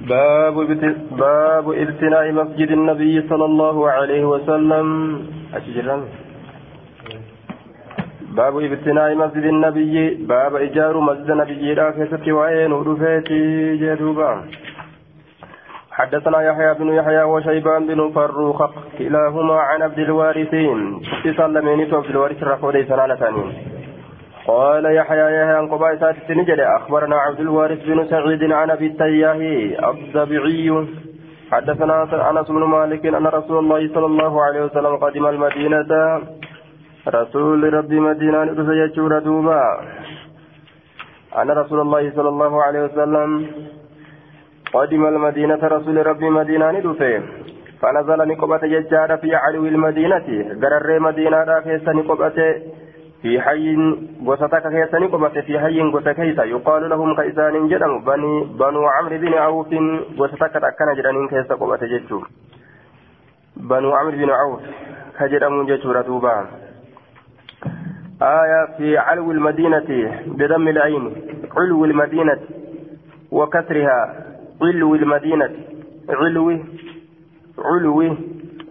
باب 0.00 0.56
باب 1.10 1.66
ابتناء 1.72 2.32
مسجد 2.32 2.70
النبي 2.70 3.28
صلى 3.28 3.44
الله 3.44 3.90
عليه 3.90 4.24
وسلم. 4.24 4.86
باب 8.36 8.54
ابتناء 8.58 9.14
مسجد 9.14 9.44
النبي 9.44 10.14
باب 10.14 10.56
إيجار 10.56 11.00
مسجد 11.00 11.30
النبي 11.30 11.74
لا 11.74 11.90
كيست 11.90 12.28
وين 12.28 12.72
ودفيتي 12.72 13.76
جدوبا. 13.76 14.30
حدثنا 15.90 16.38
يحيى 16.42 16.74
بن 16.74 16.88
يحيى 16.88 17.22
وشيبان 17.22 17.86
بن 17.86 18.10
فروخ 18.14 18.58
كلاهما 18.98 19.54
عن 19.54 19.82
عبد 19.82 19.98
الوارثين. 19.98 21.00
تسلمين 21.24 21.94
عبد 21.94 22.10
الوارث 22.10 22.42
رفودي 22.42 22.84
سنانتين 22.84 23.73
قال 24.46 24.84
يحيى 24.84 25.18
يحيى 25.18 25.56
عن 25.56 25.68
قبائل 25.68 26.16
نجد 26.30 26.60
أخبرنا 26.60 27.16
عبد 27.16 27.40
الوارث 27.40 27.84
بن 27.84 28.06
سعيد 28.06 28.52
عن 28.52 28.70
أبي 28.70 28.86
التياه 28.86 29.40
الضبعي 29.90 30.86
حدثنا 31.52 32.30
أنس 32.30 32.48
بن 32.48 32.64
مالك 32.64 33.06
أن 33.06 33.26
رسول 33.26 33.58
الله 33.58 33.88
صلى 33.94 34.06
الله 34.06 34.42
عليه 34.42 34.64
وسلم 34.64 34.96
قدم 34.96 35.26
المدينة. 35.26 36.20
رسول 37.08 37.74
ربي 37.74 38.00
مدينة 38.00 38.42
رسول 38.42 39.20
دوبا. 39.20 39.62
أن 41.40 41.50
رسول 41.50 41.80
الله 41.80 42.10
صلى 42.16 42.28
الله 42.28 42.62
عليه 42.62 42.80
وسلم 42.84 43.46
قدم 44.72 45.06
المدينة 45.06 45.62
رسول 45.62 46.06
ربي 46.06 46.30
مدينة 46.30 46.70
ندفه 46.70 47.22
فنزل 47.80 48.28
نقبة 48.28 48.62
ججار 48.72 49.16
في 49.16 49.34
علو 49.34 49.66
المدينة. 49.66 50.28
قرر 50.62 51.00
مدينة 51.00 51.44
راكيس 51.44 51.88
نقبة 51.88 52.38
في 53.24 53.40
حي 53.40 53.76
غوستك 54.26 54.64
كيسني 54.68 55.06
قبت 55.06 55.38
في 55.48 55.60
حي 55.60 55.80
غوست 55.80 56.08
كيسا. 56.08 56.44
يقال 56.44 56.82
لهم 56.90 57.16
كيسان 57.16 57.68
جدم 57.68 58.04
بني 58.04 58.44
بنو 58.60 58.82
عمرو 58.96 59.16
بن 59.18 59.34
عوف 59.34 59.72
غوستك 60.18 60.56
أكنا 60.56 60.92
جدنين 60.94 61.28
كيسا 61.28 61.54
قبت 61.54 61.84
جتشو 61.84 62.20
بنو 63.56 63.90
عمرو 63.92 64.16
بن 64.20 64.30
عوف 64.30 64.60
كجدم 65.18 65.66
جتشو 65.66 66.00
دوبا 66.00 66.34
آية 68.22 68.76
في 68.76 68.98
علو 68.98 69.30
المدينة 69.30 69.88
بضم 70.26 70.68
العين. 70.68 71.04
علو 71.56 71.84
المدينة 71.84 72.40
وكسرها. 73.30 73.98
علو 74.62 74.94
المدينة. 74.94 75.50
علو 76.08 76.58
علو. 77.58 78.16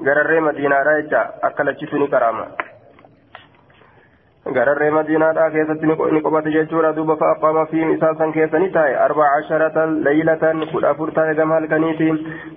غرر 0.05 0.41
مدينة 0.41 0.75
رايجا 0.75 1.21
أكلتشتني 1.43 2.07
كرامة. 2.07 2.45
Jechuudha 6.51 6.91
duuba 6.95 7.15
fa'aqaama 7.15 7.65
fi 7.71 7.79
isaa 7.93 8.11
san 8.21 8.33
keessa 8.37 8.59
ni 8.59 8.67
taa'e 8.71 8.97
arbaca 9.03 9.35
casharatan 9.35 9.93
laylatan 10.07 10.65
kudha 10.71 10.89
afur 10.89 11.11
taa'e 11.17 11.35
gama 11.37 11.55
halkaniiti 11.55 12.09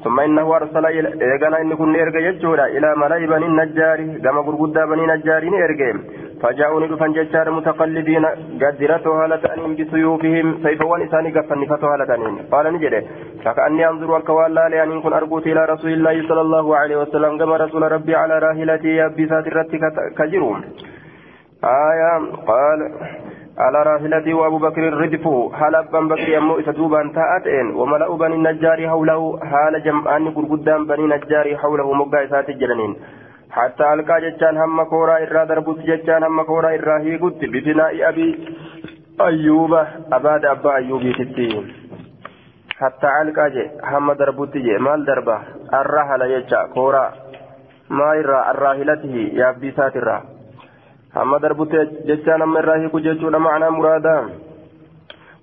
summa 0.02 0.24
innahu 0.28 0.56
arsala 0.56 0.90
eegana 0.90 1.60
inni 1.64 1.76
kun 1.80 1.92
ni 1.92 2.00
erge 2.04 2.24
jechuudha 2.26 2.66
ilaa 2.78 2.96
mala'i 3.02 3.30
banii 3.32 3.54
najjaari 3.58 4.06
gama 4.24 4.42
gurguddaa 4.48 4.86
banii 4.92 5.06
najjaari 5.12 5.50
ni 5.50 5.62
erge 5.68 5.90
فجاءوا 6.40 6.80
ندفن 6.80 7.12
ججار 7.12 7.50
متقلبين 7.50 8.24
قدرته 8.62 9.12
هالتانين 9.24 9.76
بسيوفهم 9.76 10.46
سيفوان 10.62 11.02
إساني 11.02 11.30
قفنفتها 11.36 11.94
هالتانين 11.94 12.34
قال 12.52 12.66
نجده 12.74 13.02
فكأني 13.44 13.88
أنظر 13.88 14.10
والكوالا 14.10 14.68
لأن 14.68 15.00
كن 15.02 15.12
أرقوت 15.12 15.46
إلى 15.46 15.64
رسول 15.64 15.92
الله 15.92 16.28
صلى 16.28 16.40
الله 16.40 16.76
عليه 16.76 16.96
وسلم 17.02 17.38
كما 17.38 17.56
رسول 17.56 17.82
ربي 17.92 18.14
على 18.14 18.38
راهلتي 18.38 18.88
يبسات 18.96 19.46
الرتك 19.46 19.82
كجروم 20.18 20.60
آية 21.63 22.13
قال 22.47 22.79
على 23.57 23.83
راحلتي 23.83 24.33
وأبو 24.33 24.57
بكر 24.57 24.81
ردفه 24.93 25.51
حال 25.53 25.75
أبا 25.75 25.99
بكر 25.99 26.29
يمو 26.29 26.59
إتدوبا 26.59 27.11
تأتين 27.15 27.67
وملأ 27.75 28.15
بني 28.15 28.35
النجار 28.35 28.87
حوله 28.89 29.39
حال 29.51 29.83
جمعان 29.83 30.29
قرقدام 30.35 30.85
بني 30.87 31.03
النجار 31.05 31.57
حوله 31.57 31.93
مقا 31.93 32.23
إسات 32.25 32.49
الجنين 32.49 32.95
حتى 33.51 33.93
ألقى 33.93 34.21
جتان 34.21 34.57
هم 34.57 34.83
كورا 34.83 35.17
إرى 35.17 35.45
دربوت 35.45 35.79
جتان 35.79 36.23
هم 36.23 36.41
كورا 36.41 36.69
إرى 36.69 36.95
هيقوت 37.03 37.45
ببناء 37.53 38.09
أبي 38.09 38.27
أيوب 39.21 39.73
أباد 40.13 40.45
أبا 40.45 40.75
أيوب 40.75 41.01
ستين 41.19 41.73
حتى 42.79 43.07
ألقى 43.21 43.49
جي 43.49 43.65
هم 43.83 44.11
دربوت 44.11 44.57
جي 44.57 44.77
مال 44.77 45.05
دربة 45.05 45.37
الرحل 45.73 46.21
جتا 46.31 46.61
كورا 46.73 47.05
ما 47.89 48.11
إرى 48.11 48.39
الراحلته 48.51 49.15
يا 49.39 49.49
أبي 49.49 49.71
ساترا 49.71 50.17
أما 51.22 51.38
دربت 51.38 51.72
جتان 52.08 52.42
أما 52.42 52.58
الراهي 52.60 52.88
كجتون 52.88 53.36
معنى 53.36 53.70
مرادا. 53.70 54.16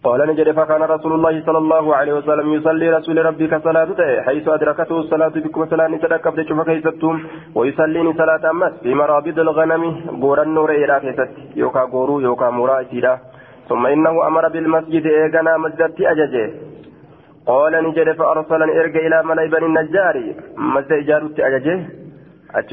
قال 0.03 0.19
نجد 0.29 0.51
فكان 0.51 0.81
رسول 0.95 1.13
الله 1.13 1.35
صلى 1.47 1.57
الله 1.57 1.95
عليه 1.95 2.13
وسلم 2.13 2.53
يصلي 2.53 2.88
رسول 2.97 3.25
ربي 3.25 3.47
كصلاة 3.47 3.89
حيث 4.25 4.47
أدركته 4.47 5.00
الصلاة 5.00 5.35
بكم 5.45 5.66
صلاة 5.66 5.97
تدكب 6.03 6.35
تشوف 6.35 6.59
كيستم 6.67 7.16
ويصلي 7.56 8.13
صلاة 8.22 8.44
أمس 8.51 8.73
في 8.83 8.94
مرابض 8.94 9.39
الغنم 9.39 9.83
غورا 10.22 10.44
النور 10.44 10.72
إلى 10.72 10.95
كيست 11.03 11.31
يوكا 11.56 11.83
غورو 11.94 12.19
يوكا 12.19 12.50
مرائسيدا 12.50 13.13
ثم 13.69 13.83
إنه 13.85 14.28
أمر 14.28 14.45
بالمسجد 14.53 15.06
إيغانا 15.06 15.57
مسجد 15.57 15.91
أججه. 16.12 16.45
قال 17.47 17.73
نجد 17.88 18.12
فأرسلني 18.19 18.79
إرجع 18.79 19.00
إلى 19.07 19.17
ملأ 19.29 19.45
بني 19.53 19.66
النجار. 19.66 20.16
مسجد 20.57 20.91
إجارة 20.91 21.35
أججه. 21.39 21.78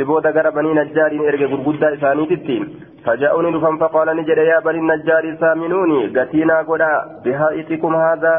booda 0.09 0.31
gara 0.33 0.51
banii 0.53 0.75
najjaariin 0.75 1.25
erge 1.25 1.47
gurguddaa 1.53 1.91
isaaniititti 1.97 2.57
فجاءوني 3.05 3.51
دفن 3.53 3.77
فقال 3.77 4.09
نجد 4.17 4.39
يا 4.39 4.59
بني 4.61 4.79
النجار 4.79 5.25
سامنوني 5.41 6.01
قتينا 6.17 6.57
قدا 6.69 6.93
بهائتكم 7.25 7.97
هذا 7.97 8.35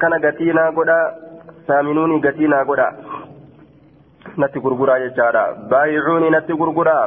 kana 0.00 0.18
gatii 0.18 0.52
naa 0.52 0.72
godha 0.72 0.98
saaminuuni 1.66 2.20
gatii 2.20 2.48
naa 2.48 2.64
godha 2.64 2.88
natti 4.36 4.60
gurguraa 4.64 4.98
jechaadha 5.04 5.44
baayicuuni 5.70 6.30
natti 6.30 6.52
gurguraa 6.60 7.04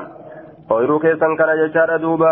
ooyiruu 0.72 1.00
keessan 1.00 1.38
kana 1.38 1.60
jechaadha 1.64 2.02
duuba 2.06 2.32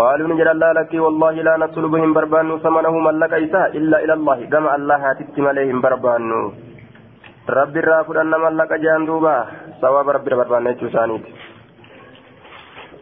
قالوا 0.00 0.28
نجد 0.28 0.48
الله 0.54 0.70
لك 0.72 0.92
والله 1.04 1.34
لا 1.48 1.54
نطلبهم 1.62 2.10
بربان 2.16 2.48
ثمنه 2.64 2.94
ملك 3.08 3.32
إساء 3.44 3.70
إلا 3.78 3.96
إلى 4.04 4.14
الله 4.18 4.38
كما 4.52 4.70
الله 4.76 4.96
هاتتم 4.96 5.44
عليهم 5.50 5.78
بربان 5.84 6.32
رب 7.58 7.74
الرافد 7.82 8.16
أن 8.16 8.32
ملك 8.44 8.72
جان 8.84 9.02
دوبا 9.08 9.36
ثواب 9.82 10.08
رب 10.16 10.26
نجو 10.66 10.88
سانيت 10.94 11.24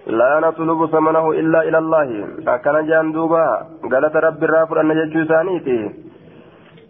لا 0.09 0.41
نطلب 0.41 0.87
ثمنه 0.87 1.31
إلا 1.31 1.61
إلى 1.69 1.79
الله 1.79 2.09
أكن 2.49 2.87
جان 2.87 3.13
دوبا 3.13 3.47
قالت 3.93 4.17
رب 4.17 4.45
الرافد 4.45 4.77
أن 4.77 4.89
نجو 4.89 5.25
سانيت 5.25 5.67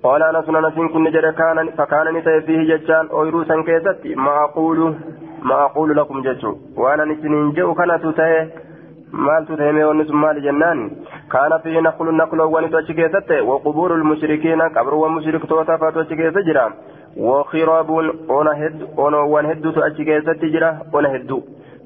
قال 0.03 0.23
أنا 0.23 0.43
سنة 0.43 0.71
كن 0.71 1.03
نجد 1.05 1.27
كان 1.41 1.71
فكان 1.79 2.07
نتي 2.15 2.41
فيه 2.47 2.61
ججان 2.71 3.05
أويرو 3.11 3.45
سنكيست 3.45 4.01
ما 4.17 4.35
أقول 4.45 4.95
ما 5.43 5.57
أقول 5.65 5.97
لكم 5.97 6.23
ججو 6.23 6.53
وأنا 6.77 7.05
نسنين 7.05 7.53
جو 7.53 7.75
maaltu 9.13 9.57
taheme 9.57 9.85
wanni 9.85 10.05
sun 10.05 10.17
maali 10.21 10.41
jennaan 10.41 10.81
kaana 11.35 11.59
fihi 11.65 11.81
naqlu 11.81 12.13
naqloowwanitu 12.13 12.77
achi 12.79 12.95
keessatti 12.95 13.41
waqubuuru 13.51 13.97
lmushrikiina 14.01 14.71
qabruwwan 14.71 15.13
mushriktoota 15.13 15.79
faatu 15.79 16.01
achi 16.01 16.17
keessa 16.17 16.43
jira 16.49 16.65
wakiraabuun 17.29 18.11
onoowwan 19.07 19.47
hedduutu 19.53 19.85
achi 19.85 20.05
keessatti 20.11 20.51
jira 20.57 20.71
ona 20.93 21.13
hedduu 21.15 21.41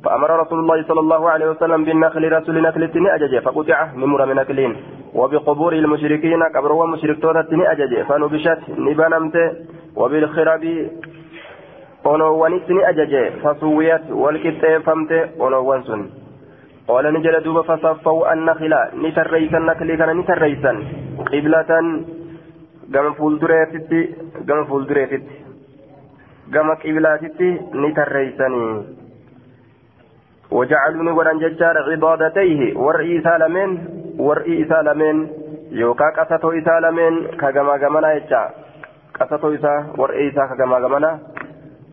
فأمر 0.05 0.31
رسول 0.41 0.59
الله 0.59 0.83
صلى 0.83 1.01
الله 1.01 1.31
عليه 1.31 1.47
وسلم 1.51 1.85
بالنخل 1.85 2.33
رسول 2.33 2.63
نخل 2.63 2.83
أجج 2.97 3.39
فقطع 3.39 3.79
نمر 3.95 4.27
من 4.27 4.37
نخلين 4.37 4.77
وبقبور 5.15 5.73
المشركين 5.73 6.43
قبروا 6.43 6.87
مشرك 6.87 7.23
توتت 7.23 7.53
أجج 7.53 8.03
فنبشت 8.09 8.61
نبنمت 8.79 9.37
وبالخراب 9.97 10.65
أنوانت 12.07 12.69
أجج 12.71 13.15
فسويت 13.43 14.11
والكتفمت 14.11 15.13
أنوان 15.41 15.83
سن. 15.83 16.03
قال 16.89 17.05
نجل 17.15 17.43
دوب 17.43 17.61
فصفوا 17.61 18.33
النخل 18.33 18.73
نتريسا 19.03 19.59
النخل 19.59 19.95
كان 19.95 20.11
نتريسا. 20.19 20.73
قبلة 21.33 21.71
قام 22.95 23.13
فولدريتي 23.19 24.01
قام 24.49 24.65
فولدريتي 24.65 25.23
قام 26.55 26.71
قبلاتي 26.83 27.51
نتريسني. 27.75 29.02
وجعلوا 30.57 31.05
نقولان 31.05 31.39
ججار 31.39 31.77
عبادتيه 31.91 32.61
ورئي 32.85 33.21
سالمين 33.27 33.71
ورئي 34.27 34.65
سالمين 34.71 35.17
يوكا 35.83 36.09
قصتو 36.17 36.51
سالمين 36.69 37.15
كغما 37.41 37.75
غمنا 37.83 38.13
يجا 38.17 38.43
قصتو 39.19 39.55
إسا 39.55 39.75
ورئي 39.99 40.29
إسا 40.29 40.43
كغما 40.51 40.77
غمنا. 40.85 41.13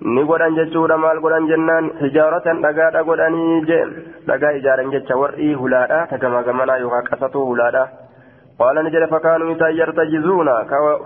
ni 0.01 0.23
godhan 0.23 0.55
jechuudha 0.55 0.95
maal 0.97 1.19
godhan 1.19 1.47
jennaan 1.47 1.91
hijaaratan 2.01 2.61
dhagaadha 2.63 3.03
godhanii 3.03 3.65
je 3.69 3.79
dhagaa 4.27 4.51
ijaaran 4.59 4.91
jecha 4.93 5.17
warri 5.21 5.53
hulaadha 5.61 5.97
tagama 6.11 6.43
gamanaa 6.43 6.77
yookaan 6.83 7.09
qasatuu 7.11 7.47
hulaadha 7.51 7.87
قال 8.59 8.75
نجد 8.85 9.05
فكانوا 9.05 9.55
يرتجزون 9.79 10.49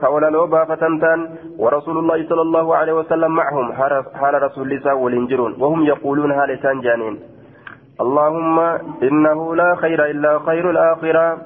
كولالو 0.01 0.47
بافتنتان 0.47 1.19
ورسول 1.57 1.97
الله 1.97 2.29
صلى 2.29 2.41
الله 2.41 2.75
عليه 2.75 2.94
وسلم 2.94 3.31
معهم 3.31 3.73
حال 4.19 4.44
رسول 4.44 4.71
الله 4.71 4.95
والانجرون 4.95 5.56
وهم 5.61 5.85
يقولون 5.85 6.31
هالتان 6.31 6.81
جانين. 6.81 7.32
اللهم 8.01 8.60
إنه 9.04 9.56
لا 9.56 9.75
خير 9.75 10.06
إلا 10.06 10.40
خير 10.40 10.69
الآخرة. 10.69 11.38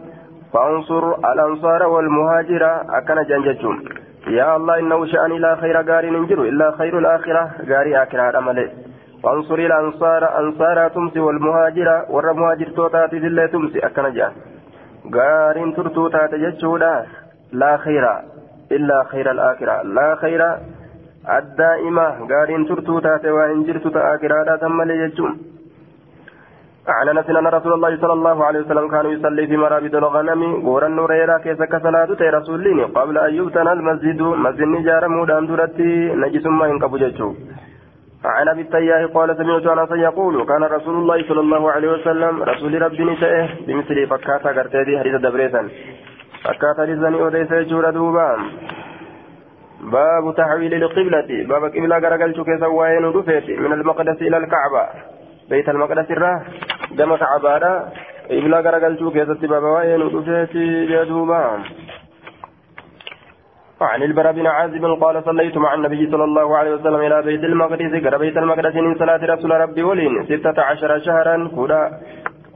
فانصر 0.54 1.16
الأنصار 1.32 1.84
والمهاجر. 1.84 2.82
أكن 2.90 3.24
جنجتهم 3.24 3.84
يا 4.28 4.56
الله 4.56 4.80
إنه 4.80 5.06
شأني 5.06 5.40
لا 5.40 5.56
خير 5.56 5.90
غاري 5.90 6.10
ننجر 6.10 6.42
إلا 6.42 6.72
خير 6.72 7.00
الآخرة. 7.00 7.52
غاري 7.70 8.04
آخرة 8.04 8.38
أملي 8.38 8.72
وانصر 9.24 9.56
الأنصار. 9.56 10.40
أنصار 10.40 10.88
تمسي 10.88 11.20
والمهاجر. 11.20 12.06
ور 12.10 12.34
مهاجر 12.34 12.68
توتات 12.76 13.14
ذلة 13.14 13.46
تمسي. 13.46 13.80
أكن 13.80 14.14
جان. 14.14 14.32
غاري 15.16 15.72
ترتوتات 15.72 16.36
جتشودا 16.36 17.06
لا 17.52 17.78
خير 17.78 18.06
إلا 18.72 19.04
خير 19.04 19.32
الآخرة. 19.32 19.82
لا 19.82 20.16
خير 20.16 20.42
الدائمة. 21.38 22.08
غاري 22.32 22.64
ترتوتات 22.70 23.26
وإن 23.26 23.64
جرت 23.64 23.88
تآخرة 23.88 24.56
تملي 24.56 25.12
أنس 26.88 27.30
أن 27.30 27.48
رسول 27.48 27.74
الله 27.74 27.98
صلى 28.01 28.13
الله 28.13 28.45
عليه 28.45 28.60
وسلم 28.60 28.88
كان 28.88 29.06
يصلي 29.06 29.48
في 29.48 29.57
مرابد 29.57 29.95
الغنم 29.95 30.42
غورا 30.66 30.88
نوريرا 30.88 31.38
كيس 31.38 31.62
كصلاة 31.63 32.07
رسول 32.22 32.86
قبل 32.95 33.18
أن 33.18 33.34
يبتنى 33.34 33.72
المسجد. 33.72 34.22
مسجد 34.22 34.68
نجار 34.68 35.07
مودان 35.07 35.48
درتي 35.48 35.92
نجس 36.16 36.45
ما 36.45 36.68
ينقب 36.68 36.98
ججو 36.98 37.30
عن 38.25 38.48
أبي 38.48 38.62
التياه 38.62 39.06
قال 39.06 39.38
سمعت 39.38 39.66
أنس 39.68 39.92
يقول 39.92 40.45
كان 40.45 40.63
رسول 40.63 40.95
الله 40.95 41.28
صلى 41.28 41.39
الله 41.39 41.72
عليه 41.72 41.89
وسلم 41.92 42.44
رسول 42.44 42.81
ربي 42.81 43.04
نسائه 43.04 43.48
بمثل 43.68 44.07
فكاتا 44.07 44.50
غرتي 44.51 45.00
حديث 45.00 45.16
دبريسا 45.16 45.62
فكاتا 46.44 46.81
لزني 46.81 47.18
أوديس 47.22 47.54
جورا 47.54 47.92
دوبا. 47.92 48.30
باب 49.81 50.36
تحويل 50.38 50.74
القبلة. 50.74 51.30
باب 51.50 51.63
قبلة 51.63 51.98
غرقل 51.98 52.31
كيسا 52.48 52.68
وين 52.68 53.06
من 53.63 53.74
المقدس 53.74 54.18
إلى 54.22 54.38
الكعبة. 54.38 54.84
بيت 55.50 55.69
المقدس 55.69 56.12
الراه 56.12 56.42
دم 56.92 57.16
كعبادا 57.16 57.74
إبلا 58.31 58.60
غرقلتو 58.60 59.12
كيست 59.12 59.45
بابا 59.45 59.69
وين 59.75 60.01
ودفيتي 60.01 60.86
جدوبا 60.86 61.44
وعن 63.81 64.04
البراء 64.04 64.34
بن 64.34 64.48
عازب 64.48 64.86
قال 65.01 65.24
صليت 65.24 65.57
مع 65.57 65.74
النبي 65.74 66.12
صلى 66.12 66.24
الله 66.24 66.57
عليه 66.57 66.72
وسلم 66.75 66.95
إلى 66.95 67.22
بيت 67.22 67.44
المقدس 67.44 67.94
قال 68.04 68.18
بيت 68.19 68.38
المقدس 68.38 68.75
من 68.75 68.95
صلاة 69.01 69.22
رسول 69.34 69.51
ربي 69.51 69.84
ولين 69.84 70.25
ستة 70.25 70.62
عشر 70.62 71.00
شهرا 71.06 71.36
كدا 71.56 71.81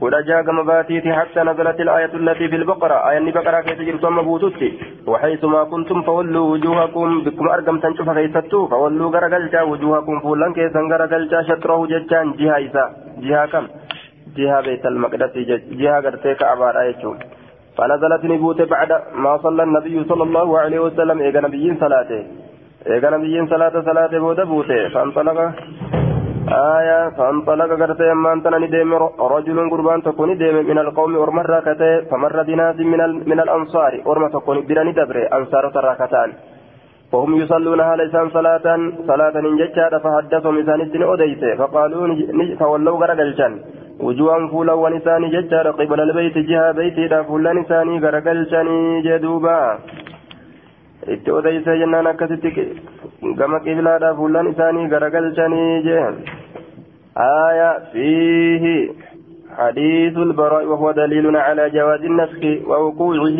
كدا 0.00 0.20
جاء 0.28 0.52
مباتيتي 0.52 1.12
حتى 1.12 1.40
نزلت 1.48 1.80
الآية 1.80 2.12
التي 2.14 2.48
في 2.48 2.56
البقرة 2.56 3.10
آية 3.10 3.18
البقرة 3.18 3.60
كي 3.60 3.74
تجر 3.74 3.96
ثم 3.96 4.16
بوتوتي 4.22 4.70
وحيث 5.06 5.44
ما 5.44 5.64
كنتم 5.64 6.02
فولوا 6.02 6.46
وجوهكم 6.52 7.08
بكم 7.24 7.48
أرقم 7.48 7.78
تنشف 7.78 8.10
كيستو 8.10 8.66
فولوا 8.72 9.10
غرقلتا 9.14 9.62
وجوهكم 9.62 10.20
فولان 10.20 10.52
كيسا 10.56 10.80
غرقلتا 10.92 11.42
شطره 11.48 11.86
ججان 11.92 12.26
جهة 12.38 12.58
إسا 12.66 12.84
جهة 13.28 13.46
كم 13.52 13.64
جهة 14.36 14.60
بيت 14.60 14.86
المقدس 14.86 15.32
جهة 15.80 16.00
غرتيك 16.00 16.42
عبارة 16.42 16.82
يجون 16.82 17.18
فنزلت 17.76 18.24
نبوت 18.24 18.62
بعد 18.62 18.90
ما 19.14 19.36
صلى 19.44 19.62
النبي 19.62 20.04
صلى 20.04 20.22
الله 20.22 20.48
عليه 20.58 20.80
وسلم. 20.86 21.18
إيغا 21.20 21.40
نبيين 21.40 21.74
صلاته. 21.84 22.20
إيغا 22.90 23.10
نبيين 23.16 23.46
صلاة 23.52 23.74
صلاة 23.88 24.12
بودا 24.22 24.44
بوته. 24.44 24.88
فانطلق. 24.94 25.38
آية. 26.78 27.00
فانطلق 27.16 27.70
غرتي 27.80 28.12
أما 28.12 28.32
أنتنا 28.32 28.58
نديم 28.58 28.94
رجل 29.34 29.58
قربان 29.70 30.02
تكون 30.02 30.30
نديم 30.30 30.56
من 30.70 30.78
القوم 30.78 31.16
أرمى 31.16 31.42
راكته 31.42 32.00
فمر 32.10 32.42
بناس 32.42 32.76
من, 32.92 33.00
من 33.30 33.38
الأنصار. 33.40 33.92
أرمى 34.06 34.28
تكون 34.28 34.56
براني 34.68 34.92
دبره 34.92 35.24
أنصار 35.36 35.64
تراكتان. 35.76 36.30
وهم 37.12 37.32
يصلونها 37.42 37.96
ليسان 37.96 38.30
صلاة 38.30 38.66
صلاة 39.10 39.34
نجتشا 39.36 39.98
فحدثهم 40.04 40.58
إسان 40.58 40.80
الدين 40.80 41.02
أديسه 41.02 41.50
فقالوا 41.60 42.06
فولوا 42.60 42.98
غرقلشان 43.00 43.52
وجوههم 44.00 44.48
فولا 44.48 44.72
ونسان 44.72 45.30
ججار 45.30 45.70
قبل 45.70 46.00
البيت 46.00 46.38
جهة 46.38 46.72
بيتي 46.72 47.08
دا 47.08 47.22
فولا 47.22 47.52
نساني 47.52 47.98
غرقلشاني 47.98 49.02
جدوبا. 49.02 49.78
itti 51.06 51.30
odeyse 51.34 51.78
jennaan 51.78 52.06
akkasitti 52.06 52.50
gama 53.38 53.58
qiblaadha 53.64 54.14
fuullan 54.14 54.46
isaanii 54.52 54.90
garagalchanii 54.92 55.82
jeen 55.86 56.14
آية 57.18 57.78
فيه 57.92 58.64
حديث 59.58 60.16
البراء 60.16 60.64
وهو 60.64 60.90
دليل 60.92 61.36
على 61.36 61.70
جواز 61.70 62.00
النسخ 62.00 62.42
ووقوعه 62.68 63.38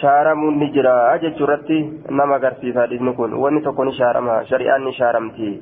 شارم 0.00 0.48
النجرة 0.48 1.14
أجد 1.14 1.36
شرتي 1.38 1.92
نما 2.10 2.36
قرسيس 2.36 2.78
حديث 2.78 3.02
نكون. 3.02 3.32
واني 3.32 3.60
تكون 3.60 3.92
شارمها 3.92 4.42
شريان 4.42 4.92
شارمتي 4.92 5.60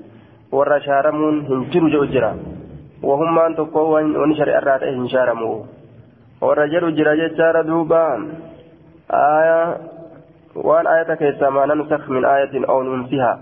ورى 0.52 0.80
شارمون 0.80 1.36
هنجر 1.46 1.84
وهم 1.84 2.63
أن 3.46 3.56
تقوى 3.56 4.04
واني 4.16 4.34
شريان 4.36 4.62
راتئ 4.62 4.90
هنشارمو 4.96 5.64
ورى 6.42 6.68
جرو 6.68 6.90
جرا 6.90 7.14
جتشار 7.14 7.62
دوبا 7.62 8.04
آية 9.10 9.76
وان 10.54 10.86
آية 10.86 11.14
كيسا 11.14 11.50
ننسخ 11.50 12.10
من 12.10 12.24
آية 12.24 12.54
أو 12.68 12.82
ننسها 12.82 13.32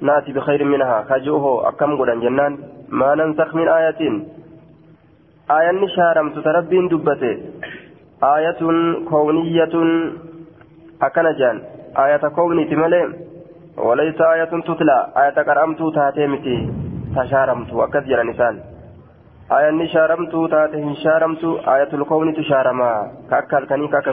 ناتي 0.00 0.32
بخير 0.32 0.64
منها 0.64 1.02
خجوه 1.08 1.68
أكم 1.68 1.92
قدن 2.00 2.20
جنان 2.20 2.52
ما 2.88 3.14
ننسخ 3.14 3.54
من 3.54 3.68
آية 3.68 4.02
آية 5.50 5.70
نشارم 5.70 6.30
تتربين 6.30 6.88
دبته 6.88 7.34
آية 8.36 8.60
كونية 9.10 9.74
أكنجان 11.02 11.56
آية 12.04 12.24
كوني 12.36 12.64
تملي 12.64 13.02
وليس 13.76 14.20
آية 14.20 14.44
تتلى 14.44 14.98
آية 15.16 15.42
كرمت 15.42 15.80
تاتيمتي 15.94 16.81
تشارمت 17.16 17.72
وكذر 17.72 18.22
نسان 18.22 18.54
آية 19.56 19.70
نشارمت 19.70 20.34
تاتي 20.52 20.94
شارمت 21.04 21.44
آية 21.74 21.92
الكون 21.98 22.34
تشارما 22.34 22.90
كأكل 23.30 23.64
كني 23.70 23.88
كأكا 23.88 24.12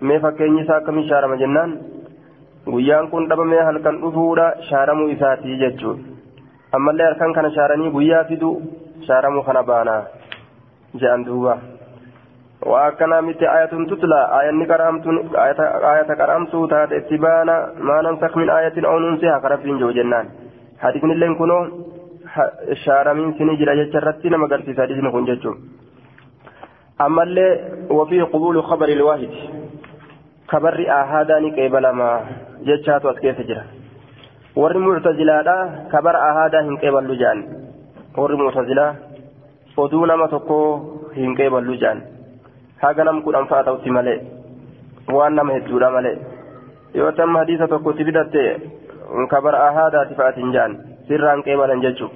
mee 0.00 0.20
fakkeenyi 0.20 0.60
isaa 0.62 0.76
akkamiin 0.76 1.08
shaarama 1.08 1.36
jennaan 1.40 1.70
guyyaan 2.72 3.06
kun 3.10 3.28
dhabamee 3.28 3.62
halkan 3.68 4.00
dhufuudha 4.00 4.48
shaaramuu 4.70 5.06
isaatii 5.08 5.56
jechuudha 5.62 6.02
ammallee 6.78 7.06
halkan 7.06 7.32
kana 7.32 7.50
shaaranii 7.54 7.90
guyyaa 7.94 8.24
fidu 8.30 8.50
shaaramuu 9.06 9.44
kana 9.46 9.62
baanaa 9.70 10.02
je'an 11.02 11.24
duuba 11.28 11.56
waa 12.72 12.84
akkanaa 12.90 13.22
miti 13.22 13.48
ayatun 13.54 13.86
tutla 13.92 14.20
ayanni 14.40 14.68
ayata 15.92 16.16
qaramtuu 16.16 16.66
taate 16.74 16.96
itti 16.96 17.18
baana 17.18 17.56
maanan 17.78 18.20
sakmin 18.20 18.50
ayatin 18.50 18.86
oonuun 18.92 19.20
siha 19.20 19.40
karabbiin 19.40 19.78
jiru 19.78 19.92
jennaan 20.00 20.28
hadisnilleen 20.84 21.36
kunoo 21.40 21.62
shaaramiin 22.84 23.34
sini 23.38 23.56
jira 23.60 23.76
jecha 23.80 23.98
irratti 24.02 24.30
nama 24.34 24.46
agarsiisa 24.48 24.82
hadisni 24.82 25.10
kun 25.14 25.26
jechuudha 25.30 25.60
ammallee 27.06 27.50
wafii 27.98 28.24
qubuulu 28.32 28.62
khabari 28.68 28.92
ilwaahid 28.98 29.32
kabarri 30.52 30.88
ahaadaani 30.98 31.50
qeebalamaa 31.58 32.16
jechaatu 32.68 33.08
as 33.12 33.18
keessa 33.24 33.44
jira 33.50 33.64
warri 34.62 34.78
muctazilaadha 34.84 35.56
kabara 35.94 36.20
ahaadaa 36.28 36.62
hin 36.68 36.78
qeeballu 36.84 37.16
jedhan 37.22 37.40
warri 38.20 38.36
muctazilaa 38.42 38.92
oduu 39.84 40.06
nama 40.10 40.28
tokko 40.34 40.58
hin 41.16 41.34
qeeballu 41.40 41.74
jedhan 41.82 42.00
haga 42.84 43.04
nam 43.08 43.22
kudhan 43.26 43.48
fa'a 43.50 43.64
ta'utti 43.68 43.90
malee 43.98 44.18
waan 45.16 45.34
nama 45.40 45.56
hedduudha 45.58 45.90
malee 45.96 46.16
yoo 47.00 47.12
tamma 47.18 47.38
hadiisa 47.44 47.68
tokkotti 47.74 48.04
fidatte 48.08 48.42
kabara 49.30 49.68
ahaadaati 49.68 50.14
fa'atiin 50.14 50.52
jedhan 50.52 50.78
sirraan 51.08 51.42
qeebalan 51.42 51.82
jechuu 51.82 52.10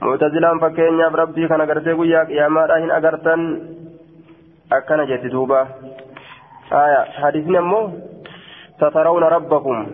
muctazilaan 0.00 0.60
fakkeenyaaf 0.60 1.14
rabbii 1.22 1.48
kan 1.48 1.60
agartee 1.60 1.94
guyyaa 1.94 2.26
qiyaamaadhaa 2.32 2.82
hin 2.84 2.96
agartan 2.98 3.46
akkana 4.78 5.06
jetti 5.12 5.32
duuba 5.36 5.66
آية 6.72 7.04
حديثنا 7.22 7.60
مو 7.60 7.90
سترون 8.76 9.22
ربكم 9.22 9.86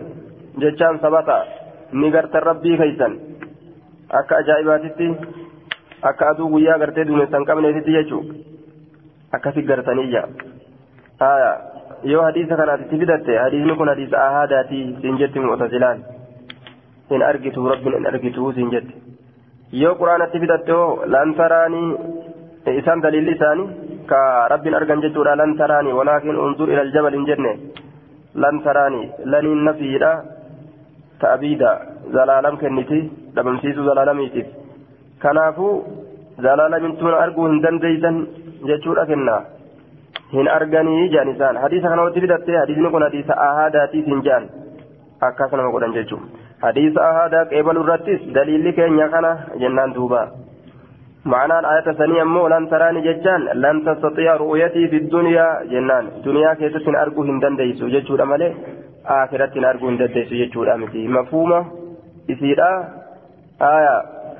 جتان 0.57 0.97
ثبتا 0.97 1.43
نغرت 1.93 2.35
ربي 2.35 2.77
كيسا 2.77 3.19
أكا 4.11 4.39
أجائباتي 4.39 5.15
أكا 6.03 6.31
أدو 6.31 6.55
ويا 6.55 6.75
غرتي 6.81 7.03
دون 7.03 7.27
سنقمنا 7.31 7.67
يتي 7.67 7.91
يجو 7.91 8.23
أكا 9.33 9.51
في 9.51 9.61
آية 12.05 12.11
يو 12.11 12.19
حديث 12.27 12.47
كانت 12.49 12.81
تفيدت 12.91 13.27
حديث 13.45 13.61
نكون 13.69 13.89
حديث 13.93 14.11
آهاداتي 14.27 14.79
سنجت 15.01 15.35
معتزلان 15.37 15.97
إن 17.11 17.21
أرجته 17.29 17.63
رب 17.73 17.85
إن 17.87 18.05
أرجته 18.11 18.43
سنجت 18.57 18.87
يو 19.81 19.91
قرآن 19.99 20.21
تفيدت 20.33 20.69
لن 21.13 21.29
تراني 21.39 21.83
إسان 22.79 22.99
دليل 23.05 23.23
لساني 23.29 23.65
كرب 24.09 24.65
أرجن 24.79 24.99
جدورا 25.03 25.33
لن 25.39 25.51
تراني 25.59 25.91
ولكن 25.99 26.35
انظر 26.45 26.67
إلى 26.73 26.81
الجبل 26.85 27.13
جنة 27.29 27.53
لن 28.43 28.55
تراني 28.65 29.03
لن 29.31 29.45
النفيرة 29.57 30.13
تأبيدا 31.21 31.71
زلالم 32.15 32.55
كنتي 32.61 32.99
دبمسيس 33.35 33.77
زلالميتي 33.87 34.43
كنافو 35.21 35.67
زلالم 36.45 36.83
تون 36.99 37.13
أرجو 37.23 37.41
هندن 37.47 37.75
زيزن 37.83 38.15
جدورا 38.69 39.03
كنا 39.09 39.37
hin 40.33 40.47
arganii 40.57 41.09
jaan 41.15 41.29
isaan 41.33 41.57
hadiisa 41.63 41.89
kana 41.89 42.05
watti 42.07 42.21
fidattee 42.25 42.57
hadiisni 42.57 42.91
kun 42.95 43.05
hadiisa 43.07 43.39
ahaadaatii 43.47 44.03
siin 44.05 44.23
jaan 44.29 44.47
akkas 45.27 45.51
nama 45.51 45.73
godhan 45.75 45.93
jechuun 45.97 46.23
hadiisa 46.61 47.09
ahaadaa 47.09 47.43
qeebalu 47.51 47.83
irrattis 47.85 48.23
daliilli 48.37 48.73
keenya 48.79 49.09
kana 49.17 49.35
jennaan 49.65 49.99
duuba 49.99 50.23
معنى 51.25 51.59
الآية 51.59 51.87
الثانية 51.89 52.23
مو 52.23 52.47
لن 52.47 52.69
تراني 52.69 53.01
ججان 53.01 53.41
لن 53.63 53.77
تستطيع 53.85 54.35
رؤيتي 54.35 54.87
في 54.87 54.97
الدنيا 54.97 55.47
جنان 55.71 56.05
دنيا 56.25 56.53
كيست 56.53 56.87
أرجو 57.03 57.21
هندن 57.23 57.55
ديسو 57.55 57.87
ججود 57.87 58.21
أمالي 58.21 58.49
آخرة 59.05 59.53
أرجو 59.69 59.87
هندن 59.89 60.07
ديسو 60.15 60.35
ججود 60.41 60.67
أمتي 60.67 61.07
مفهومة 61.07 61.59
إسيرا 62.31 62.71
آية 63.61 63.95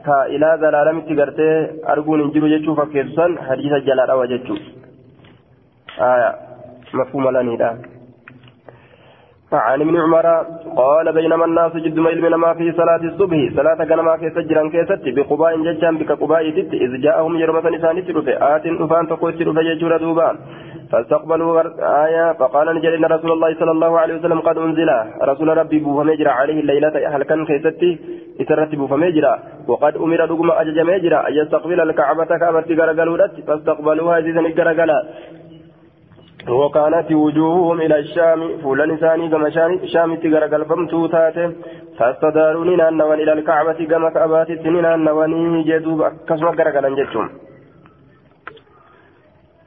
ka 0.06 0.28
ilaa 0.36 0.58
zalaalamitti 0.58 1.16
gartee 1.16 1.56
arguun 1.94 2.22
hin 2.22 2.32
jiru 2.36 2.48
jechuu 2.54 2.76
fakkeessu 2.76 3.16
san 3.16 3.38
aya 6.00 6.36
mafhuma 6.94 7.32
laniidha 7.32 7.78
عن 9.54 9.82
ابن 9.82 9.98
عمر 10.02 10.26
قال 10.78 11.14
بينما 11.14 11.46
الناس 11.46 11.74
جد 11.76 12.00
ميل 12.00 12.36
ما 12.36 12.54
في 12.54 12.72
صلاة 12.72 13.04
الصبح 13.04 13.38
صلاة 13.56 13.86
كنما 13.86 14.18
في 14.18 14.30
سجرا 14.30 14.70
كيست 14.70 15.04
بقباء 15.06 15.64
ججان 15.64 15.98
بك 15.98 16.12
قباء 16.12 16.50
تت 16.50 16.74
إذ 16.74 17.02
جاءهم 17.02 17.38
يرمة 17.38 17.70
نسان 17.70 18.06
تلفي 18.06 18.34
آت 18.42 18.66
أفان 18.66 19.08
تقوت 19.08 19.34
تلفي 19.34 19.60
يجور 19.60 19.98
دوبان 19.98 20.36
فاستقبلوا 20.92 21.62
آية 22.06 22.34
فقال 22.34 22.76
نجل 22.76 22.94
إن 22.94 23.06
رسول 23.06 23.32
الله 23.32 23.56
صلى 23.60 23.72
الله 23.72 24.00
عليه 24.00 24.16
وسلم 24.16 24.40
قد 24.40 24.58
أنزل. 24.58 24.90
رسول 25.22 25.58
ربي 25.58 25.80
بوفا 25.80 26.04
مجرى 26.04 26.30
عليه 26.30 26.60
الليلة 26.60 26.96
أهل 27.08 27.24
كان 27.24 27.46
كيستي 27.46 28.00
إسرت 28.42 28.76
بوفا 28.76 28.96
مجرى. 28.96 29.34
وقد 29.68 29.98
أمر 29.98 30.26
دقم 30.26 30.52
أجج 30.52 30.80
مجرى 30.80 31.16
أن 31.16 31.34
يستقبل 31.34 31.82
الكعبة 31.82 32.26
كعبة 32.26 32.68
غرقلوا 32.80 33.28
فاستقبلوها 33.48 34.22
زيزا 34.22 34.42
غرقلا 34.42 35.00
وكانت 36.50 37.12
وجوههم 37.12 37.82
إلى 37.82 38.00
الشام 38.00 38.58
فولان 38.64 38.98
ثاني 38.98 39.30
كما 39.30 39.50
شام 39.94 40.16
تغرقل 40.16 40.66
فمتو 40.66 41.08
تاته 41.08 41.52
فاستداروا 41.98 42.66
نانوان 42.66 43.20
إلى 43.20 43.34
الكعبة 43.34 43.80
كما 43.92 44.10
كعبات 44.10 44.50
نانوان 44.50 45.64
جدوب 45.64 46.02
كسما 46.28 46.52
غرقلا 46.60 46.90
جتهم 47.00 47.30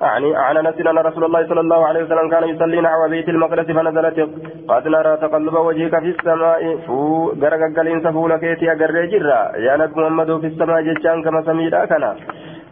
يعني 0.00 0.36
عن 0.36 0.56
انس 0.56 0.78
أن 0.80 0.98
رسول 0.98 1.24
الله 1.24 1.48
صلى 1.48 1.60
الله 1.60 1.86
عليه 1.86 2.02
وسلم 2.04 2.30
كان 2.30 2.44
يصلي 2.48 2.80
نحو 2.80 3.08
بيت 3.08 3.28
المقدس 3.28 3.68
فنزلت 3.76 4.18
قد 4.68 4.88
نرى 4.88 5.16
تقلب 5.16 5.54
وجهك 5.54 5.94
في 6.04 6.10
السماء. 6.14 6.76
فو 6.86 7.32
غرق 7.42 7.62
قلين 7.76 8.00
سفولك 8.04 8.42
يا 8.42 8.74
جرا. 9.12 9.40
يا 9.66 9.76
نبي 9.76 10.00
محمد 10.00 10.40
في 10.40 10.46
السماء 10.46 10.82
جتان 10.86 11.22
كما 11.24 11.40
سميدا 11.48 11.84
كان 11.84 12.04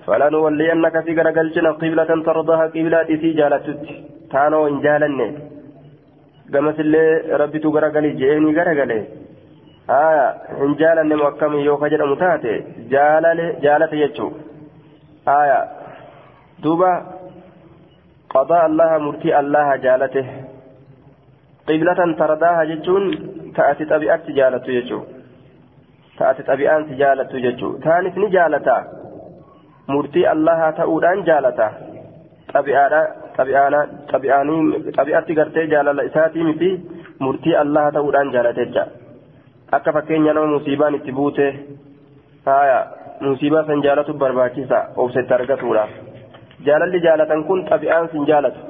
فلنولينك 0.07 0.95
في 1.05 1.11
غرقلتنا 1.17 1.71
قبلة 1.81 2.09
ترضاها 2.27 2.65
قبلة 2.75 3.09
في 3.21 3.29
جالتت 3.39 3.79
تانو 4.31 4.67
إن 4.67 4.77
جالني 4.85 5.27
قمت 6.53 6.79
اللي 6.79 7.03
ربي 7.41 7.59
تغرقلي 7.59 8.09
جيني 8.19 8.51
غرقلي 8.57 8.99
آية 9.89 10.27
إن 10.63 10.73
جالني 10.81 11.15
مؤكم 11.21 11.53
يوكا 11.67 11.87
جدا 11.91 12.05
متاتي 12.05 12.55
جالة 12.93 13.59
جالة 13.65 13.93
يجو 14.03 14.27
آية 15.39 15.59
دوبا 16.63 16.91
قضاء 18.33 18.65
الله 18.69 18.97
مرتي 19.05 19.39
الله 19.39 19.75
جالته 19.85 20.27
قبلة 21.69 21.99
ترضاها 22.19 22.63
جتون 22.69 23.03
تأتي 23.55 23.85
طبيعة 23.93 24.25
جالته 24.39 24.71
يجو 24.79 25.01
تأتي 26.17 26.43
طبيعة 26.43 26.85
جالته 27.01 27.37
يجو 27.47 27.69
ثاني 27.85 28.09
نجالتا 28.23 28.77
murtii 29.92 30.26
allaha 30.34 30.72
ta'uudhaan 30.78 31.24
jaalata 31.28 31.66
xabi'aatti 34.96 35.34
gartee 35.38 35.66
jaalala 35.72 36.02
isaatii 36.10 36.44
miti 36.50 36.70
murtii 37.26 37.56
allaha 37.62 37.92
ta'uudhaan 37.96 38.32
jaalate 38.36 38.66
jecha 38.66 38.84
akka 39.78 39.92
fakkeenya 39.96 40.32
nama 40.34 40.52
musiibaan 40.56 40.94
itti 41.00 41.12
buute 41.18 41.46
haya 42.46 42.78
musiibaa 43.20 43.64
san 43.70 43.82
jaalatu 43.86 44.12
barbaachisa 44.22 44.78
obsetti 44.96 45.34
argatuudha 45.38 45.84
jaalalli 46.66 47.00
jaalatan 47.06 47.44
kun 47.50 47.66
xabi'aan 47.70 48.08
sin 48.12 48.26
jaalatu 48.30 48.60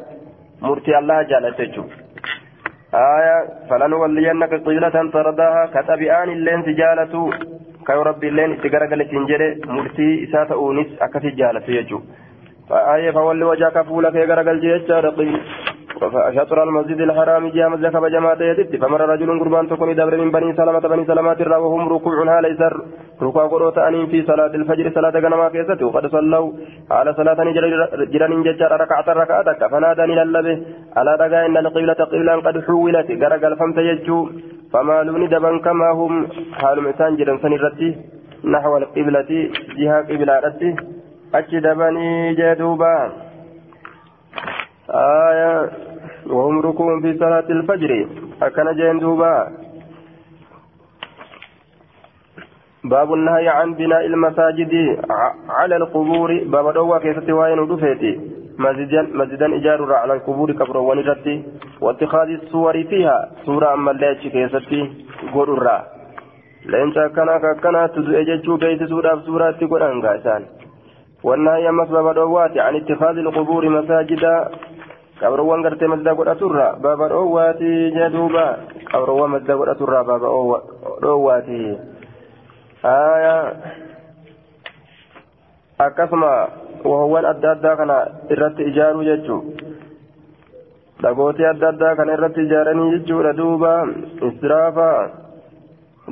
murtii 0.69 0.95
allaha 1.01 1.29
jaalate 1.33 1.67
jechuudha 1.67 1.97
qiblatan 4.67 5.11
tardaaha 5.17 5.63
ka 5.75 5.83
xabi'aan 5.91 6.29
illeen 6.37 6.65
si 6.65 6.75
jaalatu 6.83 7.23
kayo 7.89 8.05
rabbi 8.11 8.31
illeen 8.33 8.57
itti 8.57 8.73
garagaletiin 8.75 9.29
jedhe 9.33 9.49
murtii 9.77 10.13
isaa 10.27 10.47
ta'uunis 10.53 10.97
akkasi 11.07 11.37
jaalatu 11.41 11.77
jechuudha 11.79 12.83
ayee 12.95 13.13
fawalli 13.19 13.51
wajaa 13.53 13.85
fuula 13.91 14.13
kee 14.17 14.27
garagalche 14.33 14.75
jechaadha 14.75 15.13
شطر 16.37 16.63
المسجد 16.63 17.01
الحرام 17.01 17.49
جاء 17.49 17.69
مزك 17.69 17.97
بجماعة 17.97 18.43
يدت 18.43 18.77
فمر 18.83 19.01
رجل 19.13 19.41
قربان 19.41 19.69
تكون 19.69 19.95
دبر 19.95 20.17
من 20.17 20.31
بني 20.31 20.53
سلمة 20.57 20.85
بني 20.93 21.05
سلمة 21.05 21.41
وهم 21.65 21.89
ركوع 21.89 22.41
ليس 22.41 22.63
ركوع 23.23 23.47
قروت 23.47 23.79
أنين 23.79 24.07
في 24.07 24.23
صلاة 24.23 24.53
الفجر 24.61 24.87
صلاة 24.95 25.21
جنما 25.25 25.49
كيست 25.49 25.83
وقد 25.83 26.07
صلوا 26.07 26.53
على 26.91 27.15
صلاة 27.15 27.39
جران 28.15 28.43
ججار 28.47 28.73
ركعة 28.81 29.09
ركعتك 29.23 29.61
فناداني 29.73 30.15
للبه 30.15 30.57
على 30.97 31.13
رجاء 31.23 31.47
إن 31.47 31.57
القبلة 31.57 32.01
قبلا 32.13 32.35
قد 32.47 32.57
حولت 32.67 33.09
قرق 33.23 33.43
الفمت 33.51 33.79
يجو 33.79 34.19
فمالوني 34.75 35.27
دبن 35.27 35.59
كما 35.59 35.91
هم 35.91 36.29
حال 36.61 36.83
مسان 36.83 37.17
جران 37.17 37.39
سنرتي 37.39 37.97
نحو 38.45 38.77
القبلة 38.77 39.31
جهة 39.79 40.03
قبلة 40.11 40.39
رتي. 40.45 40.77
أجدبني 41.35 42.35
جدوبا. 42.35 43.13
آية 44.91 45.71
وهم 46.27 46.61
ركوع 46.61 47.01
في 47.01 47.19
صلاة 47.19 47.49
الفجر. 47.51 48.07
أكن 48.43 48.77
جندوبا. 48.77 49.35
باب 52.85 53.15
النهي 53.15 53.49
عن 53.49 53.75
بناء 53.75 54.07
المساجد 54.07 54.75
على 55.49 55.77
القبور. 55.77 56.45
باب 56.45 56.75
دوا 56.75 56.99
كيف 56.99 57.19
تواين 57.19 57.59
ودفيتي. 57.59 58.44
مسجدا 58.59 59.03
مسجدا 59.03 59.57
إجار 59.57 59.95
على 59.95 60.13
القبور 60.15 60.53
كبر 60.53 60.77
ونرتي 60.77 61.43
واتخاذ 61.81 62.29
الصور 62.29 62.85
فيها. 62.91 63.29
سورة 63.47 63.75
أما 63.75 63.91
الليتش 63.91 64.27
كيستي 64.27 64.81
قرر 65.35 65.67
لين 66.67 66.93
كان 66.93 67.29
كان 67.63 67.77
تدعي 67.95 68.25
جتشو 68.25 68.59
كيس 68.59 68.83
سورة 68.83 69.21
سورة 69.27 69.51
تقول 69.51 69.83
أنقاسان 69.83 70.43
والنهي 71.23 71.69
أمس 71.69 71.89
باب 71.89 72.15
دوات 72.15 72.59
عن 72.59 72.75
اتخاذ 72.77 73.17
القبور 73.19 73.69
مساجدا. 73.69 74.37
qabroowwan 75.21 75.63
gartee 75.63 75.87
madda 75.87 76.15
godhaturra 76.15 76.75
baaba 76.83 77.09
dhoowwaati 77.09 77.91
jedhuuba 77.95 78.47
qabroowwan 78.91 79.31
madda 79.31 79.57
godhaturra 79.57 80.05
baaba 80.05 80.59
dhoowwaati 81.03 81.79
akkasuma 85.79 86.33
wahowwan 86.85 87.25
adda 87.33 87.51
addaa 87.57 87.77
kana 87.81 87.97
irratti 88.37 88.69
ijaaruu 88.71 89.05
jechuu 89.11 89.41
dhagootii 91.03 91.47
adda 91.53 91.69
addaa 91.73 91.95
kana 92.01 92.17
irratti 92.17 92.47
ijaaranii 92.47 92.91
jechuudha 92.95 93.33
duuba 93.41 93.73
israafa 94.31 94.89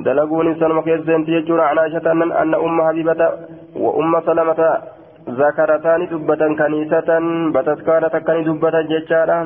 dalaguun 0.07 0.55
sanuma 0.59 0.83
keessatti 0.87 1.35
jechuudha 1.37 1.69
an 1.71 1.83
aishata 1.83 2.15
anna 2.43 2.59
umma 2.67 2.87
habibata 2.89 3.27
wa 3.85 3.91
umma 4.03 4.21
salamata 4.25 4.69
zakarataani 5.41 6.09
dubbatan 6.13 6.55
kaniisatan 6.61 7.29
bataskaana 7.57 8.09
takkani 8.15 8.45
dubbatan 8.49 8.89
jechaadha 8.93 9.37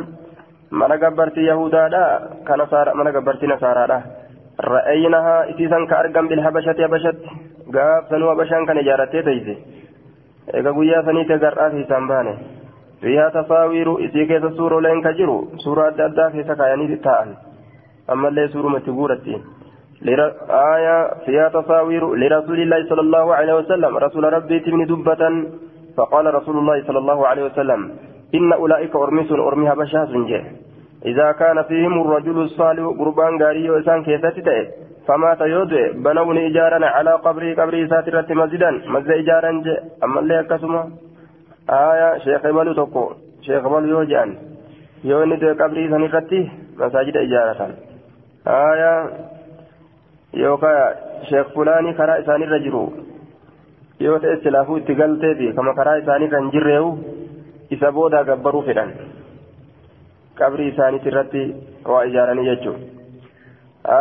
mana 0.72 0.98
gabbartii 0.98 1.48
yahudaadha 1.48 2.04
kana 2.48 2.94
mana 2.96 3.12
gabbartii 3.12 3.48
nasaaraadha 3.48 4.00
ra'aynaha 4.72 5.36
isiisan 5.54 5.88
ka 5.88 6.00
argam 6.02 6.28
bilhabashati 6.28 6.82
habashatti 6.82 7.30
gaafsanuu 7.72 8.30
habashaan 8.34 8.66
kan 8.66 8.78
ijaarattee 8.82 9.24
teeyse 9.24 9.56
eega 10.54 10.72
guyyaa 10.72 11.04
saniite 11.04 11.38
gar'aa 11.40 11.70
isaan 11.84 12.08
baane. 12.08 12.38
Fiihaa 13.02 13.32
tasaawiiru 13.32 14.00
isii 14.00 14.28
keessa 14.28 14.56
suuroleen 14.56 15.02
ka 15.02 15.14
jiru 15.14 15.38
suura 15.64 15.92
adda 15.92 16.06
addaa 16.06 16.32
keessa 16.32 16.56
kaayanii 16.56 16.98
taa'an 16.98 17.38
ammallee 18.08 18.48
suurumatti 18.48 18.92
guuratti. 18.92 19.44
آية 20.50 21.14
فيها 21.26 21.50
تصاوير 21.50 22.16
لرسول 22.16 22.60
الله 22.60 22.90
صلى 22.90 23.02
الله 23.02 23.36
عليه 23.36 23.54
وسلم 23.54 23.98
رسول 23.98 24.34
ربي 24.34 24.60
تبني 24.60 24.86
دبة 24.86 25.46
فقال 25.98 26.34
رسول 26.34 26.58
الله 26.58 26.84
صلى 26.88 26.98
الله 26.98 27.28
عليه 27.28 27.44
وسلم 27.44 27.92
إن 28.36 28.54
أولئك 28.54 28.96
أرمس 28.96 29.32
أرمها 29.32 29.74
بشاس 29.74 30.10
جه 30.10 30.44
إذا 31.06 31.32
كان 31.32 31.64
فيهم 31.64 32.02
الرجل 32.02 32.42
الصالح 32.42 32.86
قربان 33.00 33.44
غاري 33.44 33.70
وإنسان 33.70 34.04
كيسات 34.04 34.38
فمات 35.08 35.42
يودع 35.42 35.92
بنون 36.06 36.38
إجارا 36.38 36.86
على 36.86 37.12
قبري 37.26 37.54
قبري 37.54 37.88
ساترة 37.88 38.30
مسجدا 38.42 38.72
مسجد 38.94 39.12
إجارا 39.12 39.52
أما 40.04 40.20
اللي 40.20 40.40
أكسما 40.40 40.90
آية 41.70 42.18
شيخ 42.18 42.42
بلو 42.58 42.74
تقو 42.74 43.06
شيخ 43.42 43.64
بلو 43.68 43.88
يوجان 43.88 44.30
يوني 45.04 45.52
قبري 45.62 45.84
سنفتي 45.92 46.42
مساجد 46.80 47.18
إجارة 47.18 47.62
آية 48.48 48.94
fulaanii 51.54 51.94
karaa 51.94 52.18
isaaniirra 52.22 52.60
jiru 52.60 52.82
yoo 54.00 54.20
ta'e 54.20 54.38
silaafuu 54.44 54.78
itti 54.78 54.96
galteefi 54.96 55.54
kama 55.54 55.74
karaa 55.74 55.96
isaaniirra 56.02 56.40
hin 56.40 56.52
jirreewu 56.56 56.92
isa 57.76 57.92
boodaa 57.92 58.24
gabbaruu 58.30 58.62
fedhan 58.68 58.92
qabrii 60.40 60.68
isaaniitti 60.74 61.10
irratti 61.14 61.44
waa 61.94 62.04
ijaaranii 62.12 62.46
jechuudha 62.50 63.98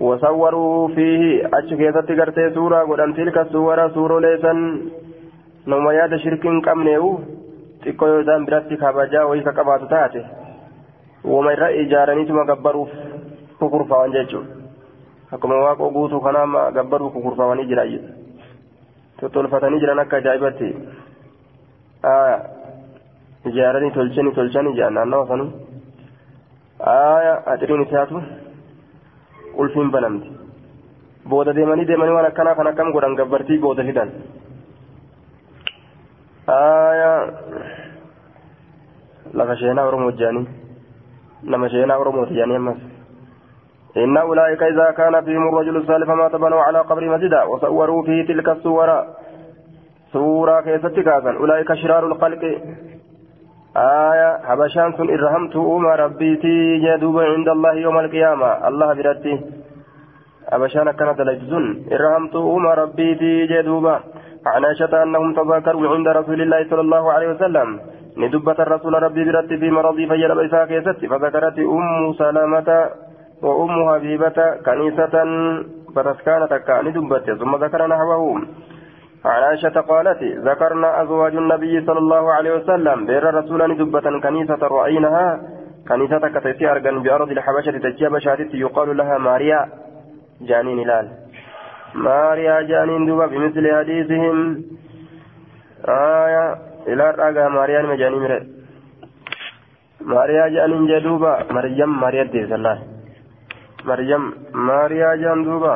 وصوروا 0.00 0.88
فيه 0.88 1.22
أشكيتت 1.58 2.08
قرتي 2.18 2.44
سورة 2.54 2.78
قدام 2.90 3.12
تلك 3.12 3.38
السورة 3.38 3.88
سورة 3.88 4.20
ليسا 4.20 4.52
نوم 5.66 5.90
ياد 5.90 6.16
شرك 6.16 6.44
قمنيو 6.66 7.20
yoo 7.80 8.20
isaan 8.20 8.44
biratti 8.44 8.76
kabajaa 8.76 9.24
wayii 9.24 9.44
ka 9.44 9.52
qabaatu 9.52 9.86
taate 9.88 10.20
wama 11.24 11.52
irra 11.52 11.70
ijaaraniituma 11.82 12.44
gabbaruuf 12.44 12.90
kukurfaawan 13.58 14.12
jechuudha 14.12 14.52
akkuma 15.32 15.62
waaqa 15.64 15.88
guutuu 15.94 16.20
kanaa 16.20 16.70
gabbaruuf 16.76 17.12
kukurfaawanii 17.12 17.68
jira 17.70 17.84
tottolfatanii 19.20 19.80
jiran 19.80 19.98
akka 19.98 20.16
ajaa'ibatti 20.16 20.68
ijaaranii 23.50 23.90
tolchanii 23.96 24.36
tolchanii 24.38 24.76
jedhan 24.78 24.94
naannawa 24.94 25.28
sanuu 25.28 25.50
aya 26.92 27.34
axiriin 27.46 27.82
isaatu 27.86 28.22
ulfiin 29.62 29.90
banamti 29.96 30.28
booda 31.30 31.56
deemanii 31.58 31.88
deemanii 31.90 32.16
waan 32.18 32.30
akkanaa 32.30 32.54
kan 32.58 32.70
akkam 32.72 32.92
godhan 32.96 33.18
gabbartii 33.20 33.58
booda 33.64 33.82
fidan 33.88 34.10
lafa 39.40 39.56
sheenaa 39.62 39.86
oromoo 39.90 40.12
jedhanii 40.20 40.46
nama 41.52 41.68
sheenaa 41.74 42.00
oromooti 42.04 42.34
jedhanii 42.40 42.62
ammas 42.62 42.80
إن 43.96 44.16
أولئك 44.16 44.62
إذا 44.62 44.90
كان 44.90 45.24
فيهم 45.24 45.48
الرجل 45.48 45.76
الصالح 45.76 46.06
فمات 46.06 46.36
بنوا 46.36 46.60
على 46.62 46.78
قبر 46.78 47.04
مسجدا 47.14 47.42
وصوروا 47.42 48.02
فيه 48.06 48.26
تلك 48.26 48.48
الصور 48.48 48.88
سورة 50.12 50.60
كيست 50.60 50.96
كاسا 51.00 51.30
أولئك 51.42 51.74
شرار 51.74 52.06
الخلق 52.06 52.42
آية 53.76 54.38
حبشان 54.48 54.92
سن 54.98 55.08
إرهمت 55.10 55.56
أم 55.56 55.86
ربيتي 55.86 56.78
جدوب 56.84 57.18
عند 57.18 57.48
الله 57.48 57.74
يوم 57.74 57.98
القيامة. 57.98 58.68
الله 58.68 58.94
برتي. 58.94 59.34
حبشان 60.52 60.90
كانت 60.90 61.20
لجزن. 61.20 61.64
إرهمت 61.92 62.34
أم 62.36 62.66
ربيتي 62.66 63.46
جدوب. 63.46 63.86
عن 64.46 64.64
عائشة 64.64 65.02
أنهم 65.02 65.34
تذاكروا 65.34 65.94
عند 65.94 66.08
رسول 66.08 66.40
الله 66.42 66.60
صلى 66.70 66.80
الله 66.80 67.12
عليه 67.12 67.28
وسلم. 67.28 67.80
ندبة 68.16 68.58
الرسول 68.58 69.02
ربي 69.02 69.24
برتي 69.24 69.56
في 69.58 69.70
مرضي 69.70 70.06
فجر 70.06 70.34
بيسا 70.34 70.64
كيست 70.64 71.00
فذكرت 71.10 71.58
أم 71.58 72.12
سلامة 72.12 72.68
وأم 73.42 73.76
حبيبة 73.88 74.38
كنيسة 74.66 75.14
فتسكانت 75.94 76.52
كأن 76.66 76.92
دبت 76.92 77.26
ثم 77.40 77.52
ذكر 77.64 77.86
نحوه 77.86 78.42
عن 79.24 79.42
عائشة 79.42 79.80
قالت 79.80 80.22
ذكرنا 80.22 81.02
أزواج 81.02 81.36
النبي 81.36 81.86
صلى 81.86 81.98
الله 81.98 82.32
عليه 82.32 82.52
وسلم 82.56 83.06
بير 83.06 83.34
رسولا 83.34 83.74
دبة 83.74 84.20
كنيسة 84.20 84.60
رأيناها 84.62 85.40
كنيسة 85.88 86.28
كتيتي 86.34 86.70
أرجن 86.70 87.02
بأرض 87.02 87.30
الحبشة 87.30 87.78
تجي 87.84 88.08
بشاتي 88.08 88.56
يقال 88.64 88.96
لها 88.96 89.18
ماريا 89.18 89.68
جانين 90.40 90.78
هلال 90.78 91.06
ماريا 91.94 92.60
جانين 92.60 93.06
دوبا 93.06 93.26
بمثل 93.26 93.64
حديثهم. 93.78 94.36
آية 95.88 96.46
إلى 96.88 97.10
الرقا 97.10 97.48
ماريا 97.48 97.82
مجاني 97.82 98.18
مرد 98.24 98.46
ماريا 100.00 100.48
جانين 100.48 100.86
جدوبا 100.86 101.32
مريم 101.50 102.00
ماريا 102.00 102.24
ديس 102.32 102.52
الله 102.52 102.78
مريم 103.84 104.22
ماريا 104.54 105.14
جان 105.22 105.44
دوبا. 105.44 105.74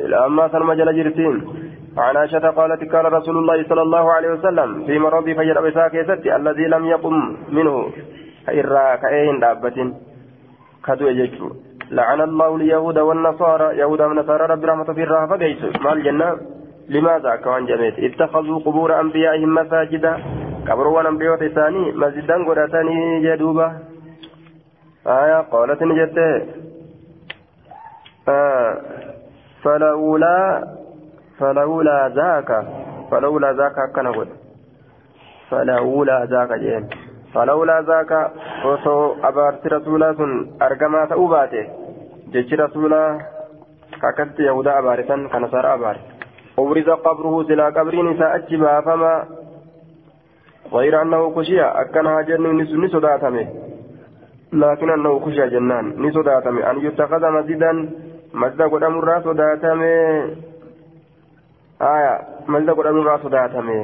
إلى 0.00 0.16
أما 0.26 0.48
سلمى 0.48 0.76
جل 0.76 0.90
جرتين. 0.96 1.61
عن 1.98 2.16
عائشة 2.16 2.50
قالت 2.50 2.84
كان 2.84 3.06
رسول 3.06 3.36
الله 3.36 3.68
صلى 3.68 3.82
الله 3.82 4.12
عليه 4.12 4.30
وسلم 4.30 4.86
في 4.86 4.98
مرض 4.98 5.24
فجر 5.24 5.68
بساك 5.68 5.94
الذي 6.26 6.66
لم 6.66 6.86
يقم 6.86 7.36
منه. 7.48 7.90
إرى 8.48 8.98
كأين 9.02 9.40
دابة؟ 9.40 9.92
كدو 10.86 11.06
يجتو 11.08 11.48
لعن 11.90 12.20
الله 12.20 12.56
اليهود 12.56 12.98
والنصارى. 12.98 13.78
يهود 13.78 14.00
والنصارى 14.00 14.44
رب 14.46 14.64
رحمة 14.64 14.84
في 14.84 15.02
الرهفة 15.02 15.36
قيس 15.36 15.62
مع 15.84 15.92
الجنة 15.92 16.36
لماذا 16.88 17.36
كمان 17.36 17.66
جميت؟ 17.66 17.98
اتخذوا 17.98 18.58
قبور 18.58 19.00
أنبيائهم 19.00 19.54
مساجدا. 19.54 20.12
قبروا 20.68 21.08
أنبياء 21.08 21.48
ثاني 21.48 21.92
مسجدا 21.92 22.36
قراتني 22.46 22.98
جدوبة. 23.24 23.72
آية 25.06 25.40
قالت 25.52 25.82
نجت 25.82 26.18
آه 28.28 28.80
فلولا 29.62 30.64
فلولا 31.42 32.08
ذاك 32.08 32.50
فلولا 33.10 33.52
ذاك 33.52 33.78
كان 33.94 34.08
قد 34.16 34.28
فلولا 35.50 36.24
ذاك 36.24 36.52
جين 36.62 36.84
فلولا 37.34 37.76
ذاك 37.80 38.12
وصو 38.66 39.14
أبارت 39.28 39.66
رسولا 39.66 40.14
سن 40.18 40.32
أرقما 40.62 41.04
تأوباته 41.04 41.64
جيش 42.32 42.52
رسولا 42.54 43.02
كاكست 44.02 44.40
يهودا 44.40 44.78
أبارتا 44.78 45.16
كنصار 45.32 45.74
أبارت. 45.74 46.04
أبرز 46.58 46.88
قبره 47.06 47.34
سلا 47.48 47.66
قبر 47.76 47.94
نساء 48.02 48.36
أجبا 48.36 48.80
فما. 48.80 49.14
غير 50.72 51.02
أنه 51.02 51.22
كشيا 51.34 51.80
أكنها 51.80 52.22
جن 52.22 52.44
نسوداتمه 52.84 53.46
لكن 54.52 54.90
أنه 54.90 55.20
كشيا 55.24 55.46
جنان. 55.46 55.86
نسوداتمه 56.02 56.70
أن 56.70 56.76
يتخذ 56.86 57.22
مسجدا 57.36 57.72
مسجد 58.34 58.62
قد 58.62 58.82
أمر 58.82 59.08
سوداتمه 61.82 61.90
aya 61.90 62.12
malda 62.46 62.74
godhanurraa 62.74 63.18
sodaatame 63.18 63.78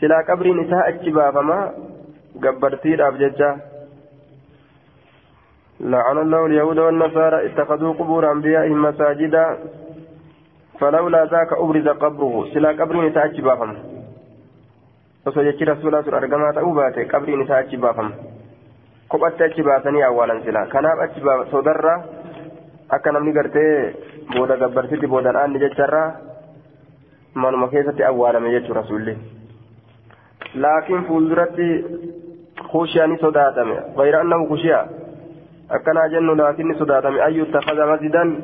silaa 0.00 0.22
qabriin 0.28 0.60
isaa 0.64 0.84
achi 0.90 1.10
baafama 1.12 1.58
gabbartiidhaaf 2.40 3.18
jecha 3.18 3.50
لعن 5.80 6.18
الله 6.18 6.46
اليهود 6.46 6.78
والنصارى 6.78 7.46
اتخذوا 7.46 7.92
قبور 7.92 8.32
أنبيائهم 8.32 8.82
مساجدا 8.82 9.58
فلولا 10.80 11.24
ذاك 11.24 11.52
أبرز 11.52 11.88
قبره 11.88 12.34
سلا 12.54 12.70
قبر 12.80 12.94
نتاج 13.06 13.40
بافم 13.40 13.72
osoo 15.26 15.42
jechi 15.44 15.64
rasuulaa 15.64 16.02
sun 16.02 16.14
argamaa 16.14 16.52
ta'uu 16.52 16.74
baate 16.76 17.04
qabriin 17.12 17.42
isaa 17.42 17.58
achi 17.64 17.76
baafama 17.76 18.10
kophatti 19.08 19.44
achi 19.44 19.62
baasanii 19.68 20.02
awwaalan 20.08 20.42
sila 20.44 20.66
kanaaf 20.74 21.00
achi 21.04 21.20
sodarraa 21.52 21.98
akka 22.96 23.12
namni 23.12 23.32
gartee 23.32 23.94
booda 24.34 24.56
gabbarsitti 24.62 25.06
boodan 25.06 25.36
aanni 25.42 25.62
jecharraa 25.64 26.08
manuma 27.34 27.68
keessatti 27.68 28.04
awwaalame 28.04 28.52
jechuudha 28.54 28.80
rasuulli 28.80 29.18
laakiin 30.54 31.04
fuulduratti 31.08 31.68
kushiyaa 32.72 33.06
ni 33.06 33.18
sodaatame 33.18 33.76
gayra 33.96 34.20
annahu 34.20 34.46
kushiyaa 34.46 34.86
akkanaa 35.68 36.08
jennu 36.08 36.36
laakiin 36.42 36.68
ni 36.68 36.78
sodaatame 36.78 37.22
ayyuu 37.22 37.46
takaza 37.46 37.86
masjidan 37.86 38.36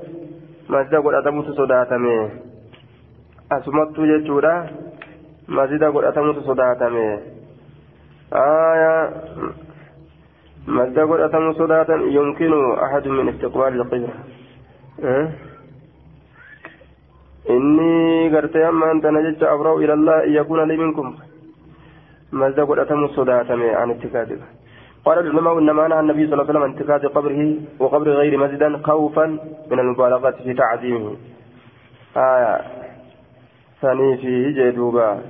masjida 0.68 1.02
godhatamutu 1.02 1.54
sodaatame 1.54 2.14
asumattuu 3.50 4.06
jechuudha 4.06 4.54
masjida 5.48 5.90
godhatamutu 5.90 6.42
sodaatame 6.42 7.06
aya 8.30 9.12
masjida 10.66 11.06
godhatamu 11.06 11.54
sodaatan 11.54 12.12
yumkinu 12.14 12.78
ahadu 12.78 13.12
min 13.12 13.28
istiqbaali 13.34 13.80
alqibla 13.80 14.14
أنت 18.92 19.06
نجدت 19.06 19.42
أبرأ 19.42 19.76
إلى 19.78 19.92
الله 19.92 20.24
أن 20.24 20.32
يكون 20.32 20.68
لي 20.68 20.76
منكم 20.76 21.14
ماذا 22.32 22.64
قد 22.64 22.78
أتم 22.78 23.04
الصداة 23.04 23.46
عن 23.80 23.90
اتكاذه 23.90 24.38
قال 25.04 25.18
العلماء 25.18 25.58
إنما 25.58 25.88
نهى 25.88 26.00
النبي 26.00 26.26
صلى 26.26 26.32
الله 26.34 26.44
عليه 26.44 26.52
وسلم 26.52 26.62
عن 26.62 26.72
اتخاذ 26.74 27.02
قبره 27.16 27.54
وقبر 27.78 28.08
غير 28.10 28.38
مسجدا 28.38 28.78
خوفا 28.84 29.26
من 29.70 29.78
المبالغة 29.78 30.30
في 30.30 30.54
تعظيمه 30.54 31.16
آية 32.16 32.60
ثاني 33.82 34.16
فيه 34.16 34.70
جدوبا 34.70 35.20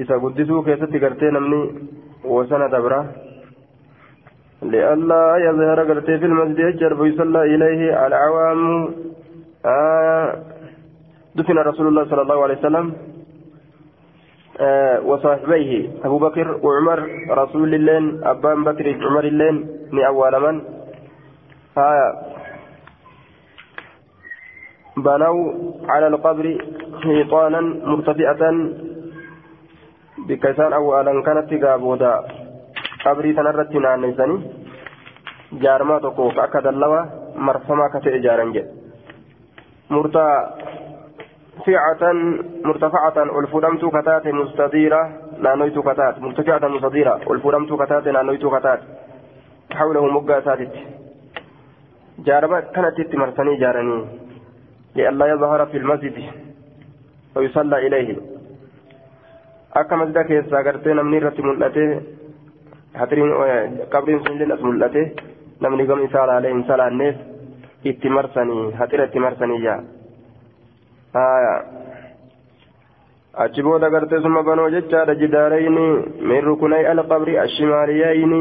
إذا 0.00 0.14
قدسوا 0.18 0.64
كيست 0.64 0.92
قرتين 1.04 1.36
أمني 1.36 1.62
وسنة 2.24 2.66
دبرة 2.66 3.02
لئلا 4.62 5.36
يظهر 5.36 5.78
قرتي 5.88 6.18
في 6.18 6.26
المسجد 6.26 6.58
يجر 6.58 7.00
ويصلى 7.00 7.42
إليه 7.54 8.06
العوام 8.06 8.60
دفن 11.36 11.58
رسول 11.58 11.86
الله 11.88 12.04
صلى 12.04 12.22
الله 12.22 12.42
عليه 12.42 12.58
وسلم 12.58 12.92
آه 14.60 15.00
وصاحبيه 15.00 15.90
أبو 16.04 16.18
بكر 16.18 16.60
وعمر 16.64 16.98
رسول 17.30 17.74
الله 17.74 18.30
أبا 18.30 18.54
بكر 18.54 18.86
عمر 19.04 19.24
الله 19.24 19.52
من 19.92 20.04
أول 20.04 20.40
من. 20.40 20.56
آه 21.78 22.10
بنوا 24.96 25.52
على 25.88 26.06
القبر 26.06 26.46
حيطانا 27.02 27.60
مرتفعة 27.60 28.42
بكيسان 30.28 30.72
أولا 30.72 31.22
كانت 31.22 31.64
قابودا 31.64 32.14
قبري 33.04 33.32
تنرت 33.32 33.72
نانيساني 33.74 34.36
جارما 35.52 35.98
تقوك 35.98 36.38
أكد 36.38 36.66
اللوى 36.66 37.00
مرفما 37.36 37.88
كتئ 37.94 38.18
جارنجي. 38.18 38.79
مرتفعة 39.90 40.52
مرتفعة 42.64 43.16
الفرمت 43.40 43.84
كتات 43.96 44.26
مستديرة 44.26 45.02
نانويت 45.44 45.78
كتات. 45.78 46.14
مرتفعة 46.18 46.68
مستديرة. 46.68 47.14
الفرمت 47.30 47.70
كتات 47.82 48.08
نانويت 48.08 48.44
كتات. 48.54 48.80
حوله 49.78 50.06
مقاسات 50.06 50.58
جاربا 52.26 52.60
كانت 52.60 53.00
تمرسني 53.00 53.56
جارني. 53.62 53.98
لئلا 54.96 55.26
يظهر 55.26 55.66
في 55.66 55.76
المسجد 55.76 56.16
ويصلى 57.36 57.76
إليه. 57.86 58.08
akka 59.80 59.96
masjida 59.96 60.24
keessaa 60.24 60.62
gartee 60.66 60.94
namni 60.94 61.16
irratti 61.16 61.42
mul'ate 61.42 61.82
hatiriin 63.00 63.30
qabriin 63.92 64.18
sun 64.24 64.34
illee 64.34 64.54
as 64.54 64.62
mul'ate 64.68 65.02
namni 65.62 65.86
gam 65.90 66.00
isaa 66.06 66.26
laalee 66.30 66.50
hin 66.54 66.64
salaanneef 66.70 67.16
itti 67.84 68.08
marsanii 68.08 68.72
hatira 68.80 69.04
itti 69.08 69.18
marsanii 69.26 69.60
jaa 69.62 69.80
achi 73.44 73.62
booda 73.62 73.90
gartee 73.90 74.20
summa 74.26 74.42
banoo 74.42 74.70
jechaadha 74.76 75.14
jidaarayni 75.22 75.86
min 76.32 76.44
rukunay 76.50 76.86
alqabri 76.92 77.38
ashimaaliyayni 77.46 78.40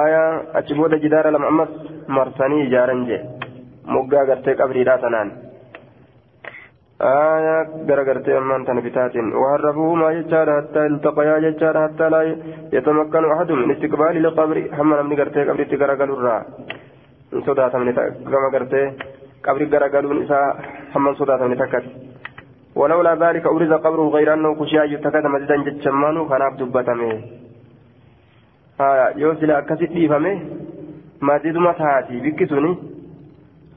aya 0.00 0.24
achi 0.60 0.74
booda 0.74 1.02
jidaara 1.04 1.30
lama 1.30 1.46
ammas 1.52 1.72
marsanii 2.18 2.66
ijaaran 2.66 3.06
jee 3.12 3.22
moggaa 3.96 4.28
gartee 4.32 4.54
qabriidhaa 4.60 4.98
tanaan 5.06 5.32
آية 7.02 7.58
غرغرت 7.88 8.28
أمان 8.28 8.64
تنبتات 8.66 9.16
وهربوهما 9.16 10.12
ججار 10.12 10.48
حتى 10.58 10.86
التقيا 10.86 11.38
ججار 11.38 11.76
حتى 11.84 12.08
لا 12.08 12.20
يتمكن 12.72 13.24
أحد 13.32 13.52
من 13.52 13.70
استقبال 13.70 14.16
القبر 14.26 14.56
هم 14.78 14.94
نمني 14.94 15.14
غرتي 15.18 15.42
قبر 15.48 15.64
تغرغل 15.70 16.10
الرا 16.16 16.36
من 17.32 17.92
كما 18.30 18.48
غرتي 18.54 18.82
قبر 19.44 19.62
غرغل 19.72 20.22
نساء 20.22 20.44
هم 20.94 21.14
صدات 21.14 21.42
من 21.42 21.56
تكت 21.58 21.84
ولولا 22.76 23.14
ذلك 23.14 23.46
أورز 23.46 23.72
قبره 23.72 24.08
غير 24.16 24.34
أنه 24.34 24.54
كشيا 24.54 24.84
يتكت 24.84 25.26
مزيدا 25.34 25.56
جتشمان 25.66 26.16
خناب 26.28 26.52
دبتمه 26.56 27.12
آية 28.80 29.06
يوسل 29.22 29.50
أكسي 29.50 29.86
ديفمه 29.86 30.34
مزيد 31.28 31.56
متاتي 31.66 32.16
بكسوني 32.24 32.72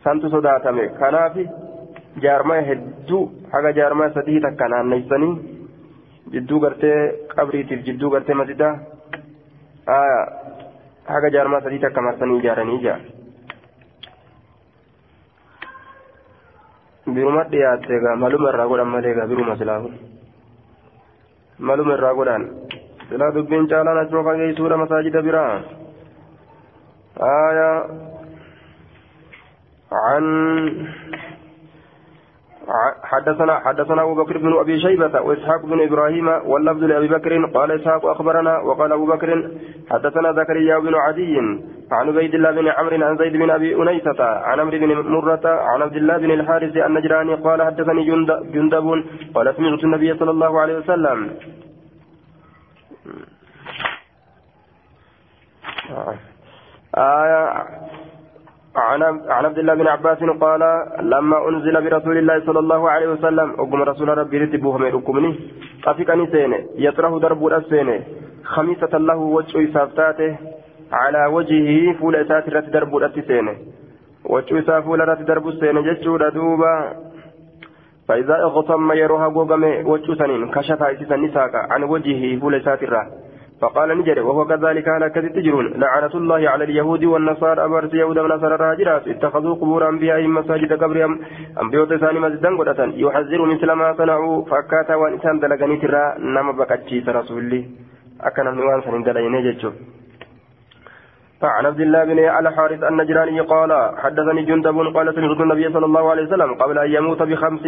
سانتو 0.03 0.27
صداتمه 0.33 0.85
كنافي 0.99 1.45
jaarmaa 2.23 2.61
hedduu 2.67 3.23
haga 3.53 3.71
jaarmaa 3.77 4.09
sadii 4.17 4.39
takka 4.45 4.67
naanneessanii 4.73 5.33
jidduu 6.35 6.59
gartee 6.65 6.99
qabriitiif 7.35 7.81
jidduu 7.87 8.09
gartee 8.13 8.37
masidaa 8.41 8.73
haga 11.13 11.29
jaarmaa 11.35 11.61
sadii 11.65 11.81
takka 11.85 12.05
marsanii 12.07 12.39
ijaaranii 12.43 12.77
ijaa 12.79 12.99
biruma 17.13 17.43
dhiyaatte 17.53 17.91
egaa 17.99 18.15
maluma 18.23 18.49
irraa 18.53 18.67
godhan 18.71 18.93
malee 18.95 19.11
egaa 19.15 19.29
biruma 19.31 19.57
silaahu 19.61 19.89
maluma 21.69 21.97
irraa 21.97 22.13
godhan 22.19 22.43
silaa 23.09 23.33
dubbiin 23.35 23.69
caalaan 23.71 24.03
achuma 24.03 24.27
fageessuudha 24.29 24.81
masaajida 24.83 25.25
biraa 25.29 25.55
آية 27.21 27.87
عن 29.91 30.25
حدثنا 33.03 33.59
حدثنا 33.59 34.01
أبو 34.01 34.15
بكر 34.15 34.37
بن 34.37 34.53
أبي 34.59 34.79
شيبة 34.79 35.21
وإسحاق 35.21 35.65
بن 35.65 35.81
إبراهيم 35.81 36.27
واللفظ 36.27 36.83
لأبي 36.83 37.07
بكر 37.07 37.45
قال 37.45 37.71
إسحاق 37.71 38.05
أخبرنا 38.05 38.59
وقال 38.59 38.91
أبو 38.91 39.05
بكر 39.05 39.51
حدثنا 39.91 40.33
زكريا 40.33 40.79
بن 40.79 40.95
عدي 40.95 41.37
عن 41.91 42.07
عبيد 42.09 42.33
الله 42.35 42.51
بن 42.51 42.67
عمرو 42.67 43.05
عن 43.05 43.17
زيد 43.17 43.33
بن 43.33 43.49
أبي 43.49 43.75
أنيسة 43.75 44.23
عن 44.23 44.59
عمرو 44.59 44.77
بن 44.79 44.89
مرة 45.15 45.45
عن 45.45 45.81
عبد 45.81 45.95
الله 45.95 46.17
بن 46.17 46.31
الحارث 46.31 46.77
النجراني 46.77 47.35
قال 47.35 47.59
حدثني 47.63 48.03
جند 48.09 48.29
جندب 48.53 48.87
قال 49.35 49.55
سمعت 49.55 49.83
النبي 49.83 50.17
صلى 50.19 50.31
الله 50.31 50.61
عليه 50.61 50.77
وسلم. 50.77 51.19
آية 56.97 57.43
عن 58.75 59.45
عبد 59.45 59.57
الله 59.57 59.73
بن 59.73 59.87
عباس 59.87 60.17
قال 60.41 60.61
لما 60.99 61.49
أنزل 61.49 61.81
برسول 61.89 62.17
الله 62.17 62.45
صلى 62.45 62.59
الله 62.59 62.89
عليه 62.89 63.07
وسلم 63.07 63.49
اقم 63.59 63.81
رسول 63.83 64.17
ربي 64.17 64.37
رتبوه 64.37 64.77
من 64.77 64.87
ركمني 64.91 65.39
أفكني 65.87 66.27
سينه 66.31 66.57
يطرح 66.75 67.11
درب 67.21 67.47
السينه 67.47 67.99
خميسة 68.43 68.97
له 68.97 69.15
وجه 69.17 69.73
سافتاته 69.73 70.35
على 70.91 71.25
وجهه 71.25 71.93
فول 71.99 72.15
اسات 72.15 72.49
رت 72.49 72.69
درب 72.69 72.97
السينه 72.97 73.55
وجه 74.25 74.61
سافول 74.67 74.99
رت 75.09 75.21
درب 75.21 75.47
السينه 75.47 75.81
جچودا 75.81 76.29
دوبا 76.29 76.75
فإذا 78.07 78.35
اغتم 78.43 78.91
يروها 78.91 79.27
غوغمه 79.27 79.87
وجه 79.89 80.13
سنين 80.13 80.51
كشف 80.51 80.81
عيسى 80.83 81.15
النساء 81.15 81.49
عن 81.71 81.83
وجهه 81.83 82.39
فول 82.39 82.55
اسات 82.55 82.83
الرات 82.83 83.07
فقال 83.65 83.89
نجري 83.97 84.21
وهو 84.21 84.45
كذلك 84.45 84.87
على 84.87 85.09
كذب 85.09 85.33
تجرون. 85.33 85.65
لعنة 85.81 86.13
الله 86.21 86.49
على 86.49 86.63
اليهود 86.63 87.03
والنصارى 87.03 87.65
أبرت 87.65 87.93
يهود 87.93 88.17
ونصارى 88.17 88.55
راجرات 88.55 89.07
اتخذوا 89.07 89.55
قبور 89.61 89.89
أنبيائهم 89.89 90.33
مساجد 90.33 90.73
قبرهم. 90.83 91.19
أنبياء 91.61 91.85
تساني 91.85 92.19
مسجدا 92.19 92.49
قدة 92.59 92.79
يحذر 93.03 93.41
مثل 93.53 93.69
ما 93.71 93.87
صنعوا. 93.97 94.45
فكاتا 94.45 94.95
وإنسان 94.95 95.39
دلقني 95.39 95.77
ترى 95.81 96.03
نما 96.19 96.51
بكتشيس 96.59 97.09
رسولي 97.09 97.61
أكن 98.21 98.45
من 98.45 98.63
وان 98.67 98.81
سنين 98.85 99.03
دلقني 99.03 99.55
فعن 101.41 101.65
عبد 101.65 101.79
الله 101.79 102.03
بن 102.03 102.19
الحارث 102.19 102.83
النجراني 102.83 103.39
قال 103.39 103.71
حدثني 104.03 104.41
جندب 104.49 104.77
قال 104.95 105.07
سمعت 105.15 105.41
النبي 105.41 105.65
صلى 105.75 105.85
الله 105.85 106.09
عليه 106.11 106.23
وسلم 106.23 106.53
قبل 106.53 106.77
أن 106.79 106.89
يموت 106.97 107.21
بخمس 107.23 107.65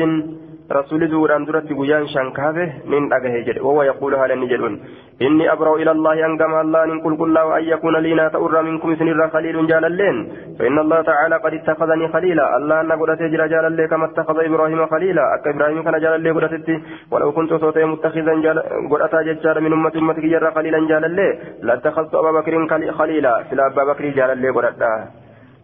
رسول 0.72 1.08
زوران 1.08 1.46
درت 1.46 1.74
بيان 1.74 2.08
شنكافه 2.08 2.70
من 2.86 3.14
أجهجر 3.14 3.64
وهو 3.64 3.84
يقول 3.84 4.16
هل 4.16 4.40
نجدون. 4.40 4.80
إني 5.22 5.52
أبرأ 5.52 5.76
إلى 5.76 5.92
الله 5.92 6.26
أن 6.26 6.38
كما 6.38 6.62
الله 6.62 6.84
إن 6.84 7.00
قل 7.00 7.18
قل 7.18 7.38
أن 7.38 7.64
يكون 7.64 7.96
لي 7.98 8.14
ناتأر 8.14 8.62
منكم 8.62 8.96
سنر 8.96 9.28
خليل 9.28 9.68
جال 9.68 9.86
اللين 9.86 10.32
فإن 10.60 10.80
الله 10.80 11.02
تعالى 11.02 11.36
قد 11.36 11.54
اتخذني 11.54 12.08
خليلا. 12.08 12.58
الله 12.58 12.82
أن 12.82 12.92
قد 12.92 13.18
تجرى 13.18 13.48
جال 13.48 13.66
اللي 13.66 13.88
كما 13.88 14.06
اتخذ 14.06 14.38
إبراهيم 14.40 14.86
خليلا. 14.86 15.24
أك 15.36 15.48
إبراهيم 15.48 15.84
كان 15.84 16.00
جال 16.00 16.16
اللي 16.16 16.32
قد 16.32 16.82
ولو 17.12 17.32
كنت 17.32 17.54
صوتي 17.54 17.86
متخذا 17.86 18.34
جال 18.42 18.58
قد 18.92 19.02
أتى 19.02 19.60
من 19.60 19.74
أمة 19.74 19.92
أمتك 19.96 20.26
جرى 20.26 20.52
خليلا 20.52 20.88
جال 20.88 21.06
اللي 21.06 21.40
لاتخذت 21.64 22.16
أبا 22.16 22.32
بكر 22.32 22.54
خليلا. 22.92 23.44
سلا 23.50 23.68
أبا 23.68 23.84
بكر 23.84 24.06
جال 24.06 24.30
اللي 24.32 24.50
قد 24.50 24.66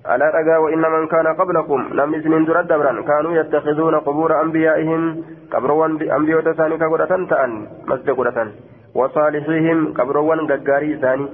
ألا 0.04 0.28
رجا 0.38 0.58
وإن 0.58 0.82
من 0.82 1.08
كان 1.08 1.28
قبلكم 1.28 1.80
لم 1.94 2.14
يزن 2.14 2.46
درد 2.46 2.68
دبرا 2.68 3.02
كانوا 3.02 3.32
يتخذون 3.40 3.96
قبور 3.96 4.42
أنبيائهم 4.42 5.24
قبروا 5.52 5.86
أنبياء 6.18 6.42
تساني 6.42 6.78
كقرة 6.78 7.14
تأن 7.30 7.68
مسجد 7.88 8.10
قرة 8.10 8.48
وصالحيهم 8.96 9.94
قبروا 9.94 10.36
غغاري 10.36 10.98
ثاني. 11.04 11.28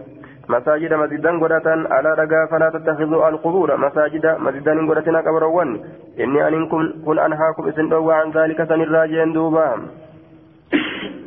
مساجد 0.50 0.94
مسجدا 0.94 1.32
قرة 1.40 1.68
ألا 2.00 2.12
رجا 2.22 2.42
فلا 2.52 2.70
تتخذوا 2.70 3.30
القبور. 3.30 3.78
مساجد 3.78 4.26
مسجدا 4.46 4.74
قرة 4.90 5.08
قبروا 5.28 5.64
إني 6.20 6.48
أنكم 6.48 6.82
كن 7.06 7.20
أنهاكم 7.20 7.64
إذن 7.68 7.94
عن 7.94 8.32
ذلك 8.32 8.60
سنراجين 8.70 9.34
دوبا. 9.34 9.70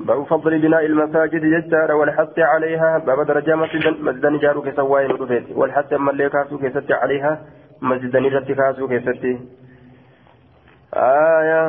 باب 0.07 0.25
فضل 0.25 0.59
بناء 0.59 0.87
المساجد 0.87 1.45
جدار 1.45 1.93
والحث 1.93 2.39
عليها. 2.39 2.99
باب 2.99 3.27
درجة 3.27 3.55
مسجدا 3.57 4.39
جارو 4.39 4.63
كسواي 4.63 5.09
ندفت 5.09 5.45
والحث 5.55 5.93
أما 5.93 6.11
اللي 6.11 6.29
كاسو 6.29 6.59
كيست 6.59 6.93
عليها. 6.93 7.41
مسجدا 7.83 8.21
نرت 8.21 8.53
كاسو 8.53 8.89
كيست 8.89 9.25
آية 10.95 11.63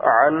عن 0.00 0.34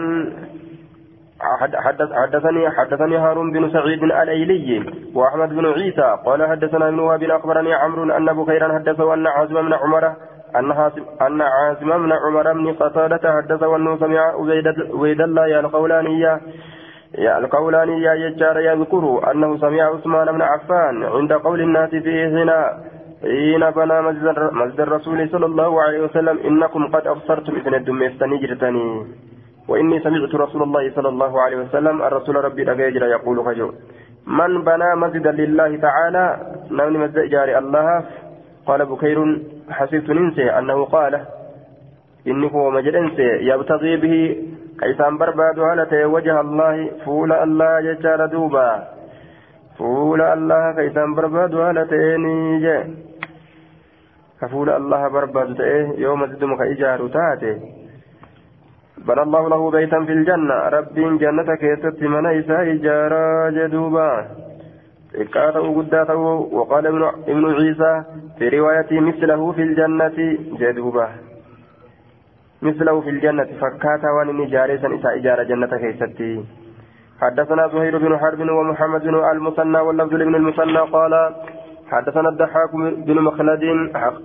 حدث 1.74 2.12
حدثني 2.12 2.70
حدثني 2.70 3.16
هارون 3.16 3.52
بن 3.52 3.72
سعيد 3.72 4.02
الأيلي 4.02 4.92
وأحمد 5.14 5.48
بن 5.48 5.66
عيسى 5.66 6.18
قال 6.26 6.46
حدثنا 6.46 6.88
ابن 6.88 6.98
وهب 6.98 7.22
أخبرني 7.22 7.74
عمرو 7.74 8.16
أن 8.16 8.26
بخيرا 8.26 8.74
حدثه 8.74 9.14
أن 9.14 9.26
عازم 9.26 9.54
بن 9.54 9.72
عمر 9.72 10.14
أن 10.56 10.72
أن 11.26 11.40
عاصم 11.42 11.88
بن 11.88 12.12
عمر 12.12 12.52
بن 12.52 12.72
قتادة 12.72 13.32
حدث 13.32 13.62
وأنه 13.62 13.98
سمع 13.98 14.20
عبيد 14.94 15.20
الله 15.20 15.46
يا 15.46 15.60
القولانية 15.60 16.40
يا 17.18 17.38
القولانية 17.38 18.10
يجار 18.10 18.58
يذكر 18.60 19.30
أنه 19.30 19.56
سمع 19.58 19.82
عثمان 19.82 20.32
بن 20.32 20.42
عفان 20.42 21.04
عند 21.04 21.32
قول 21.32 21.60
الناس 21.60 21.90
فيه 21.90 22.28
هنا 22.28 22.60
حين 23.22 23.70
بنى 23.70 24.00
مسجد 24.52 24.80
الرسول 24.80 25.28
صلى 25.28 25.46
الله 25.46 25.82
عليه 25.82 26.00
وسلم 26.04 26.38
إنكم 26.38 26.86
قد 26.86 27.06
أبصرتم 27.06 27.52
إذن 27.56 27.74
الدميستني 27.74 28.38
جرتني. 28.38 29.06
وإني 29.68 30.00
سمعت 30.00 30.34
رسول 30.34 30.62
الله 30.62 30.90
صلى 30.96 31.08
الله 31.08 31.42
عليه 31.42 31.56
وسلم 31.56 32.02
الرسول 32.02 32.44
ربي 32.44 32.62
رجل 32.62 33.02
يقول 33.02 33.44
خجو. 33.44 33.72
من 34.26 34.64
بنى 34.64 34.94
مسجدا 34.96 35.32
لله 35.32 35.76
تعالى 35.76 36.24
نمني 36.70 36.98
مسجد 36.98 37.18
جاري 37.30 37.58
الله 37.58 38.04
قال 38.66 38.86
بكير 38.86 39.18
حسبت 39.70 40.10
ننسي 40.10 40.50
أنه 40.58 40.84
قال 40.84 41.14
إني 42.26 42.52
هو 42.54 42.70
مجد 42.70 42.94
أنسي 42.94 43.28
يبتغي 43.50 43.96
به 43.96 44.14
كيسان 44.80 45.18
برباد 45.18 45.58
هالة 45.58 46.06
وجه 46.06 46.40
الله 46.40 46.90
فول 47.04 47.32
الله 47.32 47.80
ججار 47.80 48.26
دوبا 48.26 48.70
فول 49.78 50.20
الله 50.20 50.72
كيسان 50.72 51.14
برباد 51.14 51.54
هالة 51.54 52.16
نيجي 52.16 52.78
كفول 54.40 54.70
الله 54.70 55.08
برباد 55.08 55.48
تأيه 55.56 55.86
يوم 55.98 56.26
تدمك 56.26 56.60
إجار 56.60 57.00
تاتي 57.08 57.52
بنى 59.06 59.22
الله 59.22 59.48
له 59.48 59.70
بيتا 59.70 60.04
في 60.04 60.12
الجنة 60.12 60.54
رب 60.76 60.94
جنتك 60.94 61.62
يتت 61.62 62.02
من 62.02 62.26
إساء 62.26 62.72
إجارا 62.72 63.50
جدوبا. 63.50 64.10
إكاته 65.14 65.76
قداته 65.76 66.16
وقال 66.52 66.86
ابن, 66.86 67.44
عيسى 67.54 68.02
في 68.38 68.48
روايته 68.48 69.00
مثله 69.00 69.52
في 69.52 69.62
الجنة 69.62 70.18
جدوبة. 70.60 71.08
مثله 72.62 73.00
في 73.00 73.10
الجنة 73.10 73.48
فكاتا 73.60 74.10
وان 74.10 74.46
جاريسا 74.46 74.88
إسا 74.94 75.14
إجارة 75.14 75.42
جنة 75.42 75.66
كيستي. 75.66 76.44
حدثنا 77.20 77.68
زهير 77.68 77.98
بن 77.98 78.18
حرب 78.18 78.40
ومحمد 78.40 79.02
بن 79.02 79.14
المثنى 79.32 79.78
واللفظ 79.78 80.14
بن 80.14 80.34
المثنى 80.34 80.78
قال 80.78 81.34
حدثنا 81.90 82.28
الضحاك 82.28 82.70
بن 83.06 83.20
مخلد 83.20 83.64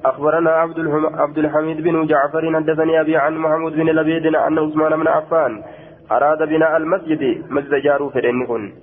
أخبرنا 0.05 0.51
عبد 0.51 0.79
عبد 1.13 1.37
الحميد 1.37 1.81
بن 1.81 2.05
جعفر 2.05 2.55
حدثني 2.55 3.01
أبي 3.01 3.17
عن 3.17 3.37
محمود 3.37 3.73
بن 3.73 3.89
لبيد 3.89 4.25
أن 4.35 4.57
عثمان 4.59 4.99
بن 4.99 5.07
عفان 5.07 5.63
أراد 6.11 6.49
بناء 6.49 6.77
المسجد 6.77 7.43
مسجد 7.49 7.73
جارو 7.83 8.09
فرنكن. 8.09 8.73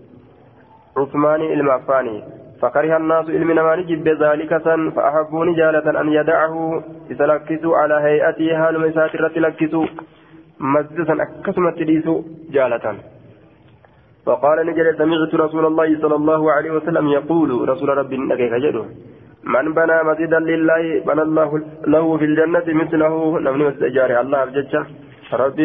عثمان 0.96 1.40
المعفاني 1.40 2.22
فكره 2.62 2.96
الناس 2.96 3.26
علمنا 3.30 3.62
ما 3.62 3.76
نجب 3.76 4.08
ذلك 4.08 4.50
سن 4.64 4.90
فأحبوا 4.90 5.56
جالة 5.56 6.00
أن 6.00 6.08
يدعه 6.18 6.54
يتلكسوا 7.10 7.76
على 7.76 7.94
هيئته 8.06 8.48
هال 8.60 8.80
مساتر 8.80 9.28
تلكسوا 9.28 9.86
مسجدا 10.60 11.14
أكسمت 11.22 11.74
تليسوا 11.78 12.22
جالة. 12.50 12.86
فقال 14.26 14.66
نجل 14.66 14.86
سمعت 14.98 15.34
رسول 15.34 15.64
الله 15.66 15.88
صلى 16.02 16.14
الله 16.14 16.52
عليه 16.52 16.70
وسلم 16.70 17.08
يقول 17.08 17.68
رسول 17.68 17.88
ربي 17.98 18.16
نكيك 18.16 18.54
جدو 18.64 18.84
من 19.54 19.66
بنى 19.78 19.96
مسجدا 20.08 20.40
لله 20.50 20.82
بنى 21.08 21.22
الله 21.22 21.50
له 21.86 22.16
في 22.18 22.24
الجنة 22.24 22.66
مثله. 22.80 23.12
نمني 23.44 23.64
مسجد 23.68 23.82
الله 24.22 24.44
بججة 24.44 24.82
ربي 25.32 25.64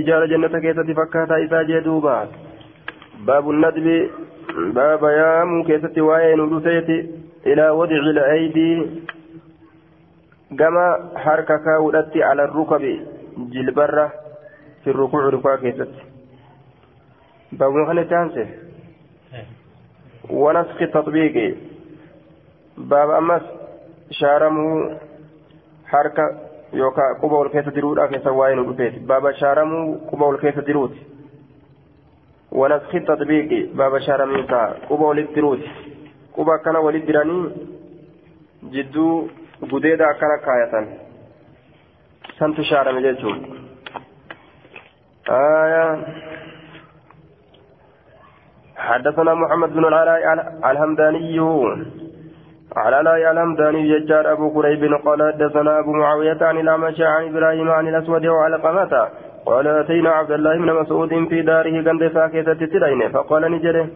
إجارة 0.00 0.26
جنة 0.32 0.54
كيسة 0.64 0.88
فكاتا 0.98 1.36
إذا 1.44 1.62
جدوبا 1.62 2.16
باب 3.26 3.50
الندب 3.50 3.86
باب 4.56 5.04
يامو 5.04 5.64
كيسة 5.64 6.02
وين 6.02 6.40
ودسيتي 6.40 7.10
إلى 7.46 7.70
وضع 7.70 7.96
الأيدي. 7.96 8.86
كما 10.58 11.10
حركك 11.16 11.66
ودتي 11.80 12.22
على 12.22 12.44
الركب 12.44 13.06
جلبرة 13.38 14.12
في 14.84 14.90
الركوع 14.90 15.28
ركوع 15.28 15.56
كيسة. 15.56 15.88
باب 17.52 17.86
خلي 17.86 18.04
تانسي 18.04 18.46
ونسخ 20.30 20.82
التطبيق. 20.82 21.56
باب 22.76 23.10
أمس 23.10 23.42
شارمو 24.10 24.96
حركة 25.86 26.38
يوكا 26.72 27.02
قبا 27.22 27.36
والكيسة 27.36 27.70
درودا 27.70 28.06
كيسة 28.06 28.30
واين 28.30 28.58
ودفيت 28.58 28.98
باب 28.98 29.32
شارمو 29.32 29.94
قبا 30.12 30.26
والكيسة 30.26 30.60
دروت 30.60 30.92
ونسخ 32.52 32.94
التطبيق. 32.94 33.50
باب 33.78 33.98
شارميسا 33.98 34.62
قبا 34.90 35.06
والدروت 35.06 35.62
قبا 36.36 36.56
كان 36.64 36.76
ولدراني 36.76 37.38
جدو 38.74 39.28
gudeeda 39.60 40.04
akkana 40.08 40.36
kaayatan 40.46 40.84
santu 42.38 42.64
shaarame 42.64 43.00
jechuun 43.06 43.38
حدثنا 48.80 49.34
محمد 49.34 49.70
بن 49.76 49.84
العلاء 49.84 50.24
الهمداني. 50.70 51.38
على 52.76 52.98
لا 53.02 53.30
الهمداني 53.30 53.80
ججار 53.90 54.32
أبو 54.32 54.46
قريب 54.56 54.82
قال 55.06 55.32
حدثنا 55.32 55.78
أبو 55.78 55.92
معاوية 55.92 56.40
عن 56.42 56.56
الأعمش 56.58 57.00
عن 57.00 57.22
إبراهيم 57.28 57.70
عن 57.70 57.88
الأسود 57.88 58.26
وعلى 58.26 58.56
قمته 58.56 59.08
قال 59.46 59.66
أتينا 59.66 60.10
عبد 60.10 60.30
الله 60.30 60.56
بن 60.56 60.72
مسعود 60.72 61.28
في 61.28 61.42
داره 61.42 61.90
قند 61.90 62.12
ساكتة 62.14 62.66
تلين 62.66 63.08
فقال 63.08 63.42
نجري 63.52 63.86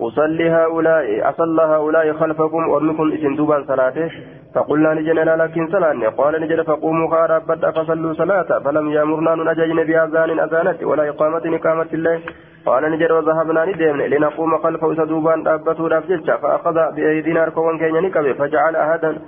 أصلي 0.00 0.50
هؤلاء 0.50 1.30
أصلى 1.30 1.62
هؤلاء 1.62 2.12
خلفكم 2.12 2.68
وأمكم 2.68 3.12
إسن 3.12 3.36
دوبان 3.36 3.64
صلاته. 3.64 4.10
فقلنا 4.54 4.94
نجنا 4.94 5.36
لكن 5.42 5.68
صلاة. 5.68 6.08
قال 6.18 6.40
نجد 6.42 6.62
فقوموا 6.62 7.10
خارب 7.10 7.46
بدأ 7.46 7.70
فصلوا 7.70 8.12
صلاة. 8.12 8.58
فلم 8.64 8.90
يأمرنا 8.90 9.52
نجين 9.52 9.76
بأذان 9.76 10.40
أذانة 10.40 10.78
ولا 10.82 11.08
إقامة 11.08 11.56
إقامة 11.56 11.90
الله. 11.92 12.20
قال 12.66 12.92
نجد 12.92 13.10
وذهبنا 13.10 13.64
ندم 13.64 14.00
لنقوم 14.12 14.58
خلفه 14.58 14.94
سدوبان 14.94 15.42
دابته 15.42 15.88
رافجتش 15.88 16.30
فأخذ 16.30 16.76
بأيدينا 16.96 17.44
ركوان 17.44 17.78
كينيا 17.78 18.00
نكبه 18.00 18.32
فجعل 18.32 18.76
أحدا 18.76 19.18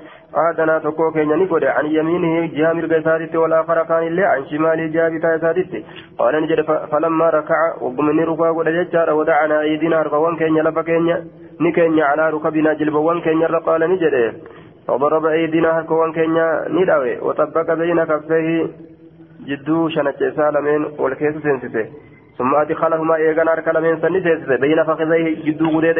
أحدنا 0.40 0.78
تكو 0.78 1.10
كينيا 1.10 1.36
نكود 1.36 1.64
عن 1.64 1.86
يمينه 1.86 2.72
مرقى 2.72 3.02
سادت 3.02 3.36
والآخر 3.36 3.82
كان 3.84 4.02
الله 4.06 4.26
عن 4.26 4.46
شماله 4.50 4.86
جهة 4.86 5.08
بتاع 5.08 5.38
سادت 5.38 5.72
قال 6.18 6.42
نجد 6.42 6.60
فلما 6.92 7.30
ركع 7.30 7.60
وقمني 7.80 8.24
ركوع 8.24 8.50
ودجتش 8.50 9.08
ودعنا 9.08 9.60
أيدينا 9.60 10.02
ركوان 10.02 10.36
كينيا 10.36 10.62
لفا 10.62 10.82
كينيا 10.82 11.24
نكينيا 11.60 12.04
على 12.04 12.30
ركبنا 12.30 12.72
جلبوان 12.74 13.20
كينيا 13.20 13.58
قال 13.66 13.80
نجد 13.90 14.14
فضرب 14.88 15.24
أيدينا 15.26 15.80
هكوان 15.80 16.12
كينيا 16.12 16.46
نداوي 16.68 17.18
وطبق 17.18 17.68
بين 17.74 18.04
كفيه 18.04 18.66
جدو 19.48 19.88
شنچ 19.88 20.20
سالمين 20.36 20.82
والكيس 20.98 21.34
سنسته. 21.44 21.86
ثم 22.38 22.54
أدخلهما 22.54 23.16
إيغان 23.16 23.48
أرك 23.48 23.68
لمن 23.68 24.00
سني 24.02 24.20
سيسه 24.22 24.56
بين 24.56 24.84
فخذيه 24.84 25.44
جدو 25.44 25.78
قديد 25.78 25.98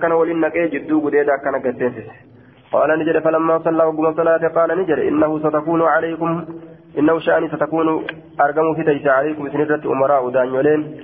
كان 0.00 0.12
ولين 0.12 0.40
نقي 0.40 0.68
جدو 0.68 1.06
قديد 1.06 1.28
أكنا 1.30 1.58
قتنسه 1.58 2.06
قال 2.72 2.98
نجر 2.98 3.20
فلما 3.20 3.58
صلى 3.58 3.84
وقم 3.84 4.14
صلاة 4.16 4.48
قال 4.48 4.78
نجر 4.78 5.08
إنه 5.08 5.38
ستكون 5.38 5.82
عليكم 5.82 6.44
إنه 6.98 7.18
شأني 7.18 7.48
ستكون 7.48 8.06
أرقم 8.40 8.74
في 8.74 8.82
تيس 8.82 9.06
عليكم. 9.06 9.48
سنرة 9.50 9.92
أمراء 9.92 10.30
دانيولين 10.30 11.00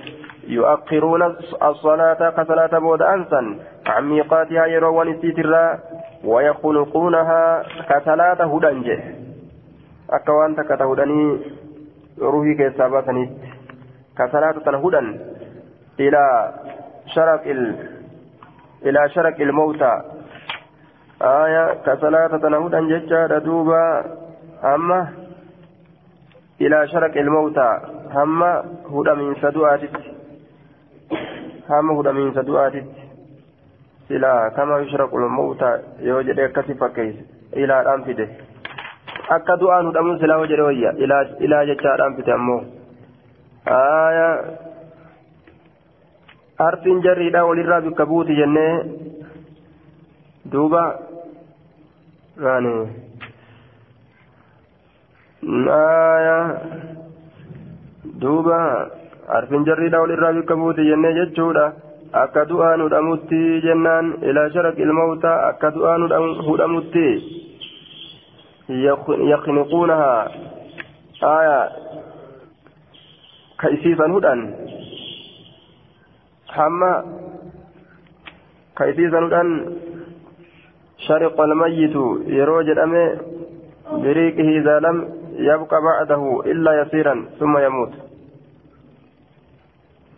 يؤخرون 0.47 1.21
الصلاة 1.63 2.29
كصلاة 2.29 2.79
بود 2.79 3.01
أنسا 3.01 3.41
عن 3.87 4.09
ميقاتها 4.09 4.65
يروان 4.65 5.07
السيترا 5.07 5.79
ويخلقونها 6.25 7.63
كصلاة 7.89 8.39
هدنجة. 8.53 8.99
أكوان 10.09 10.55
تكتهدني 10.55 11.39
روحي 12.21 12.53
كيسا 12.55 12.87
باسنيت 12.87 13.29
كصلاة 14.17 14.51
تنهدا 14.65 14.99
إلى 15.99 16.53
شرق 17.15 17.43
ال... 17.47 17.75
إلى 18.85 19.09
شرق 19.09 19.41
الموتى 19.41 20.01
آية 21.21 21.73
كصلاة 21.85 22.27
تنهدا 22.37 22.79
ججا 22.81 23.37
دوبا 23.37 24.05
أما 24.63 25.13
إلى 26.61 26.87
شرق 26.87 27.17
الموتى 27.17 27.79
هم 28.11 28.43
هدى 28.93 29.13
من 29.13 29.35
سدواتت 29.41 29.95
هم 31.69 31.91
هدى 31.91 32.11
من 32.11 32.33
سدواتت 32.33 32.85
إلى 34.11 34.51
كما 34.55 34.79
يشرق 34.79 35.15
الموتى 35.15 35.79
يوجد 35.99 36.39
كسف 36.51 36.83
كيس 36.83 37.15
إلى 37.53 37.81
الأنفده 37.81 38.27
akka 39.29 39.55
du'aan 39.61 39.85
hudhamuun 39.89 40.19
silaa 40.19 40.37
hoo 40.41 40.45
jedhe 40.51 40.63
wayya 40.69 40.91
ilaa 41.45 41.65
jechaadhaan 41.71 42.15
fite 42.15 42.31
ammoo 42.35 42.61
aya 43.75 44.27
harfiin 46.63 47.01
jarriidha 47.05 47.45
walirraa 47.49 47.81
bikka 47.87 48.05
buuti 48.05 48.35
jennee 48.35 48.73
duuba 50.51 50.83
yani 52.47 52.73
aya 55.77 56.37
duuba 58.21 58.59
harfiin 59.33 59.65
jarriidha 59.69 60.01
walirraa 60.03 60.33
bikka 60.39 60.55
buuti 60.55 60.85
jennee 60.89 61.13
jechuudha 61.19 61.65
akka 62.23 62.45
du'aan 62.49 62.81
hudhamutti 62.85 63.41
jennaan 63.65 64.13
ilaa 64.29 64.49
sharaq 64.55 64.77
ilmawtaa 64.85 65.37
akka 65.49 65.71
du'aan 65.75 66.07
hudhamutti 66.47 67.07
يخنقونها 68.69 70.31
آية. 71.23 71.69
كيسيسا 73.59 74.05
هدى 74.05 74.53
حما. 76.47 76.93
كيسيسا 78.77 79.19
هدى 79.19 79.43
شرق 80.97 81.41
الميت. 81.41 81.95
يروج 82.27 82.69
الأمي 82.69 83.17
بريقه 83.91 84.49
إذا 84.59 84.79
لم 84.79 85.09
يبقى 85.33 85.81
بعده 85.81 86.41
إلا 86.45 86.81
يسيرا 86.81 87.25
ثم 87.39 87.57
يموت. 87.57 87.93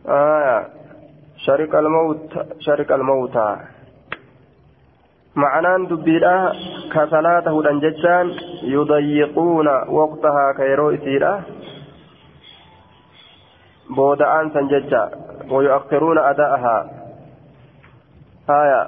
آية. 0.07 0.67
شرق 1.37 1.75
الموت. 1.75 2.29
شرق 2.59 2.91
الموتى. 2.91 3.57
معنان 5.35 5.87
دبيرا 5.87 6.53
كصلاة 6.93 7.45
هدن 7.55 7.79
ججان 7.79 8.27
يضيقون 8.63 9.67
وقتها 9.67 10.51
كيرو 10.57 10.89
إسيرا 10.89 11.43
بودعان 13.89 14.49
سنججا 14.49 15.03
ويؤخرون 15.51 16.17
أداءها. 16.17 16.77
آية. 18.49 18.87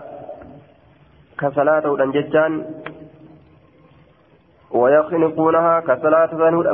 كصلاة 1.40 1.84
هدن 1.94 2.12
ججان 2.12 2.66
ويخنقونها 4.72 5.80
كصلاة 5.80 6.32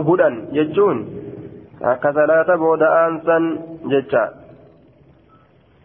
هدن 0.09 0.33
ججون. 0.53 0.97
كصلاة 2.03 2.55
بودعان 2.55 3.21
سن 3.25 3.43
ججا 3.85 4.25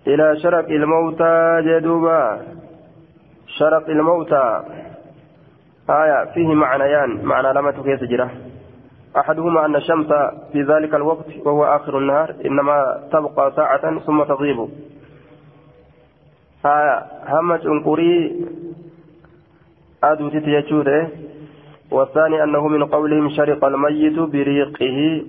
إلى 0.06 0.36
شرق 0.40 0.68
الموتى 0.68 1.62
جدوبا. 1.66 2.57
شرق 3.58 3.88
الموتى. 3.88 4.62
آية 5.90 6.24
فيه 6.34 6.54
معنيان 6.54 7.24
معنى 7.24 7.52
لما 7.52 7.70
تكيس 7.70 8.04
جرة 8.04 8.30
أحدهما 9.16 9.66
أن 9.66 9.76
الشمس 9.76 10.06
في 10.52 10.62
ذلك 10.62 10.94
الوقت 10.94 11.26
وهو 11.44 11.64
آخر 11.64 11.98
النهار 11.98 12.34
إنما 12.44 13.08
تبقى 13.12 13.52
ساعة 13.56 13.98
ثم 13.98 14.22
تغيب. 14.24 14.68
آية 16.66 17.06
همت 17.28 17.66
أنقري 17.66 18.46
أدو 20.04 20.28
تتيجوده. 20.28 21.08
والثاني 21.90 22.42
أنه 22.44 22.68
من 22.68 22.84
قولهم 22.84 23.28
شرق 23.30 23.64
الميت 23.64 24.18
بريقه 24.18 25.24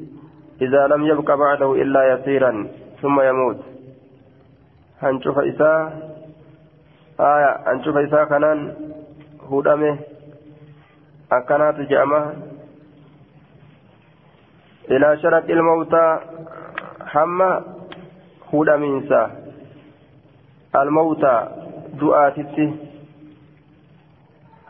إذا 0.61 0.87
لم 0.87 1.05
يبق 1.05 1.35
بعده 1.35 1.73
إلا 1.75 2.13
يسيرا 2.13 2.67
ثم 3.01 3.21
يموت. 3.21 3.59
هنشوف 5.01 5.39
إساء 5.39 6.08
آية 7.19 7.51
هنشوف 7.67 7.97
إساء 7.97 8.25
كنان 8.25 8.73
هدمه 9.51 9.97
أكنات 11.31 11.75
جأمه 11.75 12.33
إلى 14.91 15.17
شرق 15.21 15.45
الموتى 15.49 16.19
حمى 17.05 17.61
هدمينسا 18.53 19.31
الموتى 20.75 21.47
دعاتي 22.01 22.73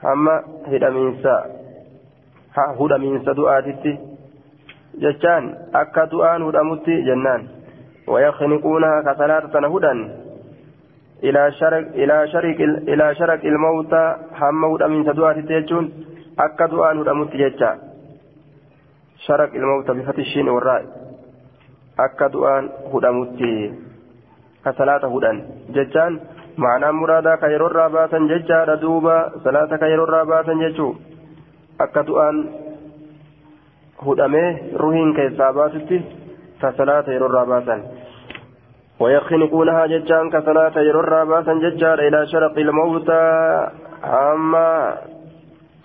حمى 0.03 0.35
هدمينسا 0.67 1.59
hudhamiinsa 2.77 3.35
du'aatitti 3.37 3.91
jechaan 5.01 5.45
akka 5.73 6.11
du'aan 6.11 6.43
hudhamutti 6.43 7.03
jennaan 7.05 7.47
ويخنقونها 8.09 9.01
كصلاة 9.01 9.45
هدى 9.53 9.93
إلى 11.23 11.51
شرق 11.51 11.85
إلى 12.01 12.27
شرق 12.27 12.59
إلى 12.91 13.15
شرق 13.15 13.41
الموتى 13.45 14.15
حمود 14.33 14.83
من 14.83 15.03
سدوات 15.07 15.37
تيجون 15.39 15.85
أكا 16.39 16.65
دعاء 16.65 17.01
هدمت 17.01 17.33
ججا 17.41 17.71
شرق 19.25 19.51
الموتى 19.61 19.91
بفتح 19.93 20.19
الشين 20.19 20.49
والراء 20.49 20.83
أكا 21.99 22.27
دعاء 22.27 22.63
هدمت 22.93 23.39
كصلاة 24.65 25.03
هدى 25.13 25.31
ججان 25.75 26.19
معنى 26.57 26.91
مرادا 26.91 27.35
كيرو 27.41 27.67
الراباتا 27.67 28.19
ججا 28.31 28.75
دوبا 28.83 29.17
صلاة 29.45 29.71
كيرو 29.81 30.03
الراباتا 30.03 30.53
ججو 30.63 30.89
ruhiin 34.81 35.13
keessaa 35.15 35.53
baasutti 35.53 35.97
ka 36.61 36.71
salaata 36.77 37.11
yeroo 37.11 37.29
irraa 37.29 37.45
baasan 37.45 37.81
ويخنقونها 38.99 39.85
ججان 39.85 40.29
كصلاة 40.29 40.75
يرر 40.79 41.23
باسا 41.23 41.53
ججار 41.53 41.99
إلى 41.99 42.27
شرق 42.27 42.57
الموتى. 42.57 43.23
أما 44.03 44.97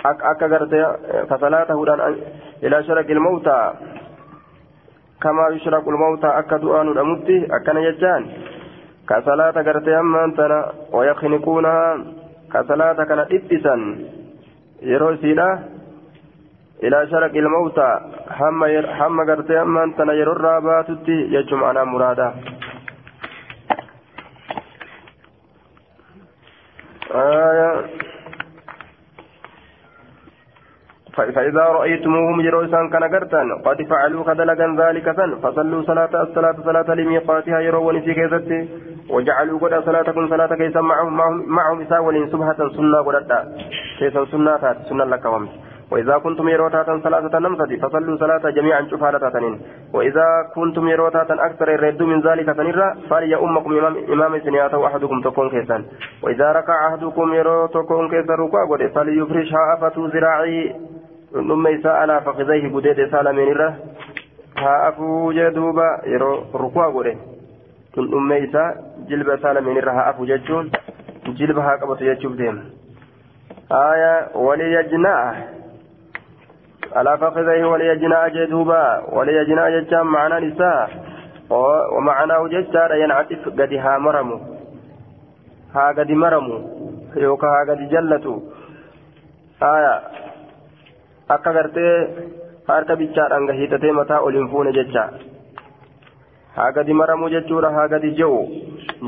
أك 0.07 0.19
أك 0.23 0.41
كصلاة 1.31 1.69
هدان 1.81 2.01
إلى 2.63 2.77
شرق 2.85 3.11
الموتى. 3.11 3.73
كما 5.23 5.49
يشرق 5.53 5.89
الموتى 5.89 6.27
أك 6.27 6.55
دؤان 6.55 6.89
الأمتي 6.89 7.47
أكن 7.57 7.77
ججان 7.87 8.23
كصلاة 9.09 9.51
قرتي 9.51 9.99
أما 9.99 10.25
أنتنا 10.25 10.73
ويخنقونها 10.93 11.99
كصلاة 12.53 12.99
كانت 13.05 13.29
إتسا 13.33 13.77
يروسينا 14.83 15.49
إلى 16.83 17.07
شرق 17.11 17.35
الموتى. 17.45 17.91
هم 18.41 18.65
هم 19.01 19.31
قرتي 19.31 19.61
أما 19.61 19.85
أنت 19.85 20.01
نير 20.01 20.33
الرابات 20.33 20.89
يجمع 21.09 21.71
أنا 21.71 21.85
مرادا. 21.85 22.35
آية. 27.15 27.85
فإذا 31.17 31.61
رأيتموهم 31.61 32.43
جروسا 32.43 32.89
كان 32.93 33.05
قرتان 33.05 33.49
قد 33.67 33.83
فعلوا 33.83 34.25
كدلقا 34.25 34.77
ذلك 34.83 35.17
سن 35.17 35.35
فصلوا 35.43 35.83
صلاة 35.83 36.23
الصلاة 36.23 36.57
صلاة 36.65 36.95
لميقاتها 36.95 37.61
يرون 37.61 38.01
في 38.01 38.15
كيستي 38.15 38.69
وجعلوا 39.11 39.59
قد 39.59 39.85
صلاتكم 39.85 40.29
صلاة 40.29 40.55
كيسا 40.55 40.81
معهم 40.81 41.17
معهم, 41.17 41.49
معهم 41.49 41.81
إساء 41.81 42.03
ولين 42.03 42.27
سبحة 42.31 42.57
سنة 42.77 42.99
قد 43.03 43.31
كيسا 43.99 44.25
سنة 44.25 44.75
سنة 44.89 45.05
لك 45.05 45.25
ومس 45.25 45.51
وإذا 45.91 46.19
كنتم 46.19 46.49
يروتاتا 46.49 47.01
ثلاثة 47.05 47.39
نمسة 47.39 47.77
فصلوا 47.77 48.17
صلاة 48.17 48.51
جميعا 48.51 48.83
شفالة 48.91 49.31
تنين 49.31 49.61
وإذا 49.93 50.27
كنتم 50.55 50.89
يروتاتا 50.89 51.35
أكثر 51.35 51.75
الرد 51.75 52.03
من 52.03 52.21
ذلك 52.21 52.47
تنرى 52.47 52.95
فلي 53.11 53.37
أمكم 53.37 53.73
إمام, 54.13 54.41
سنياته 54.41 54.87
أحدكم 54.87 55.21
تكون 55.21 55.51
كيسا 55.51 55.85
وإذا 56.23 56.53
ركع 56.53 56.89
أحدكم 56.89 57.35
يرو 57.35 57.67
تكون 57.67 58.09
كيسا 58.11 58.35
ركوع 58.35 58.89
فليفرشها 58.95 59.75
أفتو 59.75 60.07
ذراعي 60.07 60.75
ثم 61.33 61.67
إساء 61.67 61.93
على 61.93 62.21
فخذيه 62.21 62.69
بديد 62.69 63.11
سالمين 63.11 63.49
الره 63.49 63.75
ها 64.59 64.89
أفو 64.89 65.33
جدوبا 65.33 66.01
يرو 66.07 66.43
ركوع 66.55 66.87
قده 66.89 67.15
ثم 67.95 68.33
إساء 68.33 68.95
جلب 69.09 69.39
سالمين 69.43 69.77
الره 69.79 69.93
ها 69.93 70.11
أفو 70.11 70.25
ججون 70.25 70.71
جلبها 71.27 71.77
قبط 71.77 71.99
ديم. 72.25 72.71
آية 73.73 74.37
وليجناه. 74.37 75.64
على 76.93 77.19
فخذيه 77.19 77.65
وليجنى 77.65 78.31
جدوبا 78.31 79.05
وليجنى 79.13 79.81
جتام 79.81 80.07
معنى 80.07 80.47
نساء 80.47 80.91
ومعناه 81.97 82.49
جتار 82.49 82.95
ينعطف 82.95 83.49
قد 83.49 83.73
ها 83.73 83.99
مرمو 83.99 84.41
ها 85.75 85.93
قد 85.93 86.11
مرمو 86.11 86.59
يوكا 87.17 87.47
ها 87.47 87.61
قد 87.69 87.89
جلتو 87.89 88.41
آية 89.63 89.95
akka 91.29 91.53
gartee 91.57 91.95
harka 92.69 92.97
bichaadhaan 92.97 93.47
gahiitatee 93.49 93.93
mataa 93.99 94.21
ol 94.21 94.35
hin 94.39 94.49
fuune 94.53 94.73
jecha 94.77 95.05
haa 96.57 96.73
gadi 96.77 96.97
maramuu 97.01 97.31
jechuudha 97.35 97.71
haa 97.77 97.89
gadi 97.89 98.11
je'u 98.19 98.41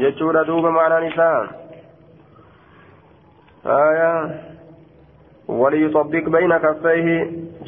jechuudha 0.02 0.44
duuba 0.48 0.70
maanaan 0.76 1.08
isaa 1.08 1.48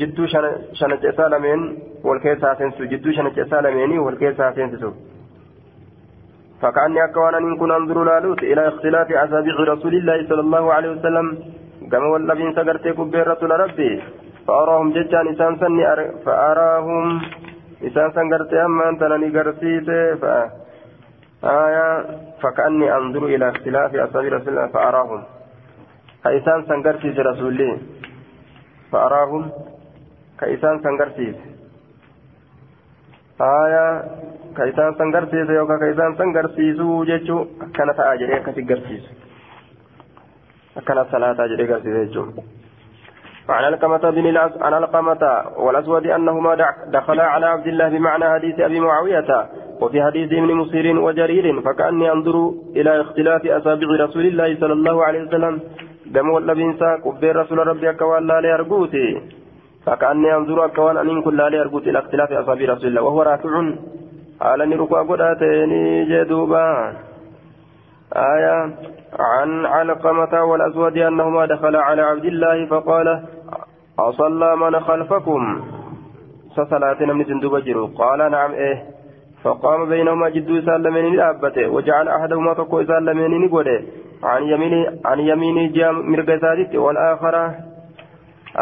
جدو 0.01 0.27
شنج 0.81 1.03
سالمين 1.19 1.61
والكيسا 2.07 2.55
سنسو 2.59 2.85
جدو 2.93 3.11
شنج 3.17 3.37
سالمين 3.51 3.99
والكيسا 3.99 4.47
سنسو 4.57 4.91
فكأني 6.63 7.05
أكوان 7.05 7.35
أن 7.35 7.57
كن 7.61 7.71
أنظر 7.79 7.99
لالوت 8.05 8.43
إلى 8.43 8.69
اختلاف 8.69 9.09
أصابع 9.25 9.55
رسول 9.73 9.95
الله 9.95 10.19
صلى 10.29 10.41
الله 10.47 10.65
عليه 10.77 10.91
وسلم 10.97 11.27
كما 11.91 12.07
والذين 12.13 12.51
سقرت 12.57 12.89
كبير 12.99 13.27
رسول 13.33 13.51
ربي 13.65 13.93
فأراهم 14.47 14.89
ججان 14.97 15.27
إسان 15.33 15.53
سني 15.63 15.85
فأراهم 16.25 17.07
إسان 17.87 18.09
سنقرت 18.17 18.53
أما 18.55 18.89
أنت 18.91 19.03
لني 19.03 19.29
قرسيت 19.37 19.89
آية 21.45 21.89
فكأني 22.43 22.87
أنظر 22.97 23.23
إلى 23.35 23.49
اختلاف 23.49 23.91
أصابع 23.95 24.29
رسول 24.37 24.49
الله 24.49 24.67
فأراهم 24.67 25.23
كإسان 26.25 26.61
سنقرسيس 26.69 27.19
رسولي 27.19 27.71
فأراهم 28.93 29.51
كإسان 30.41 30.81
سنقرسيس 30.83 31.37
آية 33.41 34.05
كإسان 34.57 34.95
سنقرسيس 34.99 35.51
يوكا 35.51 35.77
كإسان 35.79 36.17
سنقرسيسو 36.19 37.05
جيتشو 37.05 37.39
كانت 37.75 38.01
آجري 38.01 38.37
أكتي 38.37 38.63
قرسيس 38.63 39.05
كانت 40.87 41.07
صلاة 41.13 41.45
آجري 41.45 41.65
قرسيس 41.73 41.95
جيتشو 41.97 42.25
وعن 43.49 43.65
القمة 43.65 44.11
بن 44.11 44.27
الأس... 44.27 44.53
عن 44.63 44.75
القمة 44.75 45.23
والأسود 45.57 46.07
أنهما 46.07 46.55
دخلا 46.87 47.25
على 47.25 47.47
عبد 47.47 47.67
الله 47.67 47.89
بمعنى 47.89 48.25
حديث 48.35 48.61
أبي 48.61 48.81
معاوية. 48.81 49.49
وفي 49.81 50.03
حديث 50.03 50.33
ابن 50.33 50.55
مسير 50.55 50.99
وجرير 51.01 51.61
فكأني 51.61 52.13
أنظر 52.13 52.53
إلى 52.77 53.01
اختلاف 53.01 53.47
أصابع 53.47 54.05
رسول 54.05 54.27
الله 54.27 54.57
صلى 54.61 54.73
الله 54.73 55.05
عليه 55.05 55.23
وسلم. 55.23 55.61
قام 56.15 56.31
واللبينسا 56.31 57.01
قبير 57.05 57.37
رسول 57.37 57.59
ربي 57.59 57.91
أكوان 57.91 58.27
لا 58.27 58.39
فكأني 59.89 60.35
أنظر 60.37 60.65
أكوان 60.65 60.97
أن 60.97 61.23
كل 61.23 61.37
لا 61.37 61.49
ليرقوتي 61.49 61.91
إلى 61.91 61.99
اختلاف 61.99 62.33
أصابع 62.33 62.65
رسول 62.73 62.87
الله 62.87 63.03
وهو 63.03 63.23
راكع 63.23 63.49
على 64.41 64.67
نرقى 64.67 65.01
قداتين 65.09 65.73
جدوبا 66.09 66.93
آية 68.17 68.75
عن 69.19 69.67
علقمة 69.67 70.45
والأسود 70.45 70.99
أنهما 70.99 71.47
دخلا 71.47 71.81
على 71.81 72.03
عبد 72.03 72.25
الله 72.25 72.67
فقال 72.67 73.25
أصلى 73.99 74.57
من 74.57 74.81
خلفكم 74.81 75.63
سصلاة 76.57 77.05
من 77.05 77.25
سندوب 77.25 77.57
جرو 77.57 77.87
قال 77.87 78.31
نعم 78.31 78.53
إيه 78.53 78.83
فقام 79.43 79.89
بينهما 79.89 80.29
جدو 80.29 80.61
سالمين 80.61 81.17
لأبته 81.17 81.69
وجعل 81.69 82.09
أحدهما 82.09 82.55
تقو 82.55 82.85
سالمين 82.85 83.45
نقوله 83.45 83.83
عن 84.25 84.43
يمين 84.43 85.01
عن 85.05 85.19
يمين 85.19 85.73
جام 85.73 86.13
مرقى 86.13 86.79
والآخرة 86.79 87.68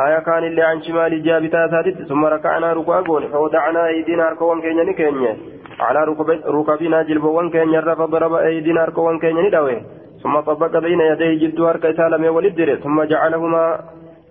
آية 0.04 0.18
كان 0.18 0.44
اللي 0.44 0.62
عن 0.62 0.82
شمال 0.82 1.22
جابتا 1.22 1.68
سادت 1.72 2.02
ثم 2.08 2.24
ركعنا 2.24 2.72
ركوع 2.72 3.02
فوضعنا 3.32 3.86
أيدينا 3.86 4.28
أركوان 4.28 4.60
كينيا 4.60 4.92
كينيا 4.92 5.36
على 5.80 6.00
ركبنا 6.48 7.02
جلبوان 7.02 7.50
كين 7.50 7.68
يرى 7.74 7.94
فضرب 7.96 8.32
أيدينا 8.34 8.82
أركوان 8.82 9.18
كين 9.18 9.36
ندوي 9.46 9.76
ثم 10.22 10.40
طبق 10.40 10.78
بين 10.78 11.00
يديه 11.00 11.32
جد 11.42 11.60
أركي 11.60 11.92
سالمي 11.92 12.28
ولدر 12.28 12.74
ثم 12.84 13.02
جعلهما 13.02 13.64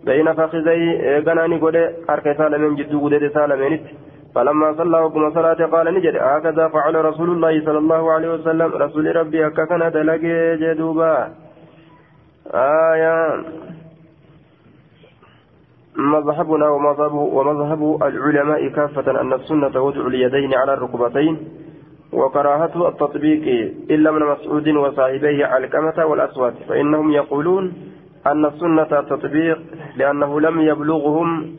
بين 0.06 0.34
فخذي 0.34 0.82
غناني 1.26 1.58
قد 1.64 1.76
أركي 2.10 2.34
سالمين 2.34 2.76
جد 2.76 2.94
قد 3.04 3.32
سالمين 3.34 3.80
فلما 4.36 4.74
صلى 4.74 5.00
وقم 5.00 5.34
صلاة 5.34 5.66
قال 5.66 5.94
نجد. 5.94 6.16
هكذا 6.16 6.68
فعل 6.68 6.96
رسول 7.06 7.30
الله 7.30 7.66
صلى 7.66 7.78
الله 7.78 8.12
عليه 8.12 8.30
وسلم. 8.34 8.70
رسول 8.76 9.16
ربي 9.16 9.48
هكذا 9.48 9.90
دلقي 9.90 10.58
جدوبا. 10.58 11.16
آية 12.54 13.16
مذهبنا 15.98 16.70
ومذهب 16.70 17.14
ومذهب 17.14 18.04
العلماء 18.04 18.68
كافة 18.68 19.22
أن 19.22 19.34
السنة 19.34 19.82
وضع 19.82 20.08
اليدين 20.08 20.54
على 20.54 20.74
الركبتين 20.74 21.38
وكراهة 22.14 22.90
التطبيق 22.90 23.72
إلا 23.90 24.12
من 24.12 24.20
مسعود 24.20 24.68
وصاحبيه 24.68 25.46
علقمة 25.46 26.06
والأسود 26.06 26.54
فإنهم 26.70 27.12
يقولون 27.12 27.74
أن 28.28 28.46
السنة 28.46 29.00
التطبيق 29.00 29.60
لأنه 29.96 30.42
لم 30.42 30.62
يبلغهم 30.62 31.56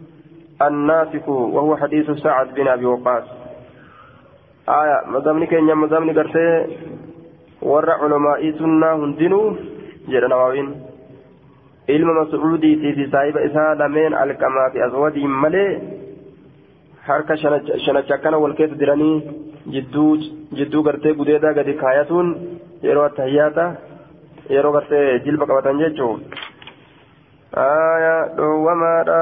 الناسك 0.63 1.29
وهو 1.29 1.77
حديث 1.77 2.11
سعد 2.11 2.55
بن 2.55 2.69
أبي 2.69 2.87
وقاص. 2.87 3.25
آية 4.69 5.01
مدامني 5.07 5.47
كينيا 5.47 5.75
مدامني 5.75 6.13
قرتي 6.13 6.77
ورع 7.63 7.95
علماء 8.03 8.51
سنة 8.59 8.95
هندنو 8.95 9.57
جرى 10.09 10.29
نواوين 10.29 10.69
ilma 11.95 12.13
mas'uudiitii 12.19 12.93
fi 12.99 13.05
saahiba 13.15 13.41
isaa 13.49 13.75
lameen 13.83 14.15
alqamaa 14.23 14.71
fi 14.75 14.83
aswadiin 14.87 15.35
malee 15.45 15.71
harka 17.09 17.37
shanacha 17.43 18.15
akkana 18.19 18.39
wal 18.45 18.55
keessa 18.61 18.79
jiranii 18.83 19.17
jidduu 20.59 20.83
gartee 20.89 21.15
gudeedaa 21.21 21.53
gadi 21.59 21.75
kaayatuun 21.83 22.33
yeroo 22.89 23.05
attahiyyaata 23.11 23.67
yeroo 24.57 24.73
gartee 24.79 25.05
jilba 25.27 25.49
qabatan 25.51 25.83
jechuun 25.85 26.25
dhoowwamaadha 28.39 29.21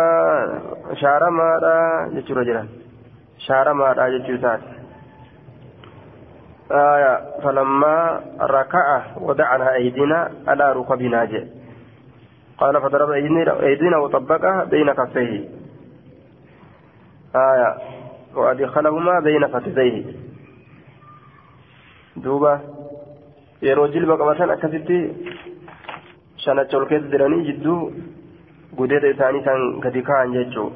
shaaramaadha 1.02 1.74
jechuudha 2.14 2.46
jiran 2.50 2.68
shaaramaadha 3.48 4.10
jechuu 4.16 4.38
isaati. 4.40 4.74
آية 6.70 7.40
فلما 7.44 8.20
ركع 8.40 9.02
ودعنا 9.20 9.74
أيدينا 9.74 10.30
على 10.48 10.72
ركبنا 10.72 11.24
جئ 11.24 11.44
قال 12.58 12.80
فضرب 12.82 13.10
أيدينا 13.10 13.96
وطبقها 13.98 14.64
بين 14.64 14.92
كفيه 14.92 15.48
آية 17.36 17.76
وأدخلهما 18.34 19.20
بين 19.20 19.46
فخذيه 19.46 20.04
دوبا 22.16 22.60
jilba 23.64 24.16
qabatan 24.20 24.50
akkasitti 24.50 24.98
shanacha 26.44 26.76
ol 26.76 26.86
keessa 26.86 27.08
jiranii 27.08 27.46
jidduu 27.46 27.92
gudeeda 28.76 29.08
isaanii 29.08 29.44
san 29.46 29.80
gadi 29.80 30.02
ka'an 30.02 30.34
jechuu 30.36 30.68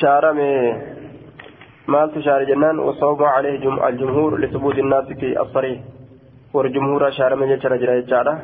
shaarame 0.00 0.50
maaltu 1.86 2.22
shaare 2.28 2.46
jennaan 2.52 2.84
wasawma 2.84 3.34
calayhi 3.34 3.76
aljumhuur 3.88 4.40
lisubuuti 4.44 4.80
innaasiki 4.80 5.36
asariih 5.44 5.80
والجمهور 5.80 5.95
شار 7.10 7.34
من 7.34 7.48
يجرى 7.48 7.78
جرى 7.78 8.02
جارة 8.02 8.42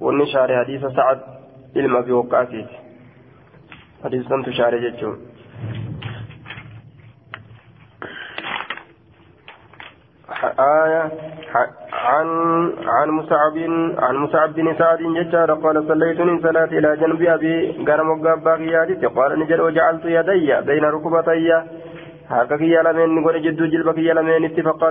والنشار 0.00 0.64
حديث 0.64 0.86
سعد 0.86 1.20
علم 1.76 1.96
أبي 1.96 2.12
وقاسيت 2.12 2.66
حديث 4.04 4.22
سنت 4.26 4.50
شار 4.50 4.78
جتشو 4.78 5.12
آية 10.58 11.12
عن 11.92 12.28
عن 12.86 13.08
مصعب 13.10 13.56
عن 13.98 14.16
مصعب 14.16 14.54
بن 14.54 14.74
سعد 14.78 14.98
ججار 14.98 15.54
قال 15.54 15.88
صليت 15.88 16.20
من 16.20 16.42
صلاة 16.42 16.64
إلى 16.64 16.96
جنب 16.96 17.22
أبي 17.22 17.84
قال 17.86 18.06
مقابا 18.06 18.54
قيادتي 18.54 19.06
قال 19.06 19.38
نجل 19.40 19.60
وجعلت 19.60 20.04
يدي 20.04 20.60
بين 20.60 20.84
ركبتي 20.84 21.62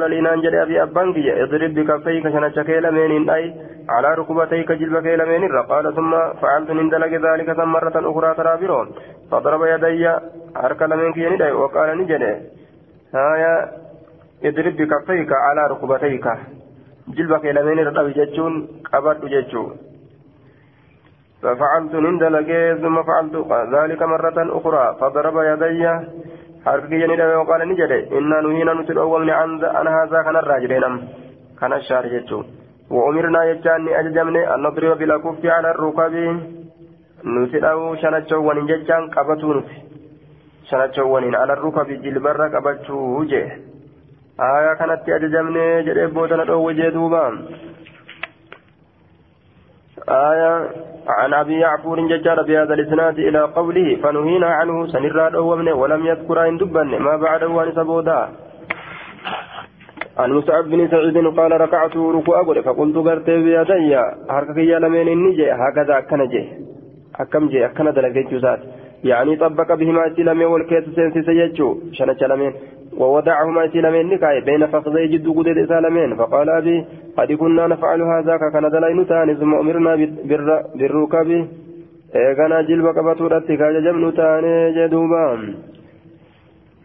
liinaan 0.09 0.41
jedhe 0.45 0.59
abii 0.63 0.79
abbaan 0.85 1.13
kiyya 1.13 1.33
idrib 1.43 1.73
bikaffayka 1.77 2.31
shanacha 2.35 2.63
kee 2.63 2.79
lameeniin 2.85 3.25
dhayi 3.29 3.47
calaa 3.89 4.15
rukubatayka 4.19 4.77
jilba 4.81 5.01
kee 5.01 5.15
lameenirra 5.17 5.63
qaala 5.71 5.93
summa 5.97 6.19
facaltu 6.41 6.73
nin 6.79 6.89
dalage 6.93 7.17
daalika 7.25 7.55
san 7.55 7.69
marratan 7.75 8.05
ukuraa 8.05 8.35
taraa 8.39 8.57
biroo 8.63 8.85
fadaraba 9.31 9.69
yadayya 9.73 10.13
harka 10.63 10.87
lameen 10.87 11.13
kiyya 11.13 11.29
ni 11.31 11.37
dhaye 11.41 11.55
waqaala 11.63 11.95
ni 11.95 12.05
jedhe 12.11 12.31
haya 13.17 13.53
idrib 14.49 14.77
bikaffayka 14.81 15.41
calaa 15.45 15.71
rukubatayka 15.73 16.37
jilba 17.17 17.39
kee 17.45 17.53
lameenirra 17.59 17.95
dhabi 17.97 18.13
jechuun 18.19 18.61
qabadhu 18.91 19.33
jechuu 19.35 19.67
ففعلت 21.43 21.93
نندلق 21.95 22.49
ثم 22.83 22.97
فعلت 23.03 23.35
ذلك 23.75 24.01
مرة 24.03 24.37
أخرى 24.57 24.85
فضرب 24.99 25.35
يدي 25.51 25.83
ni 26.89 27.15
dhabe 27.17 27.35
waqaala 27.41 27.65
ni 27.65 27.75
jedhe. 27.75 27.99
Innaa 28.17 28.41
nuhiina 28.41 28.73
nuti 28.73 28.93
dhoowwamne 28.93 29.33
an 29.79 29.87
haasaa 29.95 30.23
kanarraa 30.23 30.59
jedheenam 30.59 30.99
kana 31.59 31.81
shaar 31.81 32.05
jechuun. 32.09 32.45
وأمرنا 32.93 33.43
يجان 33.43 33.87
أججمن 33.87 34.35
أن 34.35 34.61
نضرب 34.63 34.97
بالكف 34.97 35.45
على 35.45 35.71
الركب 35.71 36.13
نسلو 37.25 37.95
شنچوان 37.95 38.57
ججان 38.69 39.03
قبتو 39.15 39.53
نسي 39.53 39.77
شنچوان 40.69 41.35
على 41.35 41.53
الركب 41.53 41.87
جلبر 42.03 42.39
قبتو 42.55 43.23
جه 43.23 43.43
آية 44.39 44.73
كانت 44.79 45.09
أججمن 45.09 45.57
جرب 45.85 46.13
بوتنا 46.13 46.43
دو 46.43 46.67
وجه 46.67 46.89
دوبان 46.89 47.33
آية 50.09 50.69
عن 51.07 51.33
أبي 51.33 51.59
يعفور 51.59 52.07
ججار 52.07 52.41
بهذا 52.41 52.73
الإسناد 52.73 53.19
إلى 53.19 53.41
قوله 53.41 53.95
فنهينا 54.03 54.47
عنه 54.47 54.87
سنراد 54.87 55.35
ومن 55.35 55.67
ولم 55.67 56.05
يذكر 56.05 56.47
إن 56.47 56.57
دبن 56.57 56.99
ما 56.99 57.17
بعده 57.17 57.47
وان 57.47 57.71
سبودا. 57.71 58.29
عن 60.17 60.31
مصعب 60.31 60.63
بن 60.63 60.87
سعيد 60.87 61.17
قال 61.37 61.61
ركعت 61.61 61.97
ركوع 61.97 62.39
أقول 62.41 62.63
فقلت 62.63 62.95
قرت 62.97 63.29
بيدي. 63.29 63.97
حركك 64.29 64.57
يا 64.57 64.79
لمن 64.79 65.07
النجي. 65.07 65.51
هكذا 65.51 65.97
أكنجي 65.97 66.43
أكم 67.19 67.47
جي 67.47 67.65
أكن 67.65 67.93
دلقيت 67.93 68.31
يعني 69.03 69.35
طبق 69.35 69.73
بهما 69.73 70.15
سلمين 70.15 70.47
والكيس 70.47 70.83
سينسي 70.95 71.21
سيجو 71.21 71.77
شنة 71.91 72.13
سلمين 72.13 72.53
ووضعهما 72.97 73.67
سلمين 73.67 74.09
نكاي 74.09 74.41
بين 74.41 74.67
فخذي 74.67 75.07
جد 75.07 75.27
قدد 75.37 75.65
سلمين 75.69 76.15
فقال 76.15 76.49
أبي 76.49 76.85
قد 77.17 77.31
كنا 77.31 77.67
نفعل 77.67 78.01
هذا 78.01 78.37
كان 78.37 78.69
دلين 78.69 79.07
تاني 79.07 79.35
ثم 79.35 79.53
أمرنا 79.53 79.95
بالركب. 80.75 81.29
إيغانا 82.15 82.61
جلب 82.61 82.85
قبطورة 82.97 83.39
كاججم 83.59 84.09
تاني 84.09 84.55
جدوبان. 84.77 85.41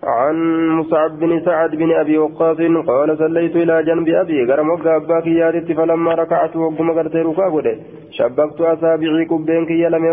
عن 0.03 0.69
مصعب 0.69 1.19
بن 1.19 1.41
سعد 1.45 1.71
بن 1.71 1.93
أبي 1.93 2.19
وقاص 2.19 2.57
قال 2.87 3.19
صليت 3.19 3.57
إلى 3.57 3.83
جنب 3.83 4.09
أبي 4.09 4.45
غرم 4.45 4.71
وقابا 4.71 5.21
كيادت 5.21 5.73
فلما 5.73 6.15
ركعت 6.15 6.57
وقم 6.57 6.91
قرت 6.91 7.17
ركوع 7.17 7.63
شبكت 8.11 8.61
أصابعي 8.61 9.25
كبينك 9.25 9.71
يلمي 9.71 10.11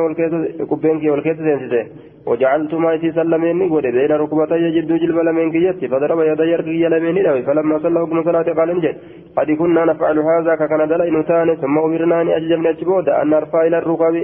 كبينك 0.70 1.04
والكيس 1.12 1.38
سنسيته 1.38 1.86
وجعلت 2.28 2.74
ما 2.74 2.94
يتي 2.94 3.12
سلمين 3.12 3.70
قد 3.74 3.86
بين 3.96 4.12
ركبتي 4.12 4.56
يجد 4.56 4.92
جلب 5.02 5.18
لمن 5.28 5.52
كيتي 5.52 5.88
فضرب 5.88 6.20
يدي 6.20 6.44
يرقي 6.54 6.76
يلمين 6.84 7.18
له. 7.26 7.42
فلما 7.42 7.80
صلى 7.80 8.00
وقم 8.02 8.24
صلاة 8.24 8.48
قال 8.58 8.70
نجد 8.78 8.96
قد 9.38 9.52
كنا 9.60 9.86
نفعل 9.86 10.18
هذا 10.20 10.56
ككن 10.56 10.88
دلين 10.88 11.24
ثاني 11.24 11.56
ثم 11.56 11.78
امرنا 11.78 12.22
ان 12.22 12.28
اججبنا 12.38 12.72
جبودا 12.72 13.22
أن 13.22 13.30
نرفع 13.30 13.62
إلى 13.68 13.78
الركب 13.78 14.16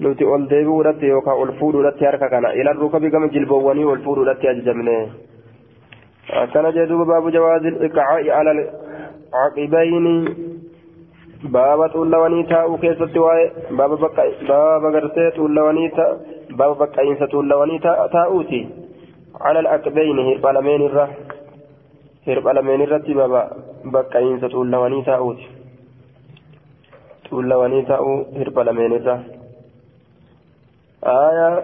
nuti 0.00 0.24
ol 0.24 0.48
deebi'uu 0.50 0.80
irratti 0.82 1.06
yookaan 1.06 1.38
ol 1.42 1.52
fuudhuu 1.58 1.80
irratti 1.82 2.06
harka 2.08 2.28
kana 2.28 2.48
ilaan 2.60 2.80
rukabii 2.82 3.10
gama 3.14 3.28
jilboowwanii 3.34 3.84
ol 3.92 4.00
fuudhuu 4.06 4.24
irratti 4.26 4.48
ajajamne 4.52 4.96
akkana 6.42 6.72
jedhuuba 6.76 7.04
baabu 7.10 7.30
jawaazi 7.36 7.72
iqaa'i 7.88 8.30
alal 8.38 8.60
caqibayni 9.34 10.14
baaba 11.56 11.88
xuullawanii 11.92 12.44
taa'uu 12.52 12.78
keessatti 12.84 13.22
waa'ee 13.26 13.76
baaba 13.80 14.90
gartee 14.96 15.28
xuullawanii 15.36 15.90
baaba 16.58 16.74
baqqa'iinsa 16.82 17.30
xuullawanii 17.36 17.78
taa'uuti 17.86 18.60
alal 19.50 19.70
caqibayni 19.74 20.26
hirpha 20.30 20.54
lameen 20.58 20.86
irra 20.88 21.06
hirpha 22.26 22.56
lameen 22.58 22.84
irratti 22.88 23.18
baaba 23.20 23.44
baqqa'iinsa 23.98 24.52
xuullawanii 24.56 25.04
taa'uuti 25.12 25.48
xuullawanii 27.30 27.86
taa'uu 27.94 28.18
hirpha 28.40 28.64
lameen 28.70 28.98
irra. 29.00 29.18
آية 31.03 31.63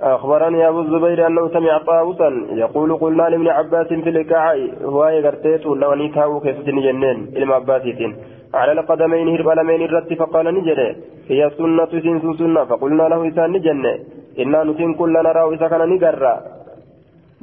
أخبرني 0.00 0.68
أبو 0.68 0.80
الزبير 0.80 1.26
أنه 1.26 1.48
سمع 1.48 1.78
طاووسا 1.78 2.28
يقول 2.52 2.96
قلنا 2.96 3.22
لابن 3.22 3.48
عباس 3.48 3.86
في 3.86 4.08
الإكاع 4.08 4.56
هو 4.84 5.08
يغرتيت 5.08 5.66
ولا 5.66 5.86
ونيتاو 5.88 6.40
كيف 6.40 6.60
جنين 6.66 7.04
إلما 7.36 7.54
عباسيتين 7.54 8.16
على 8.54 8.72
القدمين 8.72 9.28
هرب 9.28 9.48
لمين 9.58 9.82
الرد 9.82 10.14
فقال 10.14 10.46
نجري 10.54 10.96
هي 11.30 11.50
سنة 11.58 11.86
سنس 12.04 12.24
سنة 12.38 12.64
فقلنا 12.64 13.02
له 13.02 13.28
إسان 13.28 13.52
نجنة 13.52 13.92
إنا 14.38 14.64
نتين 14.64 14.94
كل 14.94 15.12
نرى 15.12 15.42
إذا 15.54 15.68
كان 15.68 15.82
نقرأ 15.92 16.34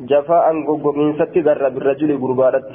جفاء 0.10 0.46
غوغوغين 0.68 1.14
ستي 1.20 1.40
غرى 1.48 1.70
بالرجل 1.70 2.10
غربارت 2.22 2.66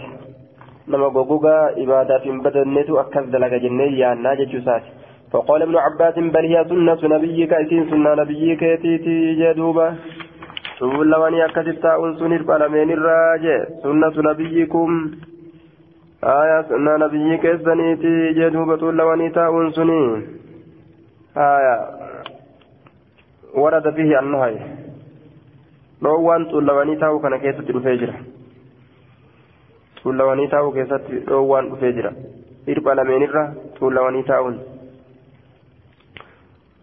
نما 0.91 1.07
غوغوغا 1.14 1.57
إبادة 1.83 2.25
بدنته 2.45 3.01
أكثر 3.01 3.25
دلق 3.35 3.53
جنيه 3.64 3.91
يا 4.01 4.14
ناجة 4.14 4.53
سات 4.66 4.85
فقال 5.32 5.62
ابن 5.62 5.76
عباس 5.76 6.14
بل 6.16 6.46
هي 6.46 6.66
سنة 6.70 7.00
نبيك 7.04 7.54
إتين 7.54 7.90
سنة 7.90 8.14
نبيك 8.14 8.62
يتيتي 8.62 9.36
جدوبة. 9.36 9.96
تقول 10.80 11.10
لواني 11.10 11.46
أكثر 11.46 12.06
أنسون 12.06 12.34
البلمين 12.34 12.92
الراجع 12.92 13.66
سنة 13.84 14.16
نبيكم. 14.32 15.12
آية 16.24 16.62
سنة 16.62 16.98
نبيك 16.98 17.46
الزنيتي 17.46 18.34
جدوبة 18.34 18.92
لواني 18.92 19.30
تأنسوني 19.30 20.02
آية. 21.38 21.76
ورد 23.54 23.94
فيه 23.96 24.20
النهي. 24.20 24.58
dhoowwaan 26.04 26.46
tuullawanii 26.50 26.96
taa'uu 27.02 27.20
kana 27.20 27.40
keessatti 27.44 27.74
dhufee 27.76 27.98
jira 27.98 28.14
tuullawanii 30.02 30.48
taa'uu 30.48 30.72
keessatti 30.76 31.22
dhoowwaan 31.30 31.70
dhufee 31.70 31.92
jira 32.00 32.12
hirpha 32.68 32.96
lameenirra 33.00 33.44
tuullawanii 33.80 34.22
taa'uun 34.28 34.60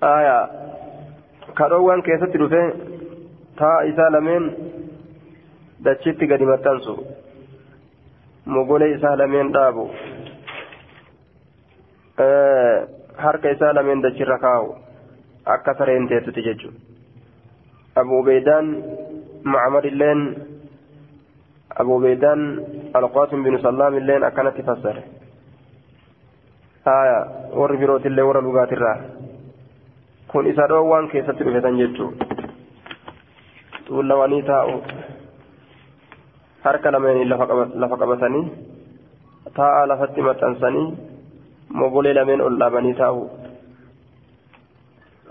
ka 0.00 1.68
dhoowwaan 1.70 2.02
keessatti 2.02 2.38
dhufee 2.38 2.66
taa'a 3.60 3.82
isaa 3.92 4.10
lameen 4.10 4.50
dachitti 5.84 6.26
gadi 6.26 6.50
maxxansu 6.52 6.94
mogolee 8.46 8.94
isaa 8.96 9.16
lameen 9.16 9.52
dhaabu 9.52 9.90
harka 13.26 13.50
isaa 13.50 13.72
lameen 13.74 14.02
dachirra 14.02 14.38
kaa'u 14.38 14.74
akka 15.56 15.74
sareen 15.78 16.08
teessuti 16.08 16.46
jechuudha 16.48 16.78
abu 18.02 18.18
ubeydaan 18.18 18.66
معمر 19.44 19.84
اللين 19.84 20.34
أبو 21.72 21.98
بيدان 21.98 22.40
القاسم 22.96 23.42
بن 23.42 23.58
سلام 23.62 23.96
اللين 23.96 24.24
أكنت 24.24 24.60
فسر 24.60 25.02
آية 26.86 27.18
ور 27.52 27.76
بروت 27.76 28.06
اللي 28.06 28.22
ور 28.22 28.40
إسا 30.50 30.66
روان 30.66 31.08
كيسة 31.08 31.38
رفتن 31.40 31.74
جتشو 31.78 32.08
تقول 33.86 34.08
لواني 34.08 34.42
تاؤ 34.42 34.70
harka 36.64 36.88
lameen 36.90 37.28
lafa 37.28 37.96
qabatanii 38.00 38.44
taa'a 39.56 39.84
lafatti 39.90 40.24
maxxansanii 40.24 40.86
mogolee 41.80 42.14
lameen 42.16 42.40
ol 42.40 42.56
dhaabanii 42.60 42.94
taa'u 43.00 43.20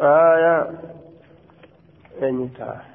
aayaa 0.09 0.59
eenyu 2.27 2.45
ta'a 2.57 2.92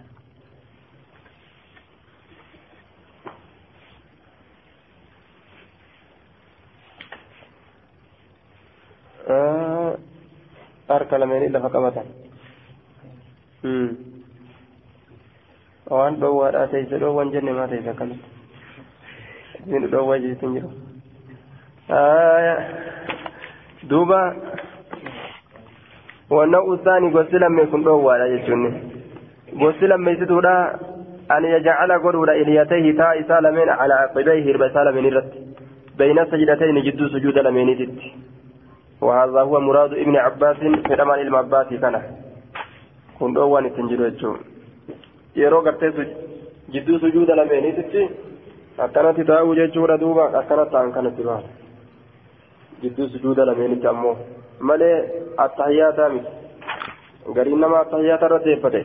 harka 10.88 11.18
lameenii 11.22 11.54
lafa 11.56 11.70
qabatan 11.76 12.06
waan 15.90 16.20
dhoowwaadhaa 16.20 16.66
teeyse 16.74 17.00
dhoowwan 17.04 17.32
jenne 17.34 17.52
maa 17.58 17.68
teeyse 17.72 17.90
akkamitti 17.94 18.28
isin 19.66 19.90
dhoowwaa 19.94 20.18
jechuun 20.24 20.54
jiru 20.56 20.70
duuba 23.90 24.20
wannan 26.36 26.68
usaani 26.74 27.10
gosti 27.16 27.42
lammeessituun 27.44 27.84
dhoowwaadha 27.88 28.28
jechuun 28.34 28.64
gosti 29.64 29.86
lammeessituudha 29.92 30.54
yajacala 31.54 31.98
godhuudha 32.04 32.34
iliyatayhi 32.42 32.92
taa 33.02 33.12
isaa 33.22 33.40
lameen 33.46 33.70
calaa 33.80 34.00
aqibeyhi 34.08 34.42
hirba 34.48 34.66
isaa 34.72 34.84
lameen 34.88 35.08
irratti 35.10 35.38
bayna 35.98 36.26
sajdatayni 36.32 36.82
jidduu 36.88 37.08
sujuuda 37.14 37.42
lameeniititti 37.48 38.12
وهذا 39.00 39.40
هو 39.40 39.60
مراد 39.60 39.92
ابن 39.94 40.16
عباس 40.16 40.56
في 40.56 40.94
رمان 40.94 41.20
المعباس 41.20 41.68
كان 41.82 41.96
كن 43.18 43.32
دوان 43.32 43.64
تنجر 43.76 44.00
يجو 44.06 44.32
يرو 45.36 45.60
غرتي 45.66 45.88
جدو 46.72 46.98
سجود 46.98 47.30
لميني 47.30 47.72
تتي 47.72 48.02
akkanatti 48.78 49.24
taa'uu 49.24 49.54
jechuudha 49.58 49.98
duuba 49.98 50.24
akkanatti 50.40 50.72
ta'an 50.72 50.92
kanatti 50.96 51.22
ba'a 51.28 51.42
jidduu 52.82 53.08
sujuuda 53.14 53.46
lameenitti 53.48 53.86
ammoo 53.90 54.16
malee 54.70 54.96
attahiyaataa 55.44 56.08
miti 56.08 56.30
gariin 57.38 57.60
nama 57.60 57.80
attahiyaata 57.80 58.26
irra 58.26 58.38
teeffate 58.44 58.82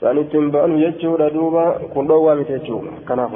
sanitti 0.00 0.36
hin 0.36 0.50
ba'anu 0.56 0.80
jechuudha 0.84 1.30
duuba 1.36 1.64
kun 1.94 2.08
dhoowwaa 2.10 2.34
miti 2.40 2.52
jechuudha 2.58 2.92
kanaaf 3.10 3.32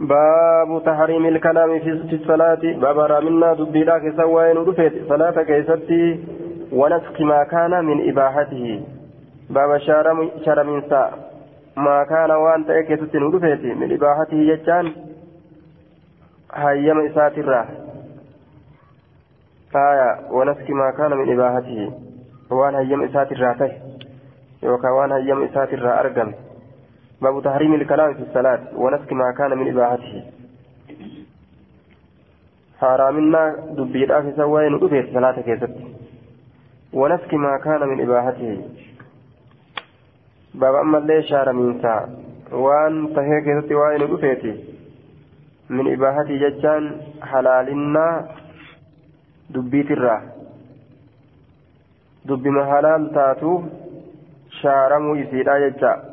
باب 0.00 0.82
تحريم 0.84 1.26
الكلام 1.26 1.78
في 1.78 2.14
الصلاة. 2.14 2.60
باب 2.80 2.98
رامنا 2.98 3.52
دبيلا 3.54 3.98
كسوين 3.98 4.58
ودفت 4.58 4.92
صلاة 5.08 5.42
كيستي 5.42 6.24
ونسك 6.72 7.20
ما 7.20 7.44
كان 7.44 7.84
من 7.84 8.08
إباحته. 8.08 8.82
باب 9.50 9.78
شارم 9.78 10.30
شارم 10.44 10.82
ما 11.76 12.04
كان 12.04 12.30
وانت 12.30 12.70
كيستي 12.72 13.18
ودفت 13.18 13.64
من 13.64 13.92
إباحته 13.92 14.36
يجان 14.36 14.92
هيم 16.54 17.00
إسات 17.06 17.38
الراه 17.38 17.66
آية 19.76 20.10
ونسك 20.30 20.70
ما 20.70 20.90
كان 20.90 21.10
من 21.18 21.32
إباحته. 21.32 21.92
وان 22.50 22.74
هيم 22.74 23.02
إسات 23.02 23.32
الراه 23.32 23.70
يوكا 24.62 24.90
وان 24.90 25.12
هيم 25.12 25.42
إسات 25.42 25.74
الراه 25.74 26.00
أرقم. 26.00 26.32
باب 27.22 27.42
تحريم 27.44 27.74
الكلام 27.74 28.14
في 28.14 28.22
الصلاة 28.22 28.60
ونسك 28.74 29.12
ما 29.12 29.32
كان 29.38 29.58
من 29.58 29.68
إباحته. 29.68 30.22
حرامنا 32.80 33.56
دبي 33.76 34.06
في 34.06 34.32
سواين 34.36 34.74
ودفيت 34.74 35.14
صلاة 35.14 35.40
كيست. 35.40 35.72
ونسك 36.92 37.34
ما 37.34 37.58
كان 37.64 37.88
من 37.88 38.00
إباحته. 38.00 38.68
باب 40.54 40.74
أما 40.74 40.98
اللي 40.98 41.22
شار 41.22 41.52
من 41.52 41.82
ساعة 41.82 42.08
وان 42.52 43.14
تهي 43.14 43.40
كيست 43.44 43.72
وين 43.72 44.02
ودفيت 44.02 44.44
من 45.70 45.92
إباحته 45.92 46.36
ججان 46.42 46.84
حلالنا 47.22 48.28
دبي 49.50 49.82
ترى 49.82 50.22
دبي 52.24 52.50
ما 52.50 52.64
حلال 52.70 53.12
تاتو 53.14 53.62
شارمو 54.60 55.14
يسيرا 55.14 55.58
ججان 55.68 56.09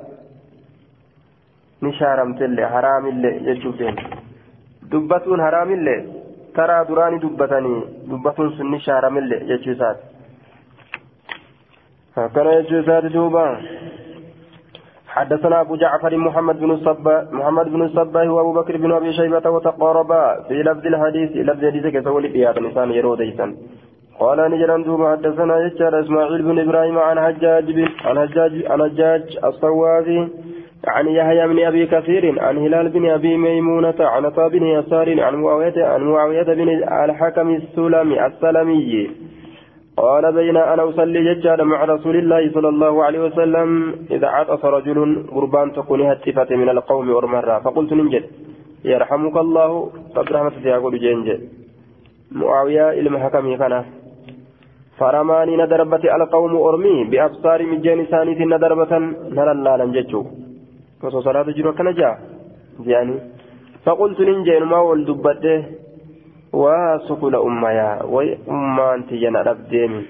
ni 1.81 1.93
shaaramtellee 1.99 2.69
haraamillee 2.75 3.39
jechuuf 3.47 3.77
deema 3.79 4.03
dubbatuun 4.91 5.39
haraamillee 5.45 5.99
taraa 6.55 6.83
duraanii 6.89 7.19
dubbatanii 7.25 7.81
dubbatuun 8.11 8.53
sun 8.57 8.71
ni 8.71 8.79
shaaramillee 8.87 9.39
jechuu 9.49 9.71
isaati. 9.71 10.03
Akkana 12.15 12.55
jechuu 12.61 12.79
isaati 12.83 13.09
duuba. 13.17 13.45
حدثنا 15.17 15.61
أبو 15.61 15.75
جعفر 15.75 16.17
محمد 16.17 16.59
بن 16.59 16.71
الصبا 16.71 17.27
محمد 17.31 17.67
بن 17.73 17.81
الصبا 17.81 18.23
هو 18.27 18.41
أبو 18.41 18.53
بكر 18.53 18.77
بن 18.77 18.91
أبي 18.91 19.13
شيبة 19.13 19.49
وتقاربا 19.49 20.23
في 20.47 20.53
لفظ 20.53 20.85
الحديث 20.85 21.31
لفظ 21.31 21.63
الحديث 21.63 21.85
كسول 21.95 22.25
إياك 22.25 22.57
نسان 22.57 22.91
يرو 22.91 23.15
ديسا 23.15 23.47
قال 24.19 24.51
نجرا 24.51 24.77
دوما 24.83 25.11
حدثنا 25.11 25.55
يشار 25.65 25.99
إسماعيل 25.99 26.41
بن 26.41 26.59
إبراهيم 26.59 26.97
عن 26.99 27.17
حجاج 27.25 27.65
بن 27.71 27.87
عن 28.05 28.15
حجاج 28.23 28.53
عن 28.71 28.79
حجاج 28.83 29.23
الصوافي 29.49 30.19
عن 30.85 31.07
يحيى 31.07 31.47
بن 31.47 31.65
أبي 31.65 31.85
كثير 31.85 32.43
عن 32.43 32.57
هلال 32.57 32.89
بن 32.89 33.09
أبي 33.09 33.37
ميمونة 33.37 33.95
عن 33.99 34.25
عطاء 34.25 34.49
بن 34.49 34.63
يسار 34.63 35.21
عن 35.21 35.35
معاوية 35.35 35.85
عن 35.85 36.01
معاوية 36.03 36.43
بن 36.43 36.69
الحكم 36.69 37.55
السلمي 37.55 38.25
السلمي. 38.25 39.09
قال 39.97 40.33
بين 40.33 40.57
أنا 40.57 40.89
أصلي 40.89 41.33
ججال 41.33 41.65
مع 41.65 41.85
رسول 41.85 42.15
الله 42.15 42.51
صلى 42.53 42.69
الله 42.69 43.03
عليه 43.03 43.19
وسلم 43.25 43.95
إذا 44.11 44.27
عطس 44.27 44.65
رجل 44.65 45.25
قربان 45.31 45.73
تكون 45.73 46.01
هتفت 46.01 46.51
من 46.51 46.69
القوم 46.69 47.11
أرمرا 47.11 47.59
فقلت 47.59 47.93
ننجد. 47.93 48.23
يرحمك 48.85 49.37
الله. 49.37 49.89
قد 50.15 50.31
رحمة 50.31 50.51
يقول 50.65 50.99
جنجد. 50.99 51.41
معاوية 52.31 52.89
إلى 52.89 53.19
حكمي 53.19 53.57
كان 53.57 53.83
فرماني 54.99 55.57
ندربت 55.57 56.05
القوم 56.05 56.55
أرمي 56.55 57.03
بأبصار 57.03 57.63
من 57.63 57.81
جانساني 57.81 58.45
ندربة 58.45 58.91
نرى 59.37 59.53
لم 59.53 59.91
ججو 59.91 60.46
osoo 61.03 61.21
salaata 61.21 61.53
jiru 61.57 61.69
akkana 61.69 61.93
jaa 61.93 62.15
jeani 62.85 63.15
faqultu 63.85 64.25
nin 64.29 64.43
jeenumaa 64.47 64.83
wal 64.89 65.03
dubbadhe 65.09 65.55
waa 66.61 66.99
sukula 67.07 67.41
ummayaa 67.49 68.05
way 68.15 68.29
ummaan 68.47 69.03
tiyya 69.09 69.31
na 69.31 69.43
dhabdeemi 69.47 70.01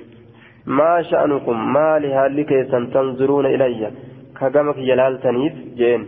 maa 0.79 1.03
sha'anukum 1.09 1.65
maali 1.77 2.11
haalli 2.17 2.45
keessan 2.51 2.87
tanzuruuna 2.93 3.49
ilayya 3.57 3.91
ka 4.39 4.49
gama 4.49 4.73
kiyya 4.77 4.95
laaltaniif 5.01 5.59
jeen 5.81 6.07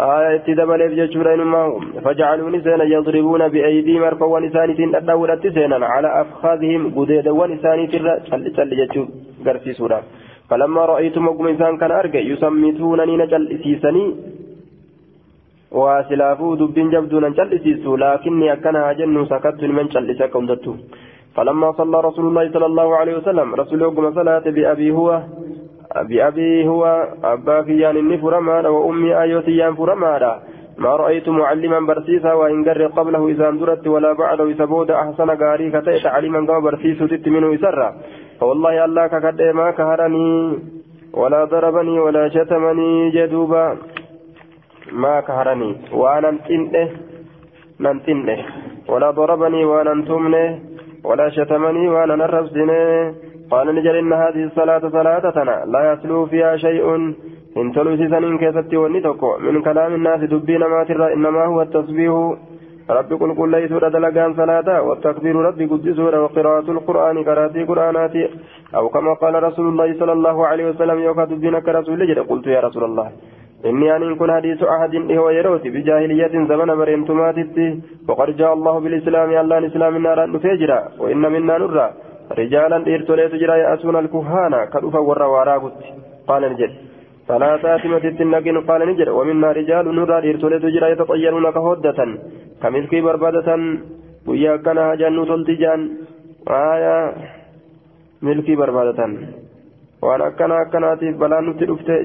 آية 0.00 0.34
اتدبل 0.34 0.80
يجتشون 0.80 1.26
إنما 1.26 1.80
فجعلوا 2.04 2.50
نسانا 2.50 2.84
يضربون 2.84 3.48
بأيديهم 3.48 4.02
أرفوا 4.02 4.40
نسانتين 4.40 4.94
أدوا 4.94 5.50
سينا 5.54 5.86
على 5.86 6.20
أفخاذهم 6.20 6.82
قديدا 6.96 7.30
ونساني 7.30 7.86
ترى 7.86 8.12
تل 8.30 8.52
تل 8.56 8.72
يجتشون 8.72 9.08
قرسي 9.46 9.72
سورة 9.72 10.02
فلما 10.50 10.82
رأيت 10.92 11.18
مقم 11.18 11.46
إنسان 11.46 11.76
كان 11.80 11.92
أرجع 12.00 12.20
يسمتونني 12.32 13.14
نجل 13.22 13.42
إسيسني 13.54 14.04
وسلافو 15.78 16.54
دبين 16.60 16.88
جبدون 16.90 17.24
نجل 17.32 17.48
إسيسو 17.56 17.96
لكني 18.02 18.52
أكنها 18.52 18.92
جن 18.98 19.16
سكت 19.32 19.60
من 19.76 19.86
جل 19.92 20.10
إساكم 20.10 20.46
دتو 20.50 20.72
فلما 21.34 21.68
صلى 21.80 21.98
رسول 22.08 22.24
الله 22.28 22.44
صلى 22.54 22.66
الله 22.66 22.88
عليه 23.00 23.14
وسلم 23.18 23.48
رسول 23.54 23.80
الله 23.84 24.10
صلاة 24.20 24.44
بأبي 24.56 24.90
هو 24.98 25.08
بأبي 26.08 26.68
هو 26.68 26.82
أبا 27.24 27.62
كيان 27.66 27.96
إني 27.96 28.16
فرمانا 28.18 28.68
وأمي 28.68 29.10
آيوتيان 29.22 29.74
فرمانا. 29.74 30.32
ما 30.78 30.96
رأيت 30.96 31.28
معلما 31.28 31.80
برسيسا 31.80 32.32
وإن 32.32 32.64
قر 32.64 32.86
قبله 32.86 33.28
إذا 33.28 33.50
درت 33.50 33.86
ولا 33.86 34.12
بعده 34.12 34.52
سبود 34.60 34.90
أحسن 34.90 35.30
قاري 35.30 35.70
كتئ 35.70 36.02
تعليما 36.02 36.46
كما 36.46 36.58
برسيس 36.58 36.98
تت 36.98 37.28
منه 37.28 37.48
يسرى 37.54 37.88
فوالله 38.40 38.84
الله 38.84 39.06
كقد 39.06 39.42
ما 39.42 39.70
كهرني 39.70 40.58
ولا 41.12 41.44
ضربني 41.44 42.00
ولا 42.00 42.28
شتمني 42.28 43.10
جدوبا. 43.10 43.76
ما 44.92 45.20
كهرني. 45.20 45.70
وأنا 45.92 46.30
نتنه 46.30 46.88
ننتنه. 47.80 48.38
ولا 48.88 49.10
ضربني 49.10 49.64
وأنا 49.64 49.94
نتمنه. 49.94 50.58
ولا 51.04 51.28
شتمني 51.36 51.88
وأنا 51.88 52.14
نرفزنه 52.16 53.14
قال 53.50 53.66
نجل 53.74 53.96
إن 53.96 54.12
هذه 54.12 54.42
الصلاة 54.44 54.82
صلاتنا 54.88 55.56
لا 55.72 55.92
يسلو 55.92 56.26
فيها 56.26 56.56
شيء. 56.56 57.14
إن 57.56 57.72
تلوسي 57.72 58.08
سنين 58.08 58.38
كيستي 58.38 58.76
ونتكو 58.76 59.30
من 59.38 59.62
كلام 59.62 59.94
الناس 59.94 60.20
دبين 60.20 60.62
ما 60.72 60.84
ترى 60.88 61.12
إنما 61.14 61.44
هو 61.44 61.62
التصبيح 61.62 62.14
ربي 62.90 63.14
قل 63.14 63.34
قل 63.38 63.50
ليس 63.50 63.72
دلقان 63.72 64.34
صلاة 64.34 64.82
والتكبير 64.82 65.36
ربي 65.36 65.64
قدس 65.66 65.98
وقراءة 65.98 66.70
القرآن 66.76 67.16
قراءة 67.28 67.64
قرآنات 67.64 68.14
أو 68.74 68.88
كما 68.88 69.14
قال 69.14 69.42
رسول 69.42 69.66
الله 69.68 69.98
صلى 70.00 70.12
الله 70.12 70.46
عليه 70.46 70.66
وسلم 70.70 70.98
يوكا 70.98 71.24
دبينك 71.24 71.68
رسول 71.68 72.02
الله 72.02 72.22
قلت 72.22 72.46
يا 72.46 72.60
رسول 72.60 72.84
الله 72.84 73.08
إني 73.66 73.96
أن 73.96 74.14
كن 74.16 74.30
حديث 74.32 74.62
أحد 74.62 74.94
هو 75.20 75.30
يروت 75.30 75.64
بجاهلية 75.74 76.34
زمن 76.50 76.68
بريمتماتت 76.80 77.56
وقد 78.08 78.36
جاء 78.36 78.52
الله 78.52 78.74
بالإسلام 78.80 79.30
الله 79.42 79.58
الإسلام 79.58 79.96
النار 79.96 80.18
نفجر 80.34 80.70
وإن 80.98 81.22
منا 81.32 81.58
نرى 81.58 81.86
رجالا 82.40 82.76
إرتوليت 82.94 83.34
جرا 83.34 83.56
يأسون 83.56 83.96
الكهانة 83.96 84.64
كدوفا 84.72 84.98
ورا 84.98 85.56
قال 86.28 86.42
نجد 86.52 86.87
فلا 87.28 87.52
تاتمة 87.64 88.04
التنقين 88.12 88.56
قال 88.68 88.80
نجد 88.88 89.08
ومنا 89.18 89.48
رجال 89.58 89.86
نرى 89.98 90.16
إرتوليت 90.30 90.64
جرا 90.74 90.88
يتطيرون 90.92 91.46
كهودة 91.56 91.98
كملكي 92.62 93.00
بربادة 93.06 93.48
ويا 94.28 94.56
كان 94.64 94.78
جنو 95.00 95.22
آية 96.72 96.96
ملكي 98.26 98.54
بربادة 98.60 99.00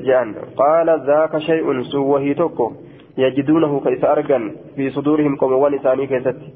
je'an 0.08 0.30
qaala 0.60 0.94
zaaka 1.10 1.40
shay'un 1.48 1.84
sun 1.92 2.04
wahii 2.12 2.36
tokko 2.42 2.66
yajiduunahu 3.18 3.82
ka 3.84 3.90
isa 3.96 4.08
argan 4.16 4.44
fi 4.76 4.90
suduurihim 4.96 5.38
qomowwan 5.38 5.78
isaanii 5.78 6.08
keessatti 6.08 6.48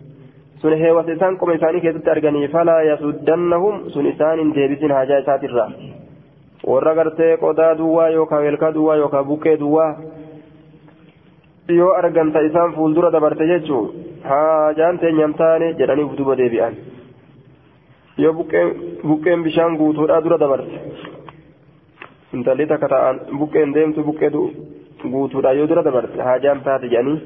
sun 0.61 0.73
heewasa 0.81 1.13
isaan 1.13 1.37
qoma 1.37 1.53
isaanii 1.59 1.83
keessatti 1.85 2.09
arganii 2.09 2.47
falaa 2.55 2.81
yasuddannahum 2.89 3.75
sun 3.93 4.09
isaan 4.13 4.39
hin 4.39 4.55
deebisin 4.55 4.95
haajaa 4.97 5.19
isaatirraa 5.25 5.69
warra 6.65 6.93
gartee 6.95 7.37
qodaa 7.37 7.73
duwwaa 7.77 8.09
yookaan 8.09 8.43
welkaa 8.43 8.71
duwwaa 8.73 8.95
yookaan 9.03 9.25
buqqee 9.31 9.57
duwwaa 9.59 9.91
yoo 11.79 11.93
arganta 11.99 12.41
isaan 12.49 12.73
fuuldura 12.75 13.11
dabarte 13.11 13.47
jechuun 13.47 13.89
haajaan 14.29 14.99
teenyam 14.99 15.33
taane 15.41 15.73
jedhanii 15.79 16.09
duuba 16.17 16.35
deebi'an 16.41 16.75
yoo 18.23 18.33
buqqeen 19.07 19.43
bishaan 19.47 19.77
guutuudhaa 19.81 20.21
dura 20.23 20.37
dabarte 20.43 20.77
intalli 22.33 22.65
takka 22.71 22.87
ta'an 22.93 23.19
buqqeen 23.39 23.73
deemtu 23.75 24.03
buqqee 24.09 24.29
guutuudha 25.11 25.53
yoo 25.59 25.67
dura 25.69 25.83
dabarte 25.89 26.21
haajaan 26.29 26.63
taate 26.67 26.87
jedhanii 26.93 27.17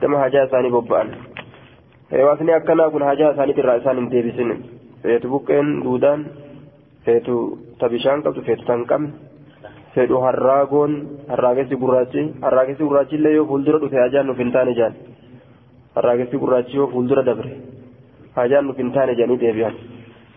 gama 0.00 0.18
haajaa 0.22 0.44
isaanii 0.48 0.70
bobba'an 0.76 1.08
heewaasni 2.12 2.52
akkanaa 2.58 2.90
kun 2.90 3.02
haajaa 3.08 3.32
isaaniitirraa 3.34 3.76
isaan 3.82 3.96
hin 4.02 4.10
deebisin 4.14 4.50
feetu 5.02 5.28
buqqeen 5.34 5.70
duudaan 5.84 6.26
feetu 7.06 7.34
ta 7.80 7.88
bishaan 7.94 8.22
qabdu 8.26 8.40
feetu 8.48 8.64
tan 8.70 8.82
qabne 8.90 9.10
fedhu 9.94 10.16
harraagoon 10.26 10.92
harraagessi 11.32 11.76
gurraachi 11.82 12.22
harraagessi 12.46 12.84
gurraachi 12.88 13.14
illee 13.18 13.34
yoo 13.38 13.46
fuuldura 13.50 13.78
dhufe 13.82 13.96
haajaan 14.02 14.26
nuuf 14.30 14.38
hin 14.44 14.52
taane 14.56 14.72
jaan 14.80 14.94
harraagessi 15.96 16.36
gurraachi 16.44 16.76
yoo 16.80 16.88
fuuldura 16.94 17.22
dabre 17.30 17.52
haajaan 18.38 18.64
nuuf 18.68 18.78
hin 18.82 18.90
taane 18.96 19.12
jedhanii 19.20 19.40
deebi'an 19.44 19.74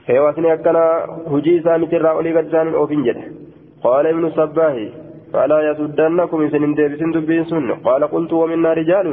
heewaasni 0.10 0.52
akkanaa 0.56 0.92
hujii 1.34 1.56
isaaniitirraa 1.62 2.14
olii 2.22 2.34
gad 2.40 2.48
isaanin 2.54 2.80
oofin 2.84 3.04
jedhe 3.10 3.26
قال 3.86 4.06
ابن 4.14 4.24
الصباح 4.30 4.76
فلا 5.34 5.58
يسدنكم 5.70 6.40
سن 6.54 6.64
ديبسن 6.78 7.10
دبين 7.16 7.44
سن 7.52 7.70
قال 7.88 8.02
قلت 8.14 8.32
ومنا 8.42 8.72
رجال 8.80 9.08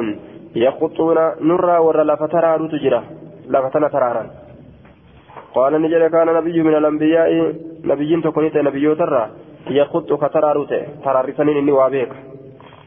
يخطون 0.64 1.18
نرى 1.48 1.76
ور 1.86 1.98
لفترى 2.10 2.52
تجرى 2.72 3.00
لفتنا 3.52 3.88
ترارا 3.94 4.24
قال 5.54 5.82
نجل 5.82 6.08
كان 6.08 6.26
نبي 6.34 6.62
من 6.62 6.74
الأنبياء 6.74 7.30
نبي 7.84 8.20
تكونيت 8.22 8.56
نبي 8.56 8.94
ترى 8.94 9.24
يخط 9.70 10.12
فترى 10.12 10.66
ترى 11.04 11.32
سنين 11.32 11.56
إني 11.56 11.72
وابيك. 11.72 12.12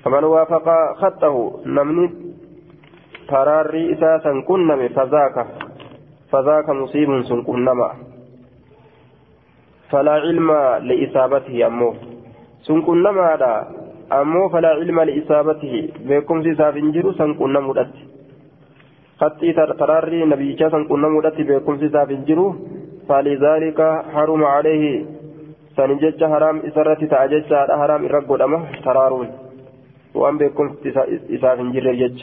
فمن 0.03 0.23
وافق 0.23 0.67
خطه 1.01 1.35
نمني 1.65 2.05
تراري 3.27 3.93
أساسا 3.93 4.31
كنم 4.47 4.87
فذاك 4.87 5.37
فذاك 6.31 6.67
مصيب 6.69 7.21
سن 7.29 7.41
كنما 7.47 7.89
فلا 9.89 10.11
علم 10.11 10.51
لإصابته 10.87 11.67
أمو. 11.67 11.93
سن 12.67 12.81
كنا 12.81 13.11
ماذا 13.11 13.53
أمو 14.11 14.49
فلا 14.49 14.69
علم 14.79 14.97
لإصابته. 15.01 15.73
بكم 16.07 16.43
سيساف 16.43 16.75
انجرو 16.77 17.11
سن 17.19 17.33
كنا 17.39 17.59
مدت 17.59 17.93
خطي 19.19 19.53
تراري 19.53 20.25
نبي 20.31 20.49
سن 20.71 20.83
كنا 20.89 21.07
مدت 21.15 21.37
بكم 21.49 21.75
سيساف 21.81 22.09
انجرو 22.17 22.47
فلذلك 23.07 23.79
حرم 24.13 24.41
عليه 24.55 24.85
سنجج 25.77 26.21
حرام 26.31 26.57
إسرة 26.67 27.01
تعجج 27.11 27.51
حرام 27.79 28.01
إرقو 28.05 28.35
دمه 28.41 28.61
ترارون 28.85 29.29
وأن 30.19 30.35
بكم 30.41 30.67
إساف 31.35 31.57
انجر 31.65 31.87
جج 32.01 32.17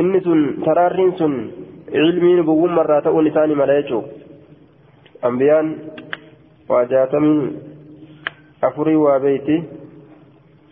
إني 0.00 0.20
سن 0.26 0.40
ترارين 0.66 1.10
سن 1.18 1.34
علمين 1.94 2.38
بوم 2.48 2.72
مرة 2.78 3.00
تقول 3.04 3.24
لساني 3.26 3.54
ملايكو 3.60 4.00
أنبيان 5.28 5.66
وجاتمين 6.70 7.38
أفري 8.66 8.96
وبيتي 9.04 9.56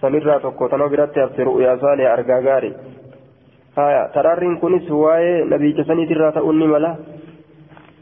سنرى 0.00 0.34
تقوتنا 0.44 0.86
برات 0.92 1.18
أفسر 1.18 1.48
يا 1.64 1.72
صالح 1.82 2.08
أرقاقاري 3.76 3.76
هايا 3.76 4.10
ترارين 4.14 4.56
كنس 4.56 4.90
واي 4.90 5.44
نبي 5.44 5.72
جسني 5.72 6.06
ترى 6.06 6.32
تأني 6.32 6.66
ملا 6.66 6.96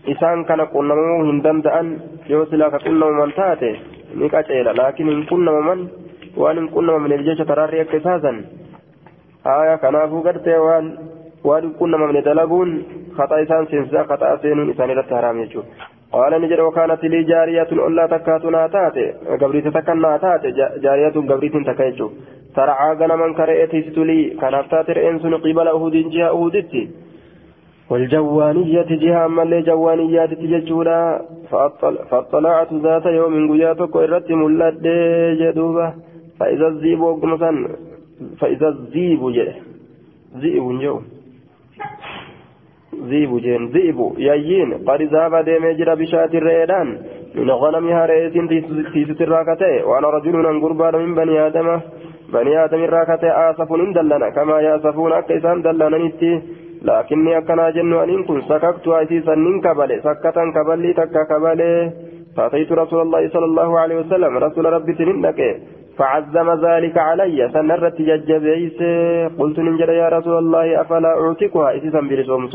إسان 0.08 0.44
كان 0.44 0.60
قلنا 0.60 0.94
من 1.28 1.42
دندأن 1.42 1.86
يوصل 2.28 2.62
كقلنا 2.72 3.06
من 3.10 3.32
تاتي 3.34 3.72
نكاچيلا 4.14 4.72
لكن 4.72 5.08
إن 5.08 5.22
كنا 5.30 5.52
من 5.68 5.88
وان 6.36 6.58
إن 6.58 6.68
كنا 6.68 6.98
من 6.98 7.12
الجيش 7.12 7.38
تراري 7.38 7.80
اكتساسا 7.80 8.32
هايا 9.46 9.76
كنافو 9.76 10.20
قرتي 10.26 10.56
وان 10.58 10.86
وان 11.44 11.72
كنا 11.78 11.96
من 11.96 12.22
دلقون 12.22 12.70
خطأ 13.18 13.42
إسان 13.42 13.66
سنسا 13.70 14.02
خطأ 14.02 14.36
سينون 14.42 14.70
إسان 14.70 14.90
رتهرام 14.90 15.38
يجو 15.42 15.62
قال 16.12 16.32
نجد 16.42 16.60
وكانت 16.60 17.04
لي 17.04 17.22
جارية 17.22 17.70
ألا 17.72 18.06
تكاتنا 18.06 18.66
تاتي 18.66 19.06
قبريت 19.40 19.68
تكنا 19.68 20.16
تاتي 20.16 20.50
جارية 20.84 21.16
قبريت 21.30 21.56
تكيجو 21.68 22.08
ترعى 22.56 22.90
غنما 23.00 23.32
كرئتي 23.38 23.82
ستلي 23.82 24.20
كان 24.40 24.54
افتاتر 24.54 24.96
انسن 25.08 25.34
قبل 25.34 25.68
أهود 25.68 25.92
جهة 25.92 26.28
أهودتي. 26.28 26.84
والجوانية 27.90 28.90
جهة 29.02 29.26
أما 29.26 29.42
اللي 29.42 29.62
جوانيات 29.62 30.30
تججولا. 30.34 31.22
فأطل 31.50 31.94
فأطلعت 32.10 32.72
ذات 32.72 33.06
يوم 33.06 33.34
قياتك 33.52 33.96
إرت 33.96 34.30
ملد 34.30 34.86
جدوبة. 35.40 35.88
فإذا 36.38 36.66
الزيب 36.66 37.00
وقمسا 37.00 37.52
فإذا 38.40 38.68
الزيب 38.68 39.22
جه. 39.36 39.54
زيب 40.42 40.66
جو. 40.82 40.96
ذيب 43.10 43.32
جين 43.44 43.62
ذيب 43.74 43.98
يايين. 44.18 44.70
قد 44.88 45.02
ذهب 45.02 45.34
ديم 45.44 45.64
جرى 45.78 45.94
بشاة 46.00 46.32
الريدان 46.40 46.88
من 47.36 47.50
غنمها 47.50 48.06
رئيس 48.06 48.32
في 48.92 49.04
ستر 49.04 49.28
راكته 49.28 49.86
وأنا 49.88 50.08
رجل 50.10 50.60
قربان 50.62 50.94
من 51.02 51.14
بني 51.14 51.46
آدم 51.46 51.80
بني 52.32 52.64
آدم 52.64 52.82
راكته 52.84 53.28
اسف 53.50 53.70
دلنا 53.96 54.28
كما 54.36 54.60
ياسفون 54.60 55.12
اكيسان 55.12 55.62
دلنا 55.62 55.98
نتي 55.98 56.32
لكني 56.86 57.38
أكنا 57.38 57.70
جن 57.70 57.92
أن 57.92 58.24
كن 58.28 58.40
سككت 58.50 58.86
اسيسا 58.88 59.34
من 59.34 59.60
كبل 59.64 59.90
سكتا 60.06 60.42
كبلي 60.56 60.92
تكا 60.98 61.22
كبل 61.30 61.60
فأتيت 62.36 62.72
رسول 62.72 63.00
الله 63.06 63.28
صلى 63.28 63.44
الله 63.50 63.78
عليه 63.78 63.96
وسلم 64.02 64.32
رسول 64.46 64.64
ربي 64.76 64.92
تنندك 64.98 65.40
فعزم 65.98 66.48
ذلك 66.66 66.96
علي 66.98 67.38
سنرت 67.54 67.98
ججبيس. 68.08 68.80
قلت 69.38 69.58
ننجر 69.66 69.90
يا 70.02 70.08
رسول 70.16 70.36
الله 70.38 70.80
أفلا 70.80 71.12
أعتقها 71.22 71.76
إسيسا 71.76 72.00
بلسومت 72.00 72.54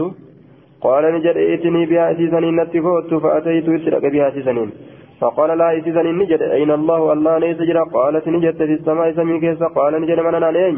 قال 0.86 1.04
نجر 1.16 1.36
ائتني 1.38 1.86
بها 1.86 2.12
إسيسا 2.12 2.40
نتفوت 2.40 3.12
فأتيت 3.24 3.68
إسرق 3.78 4.04
بها 4.14 4.28
إسيسا 4.28 4.54
فقال 5.22 5.50
لا 5.58 5.68
إسيسا 5.78 6.04
نجر 6.20 6.42
أين 6.58 6.72
الله؟ 6.80 7.14
الله 7.14 7.34
ليس 7.38 7.60
قالت 7.98 8.26
نجت 8.36 8.60
في 8.70 8.74
السماء 8.80 9.08
سميكيسا 9.18 9.68
قال 9.78 9.94
نجر 10.02 10.18
من 10.28 10.36
أنا 10.40 10.50
لين 10.58 10.78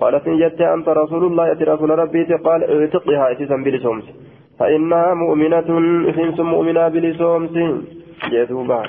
قالت 0.00 0.24
نجت 0.28 0.60
أنت 0.76 0.88
رسول 1.02 1.22
الله. 1.28 1.44
أتي 1.52 1.64
رسول 1.64 1.90
ربي. 2.02 2.22
قال 2.46 2.60
اعتقها 2.72 3.24
إسيسا 3.32 3.56
بلسومت 3.66 4.06
فإنها 4.58 5.14
مؤمنة. 5.22 5.68
خمس 6.16 6.38
مؤمنة 6.40 6.88
بلسومت 6.94 7.56
جدوبا 8.32 8.80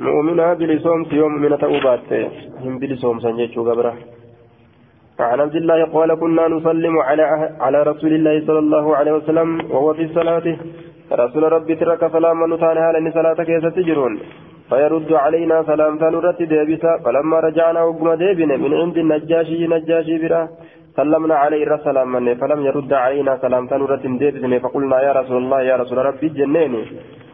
مؤمنة 0.00 0.48
بلسومت 0.60 1.12
يوم 1.12 1.32
من 1.42 1.52
تأوبات 1.58 2.12
هم 2.64 2.74
بلسومت 2.78 3.24
جيتشو 3.26 3.62
قبره؟ 3.68 3.94
عن 5.20 5.40
عبد 5.40 5.56
الله 5.60 5.78
قال 5.84 6.10
كنا 6.20 6.48
نسلم 6.48 6.94
على 7.08 7.24
على 7.60 7.78
رسول 7.90 8.12
الله 8.18 8.34
صلى 8.46 8.58
الله 8.58 8.96
عليه 8.98 9.12
وسلم 9.12 9.48
وهو 9.72 9.88
في 9.94 10.02
الصلاة. 10.08 10.46
رسول 11.12 11.52
ربي 11.52 11.74
ترك 11.74 12.12
سلاما 12.12 12.46
نتانا 12.46 12.92
لأن 12.92 13.10
صلاة 13.10 13.34
كيسة 13.34 13.68
تجرون 13.68 14.18
فيرد 14.70 15.12
علينا 15.12 15.62
سلام 15.62 15.98
تنرت 15.98 16.42
ديبسا. 16.42 16.98
فلما 17.04 17.40
رجعنا 17.40 17.82
وقم 17.82 18.14
ديبنا 18.14 18.56
من 18.56 18.74
عند 18.74 18.96
النجاشي 18.98 19.66
نجاشي 19.66 20.18
برا. 20.22 20.48
سلمنا 20.96 21.34
عليه 21.34 21.62
الرسول 21.66 22.04
من 22.04 22.34
فلم 22.34 22.60
يرد 22.66 22.92
علينا 22.92 23.36
سلام 23.36 23.66
تنرت 23.66 24.06
ديبسا 24.06 24.58
فقلنا 24.58 25.02
يا 25.02 25.12
رسول 25.12 25.36
الله 25.36 25.62
يا 25.62 25.76
رسول 25.76 25.98
ربي 25.98 26.28
جنيني. 26.28 26.82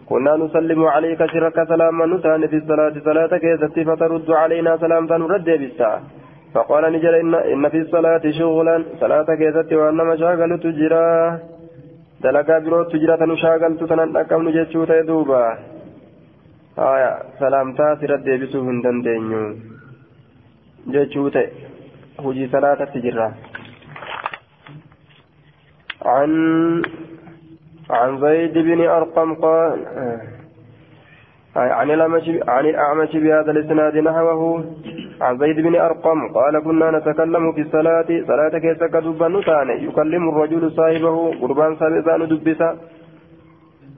كنا 0.09 0.37
نسلم 0.37 0.85
عليك 0.85 1.27
شرك 1.27 1.69
سلاما 1.69 2.07
نتان 2.07 2.47
في 2.47 2.57
الصلاة. 2.57 2.95
صلاة 3.05 3.33
كيست 3.43 3.77
فترد 3.89 4.31
علينا 4.31 4.77
سلام 4.77 5.07
تنرد 5.07 5.45
ديبسا. 5.45 5.91
فقال 6.55 6.93
نجل 6.93 7.15
إن, 7.15 7.35
إن 7.35 7.69
في 7.69 7.79
الصلاة 7.79 8.25
شغلا. 8.39 8.85
صلاة 9.01 9.29
كيست 9.41 9.73
وأنما 9.73 10.15
شاغل 12.23 12.33
تجرا 12.33 12.45
دلقا 12.47 12.59
برو 12.59 12.83
تجرا 12.85 13.17
تنشاغل 13.17 13.77
تتنن 13.79 14.17
أكم 14.17 14.49
نجتشو 14.49 14.85
تيدوبا 14.85 15.59
آية 16.79 17.13
سلامتا 17.39 17.95
سرد 18.01 18.25
ديبسو 18.25 18.61
هندن 18.61 19.03
دينيو 19.03 19.57
جتشو 20.93 21.29
تي 21.29 21.47
هجي 22.25 22.49
صلاة 22.53 22.85
تجرا 22.85 23.29
عن 26.05 26.33
عن 27.91 28.21
زيد 28.21 28.59
بن 28.59 28.81
أرقم 28.81 29.35
قال 29.35 29.79
عن 31.57 31.91
عن 32.49 32.67
الأعمش 32.67 33.13
بهذا 33.17 33.51
الإسناد 33.51 33.97
نحوه 33.97 34.65
عن 35.21 35.39
زيد 35.39 35.57
بن 35.61 35.75
أرقم 35.77 36.29
قال 36.29 36.65
كنا 36.65 36.91
نتكلم 36.91 37.53
في 37.53 37.61
الصلاة. 37.61 38.07
صلاة 38.27 38.59
كيس 38.59 38.85
كدبا 38.85 39.29
نتان 39.29 39.69
يكلم 39.71 40.29
الرجل 40.29 40.71
صاحبه 40.71 41.17
قربان 41.41 41.77
سابسان 41.77 42.29
دبسا 42.29 42.77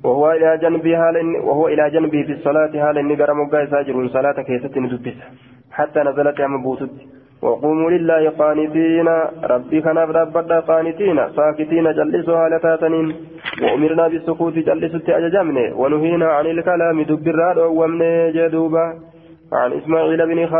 وهو 0.04 0.30
إلى 0.30 0.58
جنبه 0.62 0.98
وهو 1.44 1.68
إلى 1.68 1.90
جنبه 1.90 2.22
في 2.22 2.32
الصلاة 2.32 2.72
حال 2.82 2.98
إني 2.98 3.14
قرم 3.14 3.50
ساجر. 3.50 4.08
صلاة 4.08 4.42
كيس 4.42 4.62
دبسا 4.64 5.26
حتى 5.72 6.00
نزلت 6.00 6.38
يا 6.38 6.46
مبوتت 6.46 6.90
وقوموا 7.42 7.90
لله 7.90 8.30
قانتين. 8.30 9.08
ربي 9.52 9.80
كان 9.80 9.98
ربنا 9.98 10.60
قانتين. 10.60 11.18
ساكتين 11.36 11.86
جلسوا 11.98 12.36
على 12.36 12.58
تاتنين. 12.58 13.06
وأمرنا 13.62 14.08
بالسكوت 14.08 14.54
جلسوا 14.54 15.18
أججمنا 15.18 15.74
ونهينا 15.80 16.28
عن 16.36 16.46
الكلام. 16.46 17.02
دبرا 17.02 17.64
ومن 17.64 18.00
جدوبا. 18.36 18.86
عن 19.52 19.72
إسماعيل 19.72 20.26
بن 20.26 20.46
خ... 20.46 20.54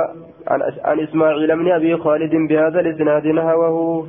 عن, 0.49 1.01
إسماعيل 1.01 1.57
بن 1.57 1.71
أبي 1.71 1.97
خالد 1.97 2.35
بهذا 2.49 2.81
الإسناد 2.81 3.27
نهوه. 3.27 4.07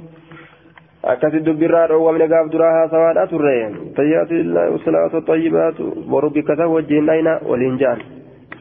أكثر 1.06 1.38
دبرا 1.38 1.94
ومن 1.94 2.22
قاب 2.22 2.50
دراها 2.50 2.88
سواد 2.88 3.18
أترين 3.18 3.72
طيات 3.98 4.32
الله 4.32 4.70
والصلاة 4.70 5.18
الطيبات 5.18 5.78
وربك 6.12 6.48
توجهنا 6.58 7.14
أين؟ 7.14 7.28
والإنجان 7.50 7.98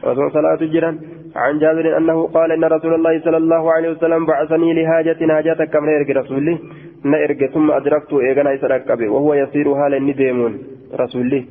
وصلاة 0.03 0.29
صلاة 0.29 0.55
جيران 0.55 0.95
عن 1.35 1.59
جابر 1.59 1.97
أنه 1.97 2.27
قال 2.27 2.51
إن 2.51 2.63
رسول 2.63 2.93
الله 2.93 3.19
صلى 3.19 3.37
الله 3.37 3.71
عليه 3.71 3.89
وسلم 3.89 4.25
بعثني 4.25 4.83
لحاجة 4.83 5.19
حاجة 5.33 5.63
كم 5.73 5.85
نرجع 5.85 6.19
رسولي. 6.21 6.57
نرجع 7.05 7.47
ثم 7.47 7.71
أدركت 7.71 8.13
إيغنا 8.13 8.51
يسرق 8.51 9.11
وهو 9.13 9.33
يسير 9.33 9.69
هالا 9.69 9.99
نديمون 9.99 10.53
رسولي. 10.99 11.45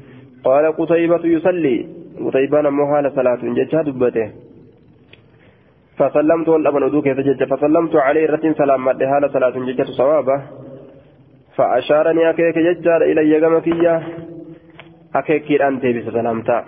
قال 0.44 0.64
قتيبة 0.76 1.24
يصلي. 1.24 1.86
قتيبة 2.26 2.60
نموها 2.60 3.02
لصلاة 3.02 3.38
ججها 3.42 3.82
دبته. 3.82 4.47
فسلمت 5.98 6.48
والأبن 6.48 6.82
أدوك 6.82 7.06
يتجج. 7.06 7.44
فسلمت 7.44 7.96
عليه 7.96 8.26
رتين 8.30 8.54
سلام 8.54 8.84
مدها 8.84 9.20
لصلاة 9.20 9.56
ججة 9.68 9.90
صوابة. 10.00 10.42
فأشارني 11.56 12.30
أكيك 12.30 12.58
ججار 12.58 13.02
إلي 13.02 13.46
قمكية. 13.46 13.94
أكيك 15.14 15.62
أنت 15.62 15.84
بسلامتا 15.86 16.58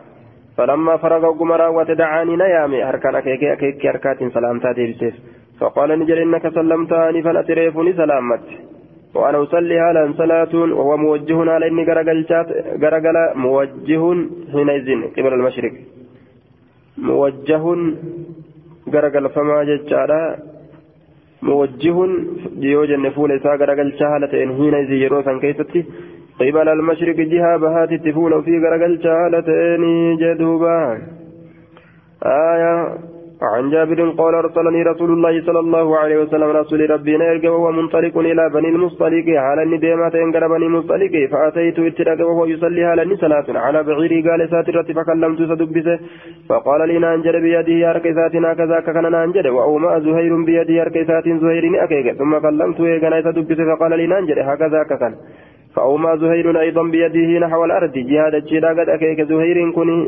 فلما 0.57 0.97
فرغ 0.97 1.25
قمرا 1.39 1.69
وتدعاني 1.69 2.37
نيامي. 2.37 2.83
هركان 2.85 3.15
أكيك 3.15 3.45
أكيك 3.45 3.87
هركات 3.87 4.19
سلامتا 4.37 4.73
ديبسيف 4.73 5.15
فقال 5.61 5.99
نجل 6.01 6.19
إنك 6.19 6.45
سلمتاني 6.49 7.23
فلأتريفني 7.23 7.93
سلامت. 7.93 8.47
وأنا 9.15 9.43
أصلي 9.43 9.79
هالا 9.79 10.13
صلاة 10.13 10.55
وهو 10.55 10.97
موجه 10.97 11.51
على 11.51 11.67
إني 11.69 11.85
غرقل 11.85 12.21
موجه 13.35 14.03
حينئذ 14.53 14.89
قبل 15.17 15.33
المشرق. 15.39 15.73
موجه 16.99 17.65
غرقل 18.89 19.29
فما 19.29 19.65
ججارا 19.65 20.37
موجه 21.43 21.97
جيوجن 22.59 23.11
فول 23.11 23.33
إساء 23.33 23.57
غرقل 23.57 23.93
شهالة 23.99 24.43
إن 24.43 24.49
حينئذ 24.57 24.91
يروسا 24.93 25.39
كيستي 25.39 25.85
قبل 26.41 26.69
المشرق 26.69 27.17
جهة 27.17 27.57
بهات 27.57 27.93
التفول 27.93 28.45
في 28.45 28.59
غرقل 28.59 29.03
شهالة 29.03 29.49
إن 29.77 30.17
جدوبا 30.17 30.99
آية 32.27 32.99
عن 33.43 33.71
جابر 33.71 34.11
قال 34.21 34.35
أرسلني 34.35 34.83
رسول 34.83 35.11
الله 35.13 35.43
صلى 35.47 35.59
الله 35.59 35.99
عليه 35.99 36.19
وسلم 36.23 36.51
رسول 36.61 36.91
ربي 36.91 37.17
نرجع 37.17 37.51
وهو 37.51 37.73
منطلق 37.73 38.19
إلى 38.19 38.51
بني 38.55 38.69
المصطلق. 38.69 39.27
على 39.29 39.63
النديمات 39.63 40.15
إنقر 40.15 40.49
بني 40.49 40.67
المصطلق. 40.67 41.15
فأتيت 41.33 41.79
اترك 41.79 42.21
وهو 42.21 42.45
يصلي 42.45 42.85
على 42.85 43.03
النسلاة 43.03 43.45
على 43.49 43.83
بعيري 43.83 44.29
قال 44.29 44.51
ساترة 44.51 44.89
فكلمت 44.97 45.39
سدبسه 45.39 45.99
فقال 46.49 46.89
لي 46.89 46.99
نانجر 46.99 47.39
بيده 47.41 47.91
أركيساتنا 47.91 48.55
كذا 48.55 48.81
كان 48.81 49.13
نانجر 49.13 49.51
وأومأ 49.51 49.99
زهير 49.99 50.33
بيده 50.45 50.83
أركيسات 50.83 51.25
زهير 51.29 51.85
أكيك. 51.85 52.07
ثم 52.21 52.39
كلمت 52.39 52.81
إيقنا 52.81 53.23
سدبسه 53.23 53.65
فقال 53.71 53.93
لي 53.99 54.07
نانجر 54.07 54.39
هكذا 54.43 54.83
كان 54.83 55.15
فأومأ 55.75 56.17
زهير 56.17 56.61
أيضا 56.61 56.83
بيده 56.83 57.47
نحو 57.47 57.65
الأرض. 57.65 57.93
جهاد 57.93 58.35
الشيرا 58.35 58.71
قد 58.79 58.89
أكيك. 58.89 59.21
زهير 59.23 59.71
كني 59.77 59.99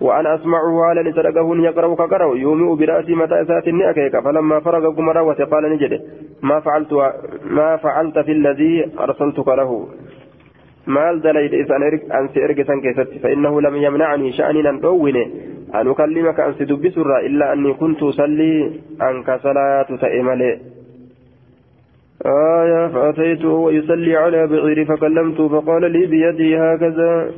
وأنا 0.00 0.34
أسمعه 0.34 0.84
على 0.84 1.02
نسرقه 1.02 1.56
يقرأ 1.56 1.94
كقرأ 1.94 2.36
يومئ 2.36 2.76
برأسي 2.78 3.14
متى 3.14 3.44
ساتني 3.44 3.90
أكيك 3.90 4.18
فلما 4.24 4.60
فرغ 4.60 4.94
قمرا 4.96 5.20
وتقال 5.20 5.64
نجد. 5.72 5.92
ما 6.42 6.60
فعلت 6.60 6.92
ما 7.44 7.76
فعلت 7.76 8.18
في 8.18 8.32
الذي 8.32 8.74
أرسلتك 9.00 9.48
له. 9.48 9.88
ما 10.86 11.12
دليل 11.14 11.54
إذا 11.54 11.76
أن 12.18 12.28
سأرجع 12.34 12.78
كيست 12.84 13.10
فإنه 13.22 13.60
لم 13.60 13.76
يمنعني 13.76 14.32
شأني 14.32 14.70
أن 14.70 14.84
أوين 14.84 15.16
أن 15.74 15.88
أكلمك 15.88 16.40
أن 16.40 16.52
سدب 16.58 16.88
سرا 16.88 17.18
إلا 17.20 17.52
أني 17.52 17.72
كنت 17.74 18.02
أصلي 18.02 18.70
أنك 19.02 19.40
صلاة 19.42 19.88
تأملي 20.02 20.58
آية 22.26 22.88
فأتيته 22.88 23.48
ويصلي 23.48 24.16
على 24.16 24.46
بعيري 24.46 24.84
فكلمته 24.84 25.48
فقال 25.48 25.92
لي 25.92 26.06
بيدي 26.06 26.58
هكذا. 26.58 27.30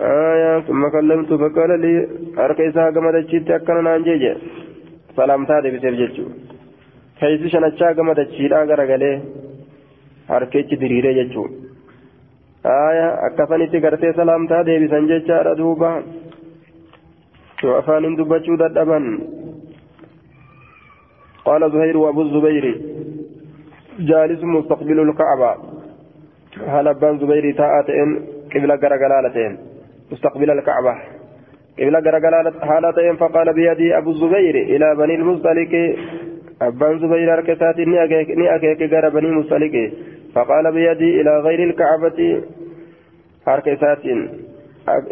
آية 0.00 0.60
ثم 0.60 0.88
كلمت 0.88 1.30
فقال 1.32 1.80
لي 1.80 2.08
أركيسا 2.38 2.90
كما 2.90 3.10
تجيت 3.12 3.50
أكنا 3.50 3.80
نانجيجي 3.80 4.34
سلام 5.16 5.44
تادي 5.46 5.70
بسير 5.70 5.94
جيجو 6.00 6.24
كيسي 7.20 7.48
شنچا 7.52 7.92
كما 7.92 8.14
تجيلا 8.14 8.62
غرغلي 8.70 9.12
harkechi 10.28 10.76
diriiree 10.80 11.14
jechuun 11.18 11.52
aya 12.72 13.06
akkasanitti 13.26 13.80
gartee 13.84 14.12
salaamtaa 14.12 14.66
deebisan 14.68 15.08
jechaadha 15.10 15.54
duuba. 15.60 15.90
Yoo 17.62 17.76
afaanin 17.80 18.16
dubbachuu 18.18 18.60
dadhaban. 18.64 19.06
قال 21.48 21.72
زهير 21.72 21.96
وابو 21.96 22.22
الزبير 22.22 22.64
جالس 23.98 24.42
مستقبل 24.44 25.00
الكعبة 25.00 25.50
هل 26.66 26.88
أبان 26.88 27.18
زبير 27.18 27.44
تاءتين 27.56 28.10
قبلة 28.54 28.74
غرغلالتين 28.74 29.52
مستقبل 30.12 30.50
الكعبة. 30.50 30.94
قبلة 31.78 31.98
غرغلالتين 31.98 33.16
فقال 33.16 33.54
بيدي 33.54 33.98
أبو 33.98 34.10
الزبير 34.10 34.54
إلى 34.54 34.94
بني 34.96 35.14
المصطلق. 35.14 35.96
أبان 36.62 36.98
زبير 36.98 37.34
أركسات 37.34 37.78
ني 37.78 38.54
أكيك 38.54 38.82
غير 38.92 39.08
بني 39.08 39.26
المصطلق. 39.26 39.92
فقال 40.34 40.72
بيدي 40.72 41.20
إلى 41.20 41.40
غير 41.40 41.64
الكعبة 41.64 42.42
أركسات 43.48 44.04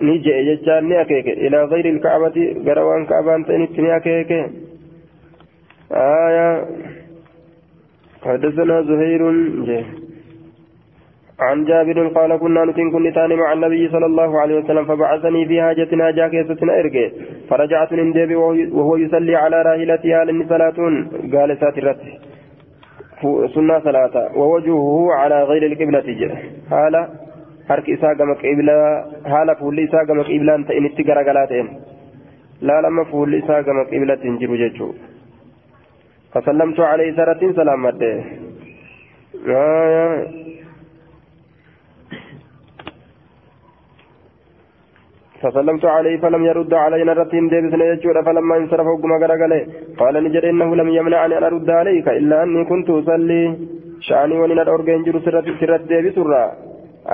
نجي 0.03 0.55
جتان 0.55 0.89
نأكيك 0.89 1.29
إلى 1.29 1.65
غير 1.65 1.87
الكعبة 1.95 2.37
قروان 2.67 3.07
كعبان 3.07 3.45
تنت 3.45 3.81
نأكيك 3.81 4.33
آية. 5.93 6.65
حدثنا 8.25 8.83
زهير. 8.83 9.23
جه 9.67 9.85
عن 11.41 11.65
جابر 11.65 12.09
قال 12.09 12.37
كنا 12.37 12.65
نتن 12.65 12.91
كن 12.91 13.13
تاني 13.13 13.37
مع 13.37 13.53
النبي 13.53 13.89
صلى 13.89 14.07
الله 14.07 14.41
عليه 14.41 14.57
وسلم 14.59 14.85
فبعثني 14.85 15.47
في 15.47 15.63
حاجتنا 15.63 16.11
جاك 16.11 16.35
يستنا 16.35 16.79
إرقي 16.81 17.11
فرجعت 17.49 17.93
من 17.93 18.13
ديبي 18.13 18.37
وهو 18.77 18.97
يصلي 18.97 19.37
على 19.37 19.63
راحلتها 19.63 20.25
لأن 20.25 20.47
صلاة 20.49 20.79
قال 21.33 21.59
ساترت 21.61 22.01
سنة 23.55 23.79
صلاة 23.89 24.15
ووجهه 24.39 25.13
على 25.13 25.39
غير 25.51 25.63
القبلة 25.67 26.07
حال 26.71 26.95
harki 27.69 27.93
isaa 27.93 28.15
gama 28.15 28.35
qiblaa 28.43 29.05
haala 29.31 29.55
fuulli 29.61 29.85
isaa 29.89 30.05
gama 30.09 30.25
qiblaan 30.31 30.65
ta'in 30.67 30.85
itti 30.89 31.07
garagalaa 31.09 31.47
ta'een 31.53 31.71
laalama 32.69 33.05
fuulli 33.13 33.41
isaa 33.43 33.63
gama 33.69 33.85
qiblatti 33.93 34.29
hin 34.29 34.37
jiru 34.43 34.59
jechuudha 34.61 35.09
fasallamtu 36.35 36.87
alayhi 36.91 37.17
saratiin 37.17 37.57
salaamadde 37.59 38.11
فسلمت 45.47 45.85
عليه 45.85 46.17
فلم 46.25 46.43
يرد 46.45 46.75
علينا 46.75 47.13
رتين 47.13 47.49
ديبسنا 47.49 47.85
يجود 47.93 48.17
فلما 48.27 48.57
انصرف 48.57 48.87
وقم 48.87 49.13
غرغله 49.23 49.61
قال 50.01 50.15
نجد 50.25 50.45
إنه 50.51 50.69
لم 50.81 50.89
يمنعني 50.99 51.39
أن 51.39 51.45
أرد 51.45 51.71
عليك 51.71 52.07
إلا 52.09 52.43
أني 52.43 52.65
كنت 52.71 52.89
أصلي. 52.91 53.43
شأني 54.01 54.35
ولنا 54.39 54.63
اورجن 54.71 55.03
جرو 55.07 55.19
سرت 55.25 55.47
سرت 55.61 55.83
ديبس 55.91 56.19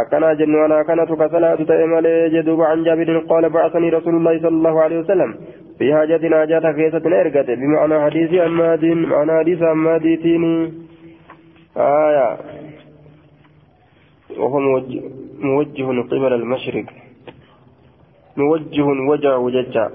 أكنا 0.00 0.34
جن 0.34 0.54
وأنا 0.54 0.82
كانت 0.82 1.10
كصلاة 1.20 1.60
تأمل 1.70 2.06
جدوب 2.34 2.60
عن 2.62 2.78
جابر 2.86 3.18
قال 3.30 3.44
بعثني 3.50 3.88
رسول 3.90 4.14
الله 4.14 4.34
صلى 4.38 4.56
الله 4.60 4.80
عليه 4.82 4.98
وسلم. 4.98 5.30
في 5.78 5.94
حاجة 5.94 6.22
ناجات 6.28 6.66
كيسة 6.76 7.04
إرقت 7.20 7.48
بمعنى 7.60 7.96
حديث 8.04 8.30
أماد 8.48 8.84
معنى 8.84 9.32
حديث 9.40 9.62
أماد 9.62 10.04
تيني. 10.22 10.72
آية. 11.76 12.28
وهو 14.38 14.58
موجه 15.42 15.86
قبل 16.10 16.32
المشرق. 16.32 17.01
موجه 18.36 18.82
وجهه. 19.10 19.38
وججا 19.38 19.90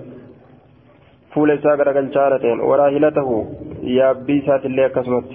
فول 1.33 1.59
ساقر 1.63 1.89
قلشارتين 1.97 2.59
وراهلته 2.59 3.29
يابي 3.83 4.41
سات 4.45 4.65
اللي 4.65 4.89
كسمت. 4.89 5.29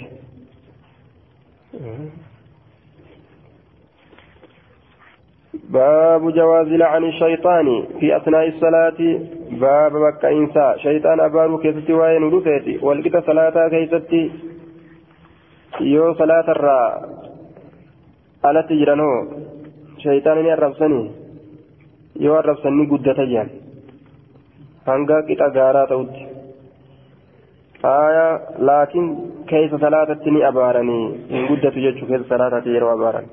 باب 5.73 6.23
جواز 6.35 6.69
لعن 6.69 7.05
الشيطان 7.05 7.67
في 8.01 8.17
أثناء 8.17 8.49
الصلاة. 8.49 9.01
باب 9.51 9.93
بك 9.93 10.25
إنساء. 10.25 10.79
شيطان 10.79 11.21
أبارو 11.21 11.59
كيستي 11.59 11.93
وين 11.93 12.23
رفيتي 12.35 12.79
والقطة 12.83 13.21
صلاة 13.21 13.69
كيستي. 13.69 14.31
يو 15.81 16.15
صلاة 16.15 16.47
الرا. 16.49 16.83
ألا 18.45 18.61
تجرنو 18.61 19.11
شيطان 19.99 20.39
يربسني 20.47 21.22
يو 22.21 22.39
الربسني 22.39 22.87
قدة 22.87 23.25
جان 23.25 23.49
هنگا 24.89 25.17
قطة 25.29 25.47
غارة 25.57 25.85
توتي 25.85 26.27
آية 27.85 28.41
لكن 28.59 29.05
كيف 29.49 29.75
صلاة 29.75 30.13
تني 30.25 30.49
أبارني 30.49 31.01
إن 31.31 31.47
قدة 31.49 31.71
جيتشو 31.71 32.07
كيف 32.07 32.23
صلاة 32.29 32.61
تجرو 32.61 32.93
أبارني 32.93 33.27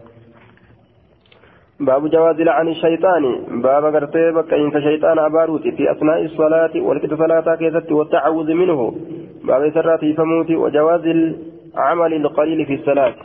باب 1.80 2.10
جواز 2.10 2.42
لعن 2.42 2.68
الشيطان 2.68 3.24
باب 3.64 3.84
غرتي 3.96 4.32
بك 4.32 4.54
إنك 4.54 4.80
شيطان 4.80 5.20
أباروتي 5.20 5.72
في 5.72 5.92
أثناء 5.92 6.26
الصلاة 6.26 6.74
ولكت 6.76 7.14
صلاة 7.14 7.56
كيست 7.56 7.92
والتعوذ 7.92 8.54
منه 8.54 8.96
باب 9.44 9.72
سراتي 9.74 10.14
فموتي 10.14 10.56
وجواز 10.56 11.06
العمل 11.06 12.14
القليل 12.14 12.66
في 12.66 12.74
الصلاة 12.74 13.16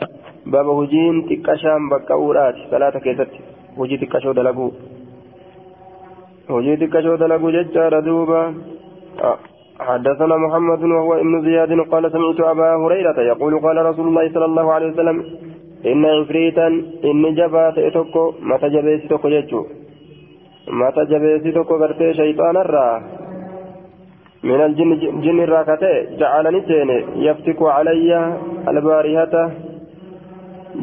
باب 0.45 0.67
هجين 0.67 1.15
تكشام 1.29 1.89
بك 1.89 2.11
أورات 2.11 2.55
صلاة 2.71 2.95
كيست 3.05 3.31
هجي 3.79 3.97
تكشو 3.97 4.31
دلقو 4.31 4.71
هجي 6.49 6.75
تكشو 6.75 7.15
دلقو 7.15 7.49
ججار 7.49 7.99
دوبا. 7.99 8.41
حدثنا 9.79 10.35
محمد 10.37 10.83
وهو 10.83 11.13
ابن 11.13 11.41
زياد 11.41 11.71
قال 11.91 12.11
سمعت 12.11 12.39
أبا 12.39 12.75
هريرة 12.75 13.17
يقول 13.31 13.53
قال 13.65 13.77
رسول 13.85 14.07
الله 14.07 14.25
صلى 14.33 14.45
الله 14.45 14.73
عليه 14.73 14.87
وسلم 14.91 15.17
إن 15.85 16.05
عفريتا 16.05 16.67
إن 17.09 17.23
جبا 17.35 17.69
تأتوكو 17.75 18.33
متى 18.49 18.69
جبيسي 18.69 19.07
توكو 19.07 19.27
جيتشو 19.29 19.61
متى 20.79 21.01
جبيسي 21.11 21.51
توكو 21.51 21.75
غرتي 21.75 22.13
شيطان 22.13 22.57
الرا. 22.57 22.89
من 24.43 24.59
الجن 24.67 24.91
جن 25.23 25.39
الراكتي 25.43 25.93
جعلني 26.19 26.61
سيني 26.67 26.97
يفتك 27.27 27.61
علي 27.61 28.11
البارهة. 28.71 29.35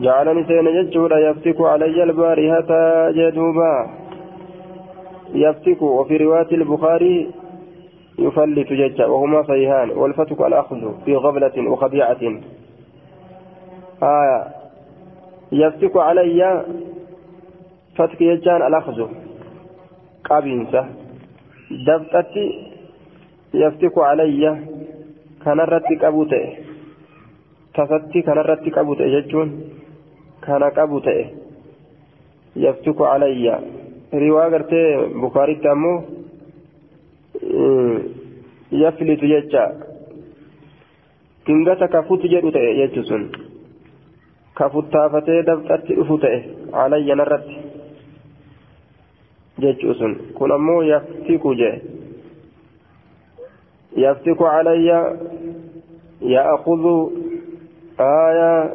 جعلني 0.05 0.43
سيني 0.49 0.71
جيتشو 0.77 1.05
يفتك 1.29 1.59
علي 1.73 1.99
البارهة 2.03 2.71
جدوبا. 3.17 4.02
يفتك 5.35 5.83
وفي 5.83 6.17
رواية 6.17 6.51
البخاري 6.53 7.31
يفلت 8.19 8.73
ججا 8.73 9.07
وهما 9.07 9.43
صيحان 9.43 9.91
والفتك 9.91 10.41
الأخذ 10.41 11.05
في 11.05 11.17
غفلة 11.17 11.71
وخديعة. 11.71 12.23
آية. 14.03 14.45
يفتك 15.53 15.97
علي 15.97 16.65
فتك 17.97 18.21
يجان 18.21 18.63
الأخذ. 18.67 19.09
قابنسة 20.25 20.87
دبتتي 21.71 22.73
يفتك 23.55 23.99
علي 23.99 24.59
كان 25.45 25.61
رتك 25.61 26.05
أبوته 26.05 26.57
تفتي 27.75 28.23
كان 28.23 28.39
رتك 28.39 28.79
أبوته 28.79 29.05
يجون 29.05 29.61
كان 30.47 30.63
أبوته 30.63 31.27
يفتك 34.13 34.15
علي 34.15 34.29
رواية 34.29 35.07
بخاري 35.23 35.55
تامو 35.55 36.03
يفلت 38.73 39.23
يجا 39.23 39.65
كنغتا 41.47 41.87
كفوت 41.87 42.27
جدو 42.27 42.51
تأي 42.51 42.81
يجسون 42.81 43.33
kafuttaafatee 44.55 45.43
dabxatti 45.49 45.95
dhufu 45.97 46.19
ta'e 46.23 46.39
calayya 46.73 47.15
narratti 47.17 47.55
jechuu 49.65 49.95
sun 49.95 50.13
kun 50.37 50.53
ammoo 50.53 50.83
yaftiku 50.83 51.55
jee 51.55 51.81
yaftiku 53.97 54.45
calayya 54.45 54.99
ya'khudhu 56.21 56.95
آية 58.01 58.75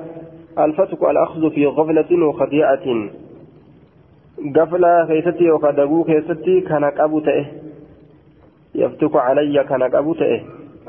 الفتك 0.60 1.04
الأخذ 1.04 1.52
في 1.52 1.66
غفلة 1.66 2.26
وخديعة 2.28 2.86
غفلة 4.58 5.06
كيستي 5.08 5.52
وكدبو 5.52 6.04
كيستي 6.04 6.62
كان 6.62 6.84
أبو 6.84 7.20
تئه 7.20 7.46
يفتك 8.76 9.16
علي 9.16 9.64
كان 9.64 9.82
أبو 9.82 10.14
تئه 10.14 10.42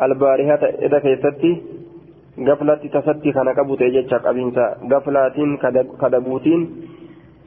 البارهة 0.03 0.63
إذا 0.87 0.99
كيستي 0.99 1.53
gaflatti 2.39 2.89
tasatti 2.89 3.33
kana 3.35 3.55
qabu 3.55 3.77
ta'e 3.77 3.91
jecha 3.91 4.19
qabiinsa 4.23 4.65
gaflaatiin 4.91 5.59
kadabuutiin 5.99 6.63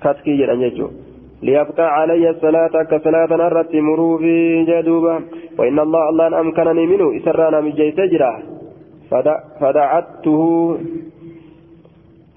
fatkii 0.03 0.37
jedhan 0.41 0.59
jechuudha. 0.59 1.11
ليبقى 1.41 1.85
علي 1.99 2.29
الصلاة 2.29 2.83
كصلاة 2.83 3.31
نرت 3.41 3.75
مروفي 3.75 4.65
جدوبا 4.69 5.15
وإن 5.57 5.79
الله 5.79 6.09
الله 6.09 6.39
أمكنني 6.39 6.85
منه 6.85 7.17
إسرانا 7.17 7.61
من 7.61 7.71
جيت 7.73 7.97
فدعته 9.59 10.41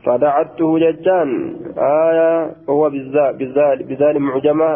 فدعته 0.04 0.78
ججان. 0.78 1.30
آية 1.78 2.50
هو 2.70 2.90
بالذال 2.90 3.78
بالذال 3.88 4.16
معجمة. 4.20 4.70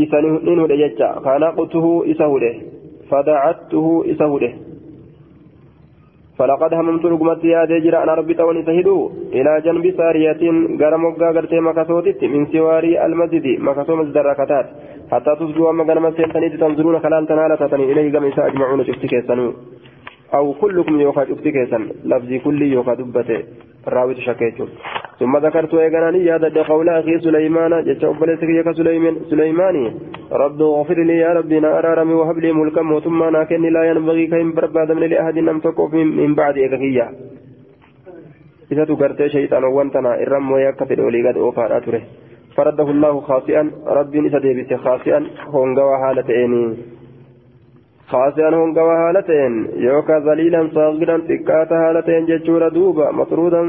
إسنه 0.00 0.66
ججا. 0.66 1.10
خلقته 1.26 1.86
إسهوله 2.10 2.54
فدعته 3.10 3.86
إسهوله 4.12 4.52
فلقد 6.38 6.74
هممت 6.74 7.04
رقمت 7.12 7.44
يا 7.44 7.64
دجرا 7.64 8.02
أنا 8.02 8.14
ربي 8.14 8.34
توني 8.34 8.62
سهدو. 8.68 9.10
إلى 9.32 9.52
جنب 9.64 9.84
سارية 9.98 10.42
غرم 10.80 11.04
وقا 11.04 11.30
غرتي 11.36 11.60
مكسوتت 11.60 12.24
من 12.24 12.46
سواري 12.52 12.92
المسجد. 13.06 13.46
مكسو 13.66 13.96
مسجد 13.96 14.16
الركتات 14.16 14.66
حتى 15.12 15.32
تصبحوا 15.40 15.70
أما 15.70 15.84
غرم 15.88 16.10
سيساني 16.16 16.48
تنظرون 16.62 16.96
خلال 17.04 17.26
تنالة 17.26 17.62
تني 17.70 17.84
إليه 17.92 18.06
قم 18.14 18.24
أجمعون. 18.48 18.84
شفتك 18.84 19.12
أو 20.34 20.52
كلكم 20.60 21.00
يوخا 21.00 21.24
شفتك 21.24 21.56
لفظي 22.04 22.38
كل 22.38 22.62
يوخا 22.62 22.94
دبته. 22.94 23.40
راوي 23.88 24.14
شكيتو 24.14 24.66
ثم 25.20 25.36
ذكرت 25.36 25.74
ايغاناني 25.74 26.24
يا 26.24 26.62
قول 26.68 26.88
أخي 26.88 27.18
سليمان 27.20 27.84
جت 27.84 28.04
اوبلسك 28.04 28.48
يا 28.58 28.72
سليمان 28.72 29.14
سليماني 29.30 29.84
رب 30.32 30.60
اغفر 30.62 30.98
لي 31.08 31.16
يا 31.18 31.30
ربي 31.38 31.60
نارارمي 31.60 32.14
وهب 32.14 32.38
لي 32.38 32.52
ملكا 32.52 33.00
ثم 33.04 33.20
ناكن 33.36 33.62
لا 33.72 33.82
ينبغي 33.90 34.26
كيم 34.26 34.52
برباد 34.52 34.92
من 34.92 35.06
لاحد 35.10 35.38
ان 35.38 35.60
تقف 35.62 35.92
من 35.94 36.34
بعد 36.34 36.58
اغفيا 36.58 37.06
إذا 38.72 38.84
تقرت 38.84 39.26
شيطان 39.26 39.64
وانتنا 39.64 40.22
إرم 40.22 40.52
ويكفر 40.52 41.00
ولي 41.00 41.28
قد 41.28 41.36
أوفى 41.36 41.76
أتره. 41.76 42.02
فرده 42.56 42.90
الله 42.90 43.20
خاطئا 43.20 43.70
ربي 43.86 44.20
نسديبت 44.20 44.74
خاطئا 44.74 45.26
هونغوا 45.52 45.96
حالتين 45.96 46.76
خاطئا 48.08 48.48
هونغوا 48.54 48.96
حالتين 49.02 49.52
يوكا 49.76 50.18
ذليلا 50.18 50.68
صاغرا 50.74 51.16
تكاتا 51.28 51.76
حالتين 51.84 52.26
ججورا 52.26 52.68
دوبا 52.68 53.10
مطرودا 53.10 53.62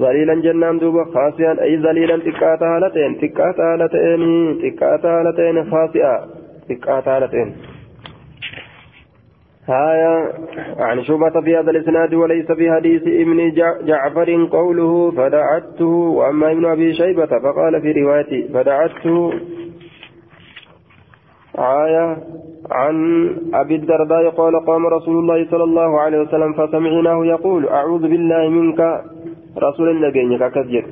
ذليلا 0.00 0.34
جنان 0.34 0.78
دوبا 0.78 1.04
خاطئا 1.14 1.62
أي 1.62 1.76
ذليلا 1.76 2.16
تكاتا 2.16 2.66
حالتين 2.72 3.18
تكاتا 3.20 3.62
حالتين 3.70 4.22
تكاتا 4.62 5.08
حالتين 5.16 5.70
خاطئا 5.70 6.14
تكاتا 6.68 7.10
حالتين 7.10 7.48
هايا 9.68 10.32
عن 10.78 11.04
شبهة 11.04 11.40
في 11.40 11.56
هذا 11.56 11.70
الإسناد 11.70 12.14
وليس 12.14 12.52
في 12.52 12.72
حديث 12.72 13.02
ابن 13.02 13.52
جعفر 13.84 14.48
قوله 14.52 15.10
فدعته 15.10 15.86
وأما 15.86 16.52
ابن 16.52 16.64
أبي 16.64 16.94
شيبة 16.94 17.26
فقال 17.26 17.80
في 17.82 17.92
روايته 17.92 18.48
فدعته 18.54 19.32
آية 21.58 22.16
عن 22.70 22.96
أبي 23.54 23.74
الدرداء 23.74 24.30
قال 24.30 24.66
قام 24.66 24.86
رسول 24.86 25.16
الله 25.18 25.46
صلى 25.50 25.64
الله 25.64 26.00
عليه 26.00 26.18
وسلم 26.18 26.52
فسمعناه 26.52 27.26
يقول 27.26 27.68
أعوذ 27.68 28.02
بالله 28.02 28.48
منك 28.48 28.80
رسول 29.58 29.88
النبي 29.88 30.38
كثير 30.38 30.86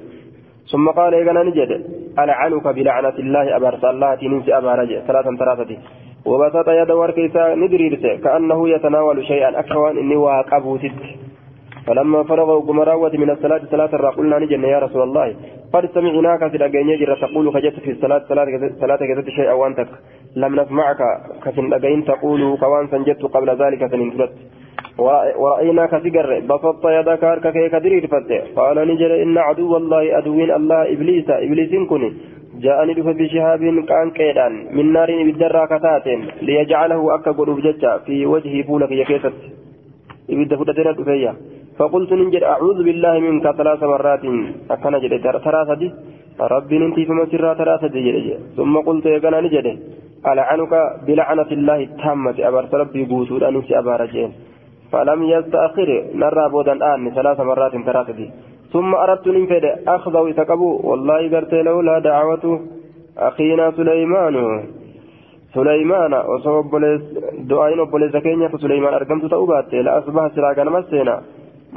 ثم 0.72 0.88
قال 0.88 1.14
إذا 1.14 1.32
نجد؟ 1.32 1.84
ألعنك 2.18 2.66
بلعنة 2.68 3.16
الله 3.18 3.56
أبرس 3.56 3.84
الله 3.84 4.14
تنسي 4.14 4.58
أبا 4.58 4.74
رجع 4.74 5.00
ثلاثا 5.00 5.36
ثلاثة. 5.36 5.76
وبسط 6.26 6.68
يد 6.68 6.90
وركيسا 6.90 7.54
ندريرته 7.54 8.16
كأنه 8.16 8.68
يتناول 8.68 9.26
شيئا 9.26 9.60
أكوان 9.60 9.98
إني 9.98 10.16
واقبوتت 10.16 10.92
فلما 11.88 12.22
فرغ 12.22 12.48
وقمراوة 12.56 13.12
من 13.22 13.30
الصلاة 13.30 13.60
صلاة 13.70 14.10
قلنا 14.16 14.38
نجن 14.38 14.64
يا 14.64 14.78
رسول 14.78 15.02
الله. 15.02 15.28
قد 15.72 15.84
سمعناك 15.94 16.50
في 16.50 16.56
الأجاني 16.56 16.96
جرى 16.96 17.16
تقول 17.20 17.52
خجت 17.54 17.80
في 17.84 17.90
الصلاة 17.90 18.22
صلاة 18.80 18.96
كذت 18.96 19.28
شيئا 19.28 19.52
وانتك 19.52 19.88
لم 20.36 20.60
نسمعك 20.60 21.00
كفن 21.44 21.72
أجين 21.74 22.04
تقول 22.04 22.56
كوان 22.60 22.86
سنجدت 22.92 23.22
قبل 23.34 23.48
ذلك 23.62 23.80
ورأيناك 24.98 25.92
سجر 26.04 26.40
بسطت 26.50 26.84
يدك 26.84 27.24
هركك 27.24 27.56
كدرير 27.72 28.06
فتح 28.06 28.42
قال 28.56 28.76
نجل 28.88 29.12
إن 29.12 29.38
عدو 29.38 29.76
الله 29.76 30.18
أدوين 30.18 30.50
الله 30.58 30.92
إبليس 30.92 31.30
إبليس 31.30 31.72
كني 31.90 32.12
جاءني 32.64 32.94
دفع 32.94 33.12
بشهاب 33.12 33.62
كان 33.90 34.10
كيدان. 34.10 34.52
من 34.76 34.92
نار 34.92 35.10
بالدرا 35.26 35.64
كتات. 35.72 36.06
ليجعله 36.42 37.14
أكا 37.14 37.30
قلوب 37.30 37.58
في 38.06 38.26
وجه 38.26 38.62
فولك 38.62 38.90
يكيست 38.90 39.36
إبدا 40.30 40.56
فتتنا 40.56 40.92
دفيا 40.92 41.32
فقلت 41.78 42.12
ننجد 42.12 42.42
أعوذ 42.42 42.78
بالله 42.86 43.14
منك 43.18 43.46
ثلاث 43.60 43.82
مرات. 43.82 44.24
أكنا 44.70 44.98
جد 44.98 45.14
ثلاثة 45.26 45.82
ربي 46.40 46.78
ننتي 46.78 47.02
فما 47.08 47.24
سرى 47.30 47.54
ثلاثة 47.54 47.96
ثم 48.56 48.74
قلت 48.88 49.06
يا 49.06 49.40
نجد 49.46 49.66
ألعنك 50.30 50.72
بلعنة 51.06 51.50
الله 51.58 51.78
التامة. 51.88 52.36
أبرت 52.48 52.74
ربي 52.74 53.02
بوسود 53.10 53.42
أنسي 53.42 53.78
أبارجين 53.78 54.30
فلم 54.92 55.20
يستأخر. 55.22 55.88
نرى 56.22 56.44
بودا 56.52 56.74
آن 56.94 57.10
ثلاث 57.18 57.38
مرات 57.40 57.74
ثلاثة 57.88 58.20
ثم 58.72 58.90
أردت 58.94 59.26
ننفد. 59.28 59.64
أخذه 59.88 60.22
يتقبو 60.28 60.70
والله 60.88 61.20
قرت 61.32 61.54
لولا 61.54 61.98
دعوة 61.98 62.44
أخينا 63.18 63.70
سليمان. 63.78 64.36
سليمان. 65.54 66.12
وصوب 66.30 66.72
دعائن 67.50 67.78
وبوليس 67.80 68.16
كينيا. 68.16 68.48
فسليمان 68.48 68.94
أرقمت 68.94 69.24
تأوبات. 69.32 69.74
لأصبح 69.74 70.22
سراقا 70.34 70.64
مسينا. 70.64 71.16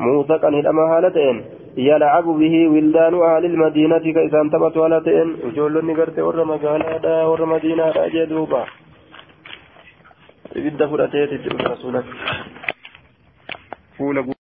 موثقا 0.06 0.50
هدما 0.60 0.84
هالتين 0.92 1.36
يلعب 1.90 2.28
به 2.42 2.56
ولدان 2.74 3.14
أهل 3.30 3.44
المدينة 3.52 4.06
كإذا 4.16 4.40
انتبهوا 4.46 4.86
هالتين 4.86 5.28
وجولني 5.46 5.94
قرت 6.00 6.18
ور 6.28 6.38
مقالا 6.52 7.26
ور 7.30 7.42
مدينة 7.54 7.86
جدوبا 8.16 8.64
ibidda 10.60 10.88
fudhateeti 10.92 11.36
rasuulatti 11.70 12.16
fuula 13.98 14.22